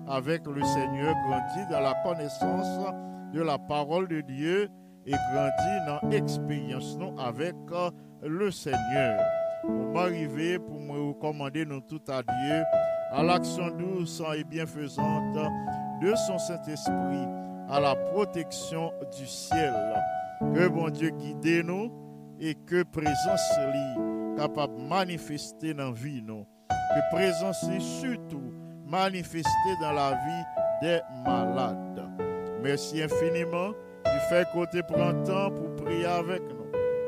avec 0.07 0.45
le 0.45 0.63
Seigneur, 0.63 1.15
grandi 1.27 1.71
dans 1.71 1.81
la 1.81 1.93
connaissance 2.03 2.93
de 3.33 3.41
la 3.41 3.57
parole 3.57 4.07
de 4.07 4.21
Dieu 4.21 4.69
et 5.05 5.11
grandi 5.11 5.85
dans 5.87 6.09
l'expérience 6.09 6.97
avec 7.17 7.55
euh, 7.71 7.89
le 8.23 8.51
Seigneur. 8.51 9.19
Pour 9.75 9.93
m'arriver, 9.93 10.59
pour 10.59 10.79
me 10.79 11.09
recommander 11.09 11.65
nous 11.65 11.81
tout 11.81 12.01
à 12.07 12.21
Dieu, 12.21 12.63
à 13.11 13.23
l'action 13.23 13.69
douce 13.71 14.21
et 14.35 14.43
bienfaisante 14.43 15.37
de 16.01 16.13
son 16.15 16.37
Saint-Esprit, 16.37 17.27
à 17.69 17.79
la 17.79 17.95
protection 17.95 18.91
du 19.17 19.25
ciel. 19.25 19.73
Que 20.53 20.67
bon 20.67 20.89
Dieu 20.89 21.09
guide 21.09 21.65
nous 21.65 21.91
et 22.39 22.55
que 22.55 22.83
présence 22.83 23.51
lui 23.57 24.37
capable 24.37 24.77
de 24.77 24.81
manifester 24.83 25.73
dans 25.73 25.85
la 25.85 25.91
vie 25.91 26.21
nous. 26.21 26.45
Que 26.69 27.15
présence 27.15 27.63
lui 27.69 27.81
surtout 27.81 28.53
manifester 28.85 29.75
dans 29.81 29.91
la 29.91 30.11
vie 30.11 30.45
des 30.81 30.99
malades. 31.25 32.09
Merci 32.61 33.03
infiniment 33.03 33.69
du 33.69 34.19
fait 34.29 34.47
que 34.53 34.71
tu 34.71 34.83
prends 34.83 35.13
temps 35.23 35.51
pour 35.51 35.75
prier 35.83 36.05
avec 36.05 36.41
nous. 36.41 36.58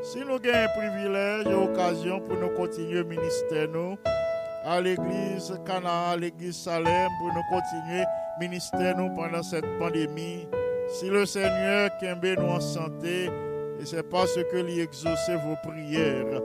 Si 0.04 0.20
nous 0.20 0.34
avons 0.34 0.50
un 0.54 0.68
privilège 0.68 1.46
et 1.46 1.54
occasion 1.54 2.20
pour 2.22 2.36
nous 2.38 2.50
continuer 2.50 2.96
le 2.96 3.04
ministère 3.04 3.68
nous, 3.68 3.98
à 4.66 4.82
l'église 4.82 5.54
Cana, 5.66 6.10
à 6.10 6.18
l'église 6.18 6.58
Salem, 6.58 7.10
pour 7.20 7.28
nous 7.28 7.44
continuer 7.50 8.04
le 8.40 8.48
ministère 8.48 8.98
nous 8.98 9.14
pendant 9.16 9.44
cette 9.44 9.66
pandémie. 9.78 10.48
Si 10.90 11.08
le 11.08 11.26
Seigneur 11.26 11.92
kembe 12.00 12.26
nous 12.38 12.48
en 12.48 12.60
santé, 12.60 13.26
et 13.80 13.86
c'est 13.86 14.04
parce 14.10 14.36
que 14.52 14.58
lui 14.58 14.80
exaucez 14.80 15.36
vos 15.36 15.56
prières 15.64 16.42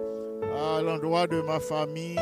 à 0.77 0.83
l'endroit 0.83 1.27
de 1.27 1.41
ma 1.41 1.59
famille 1.59 2.19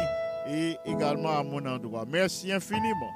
et 0.48 0.76
également 0.84 1.38
à 1.38 1.42
mon 1.42 1.64
endroit. 1.66 2.04
Merci 2.08 2.52
infiniment. 2.52 3.12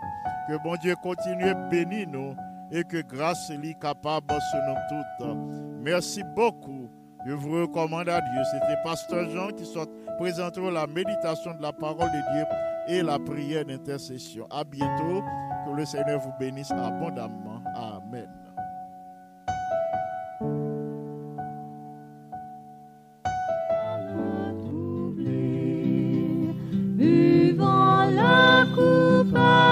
Que 0.49 0.63
bon 0.65 0.75
Dieu 0.83 0.95
continue 1.03 1.51
à 1.51 1.55
bénir 1.55 2.09
nous 2.09 2.35
et 2.73 2.83
que 2.83 3.01
grâce 3.03 3.51
lui 3.51 3.77
capable 3.79 4.35
sur 4.51 4.61
nous 4.67 4.77
toutes. 4.89 5.37
Merci 5.83 6.23
beaucoup. 6.35 6.88
Je 7.29 7.35
vous 7.35 7.61
recommande 7.61 8.09
à 8.09 8.23
Dieu. 8.23 8.41
C'était 8.51 8.81
Pasteur 8.83 9.29
Jean 9.29 9.49
qui 9.49 9.71
présentera 10.19 10.71
la 10.71 10.87
méditation 10.87 11.55
de 11.55 11.61
la 11.61 11.75
parole 11.75 12.09
de 12.09 12.33
Dieu 12.33 12.45
et 12.89 13.03
la 13.03 13.19
prière 13.19 13.67
d'intercession. 13.67 14.47
À 14.51 14.65
bientôt. 14.65 15.23
Que 15.67 15.77
le 15.77 15.85
Seigneur 15.85 16.21
vous 16.21 16.33
bénisse 16.41 16.71
abondamment. 16.71 17.63
Amen. 17.77 18.29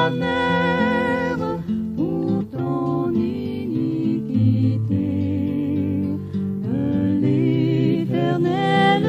Amère 0.09 0.46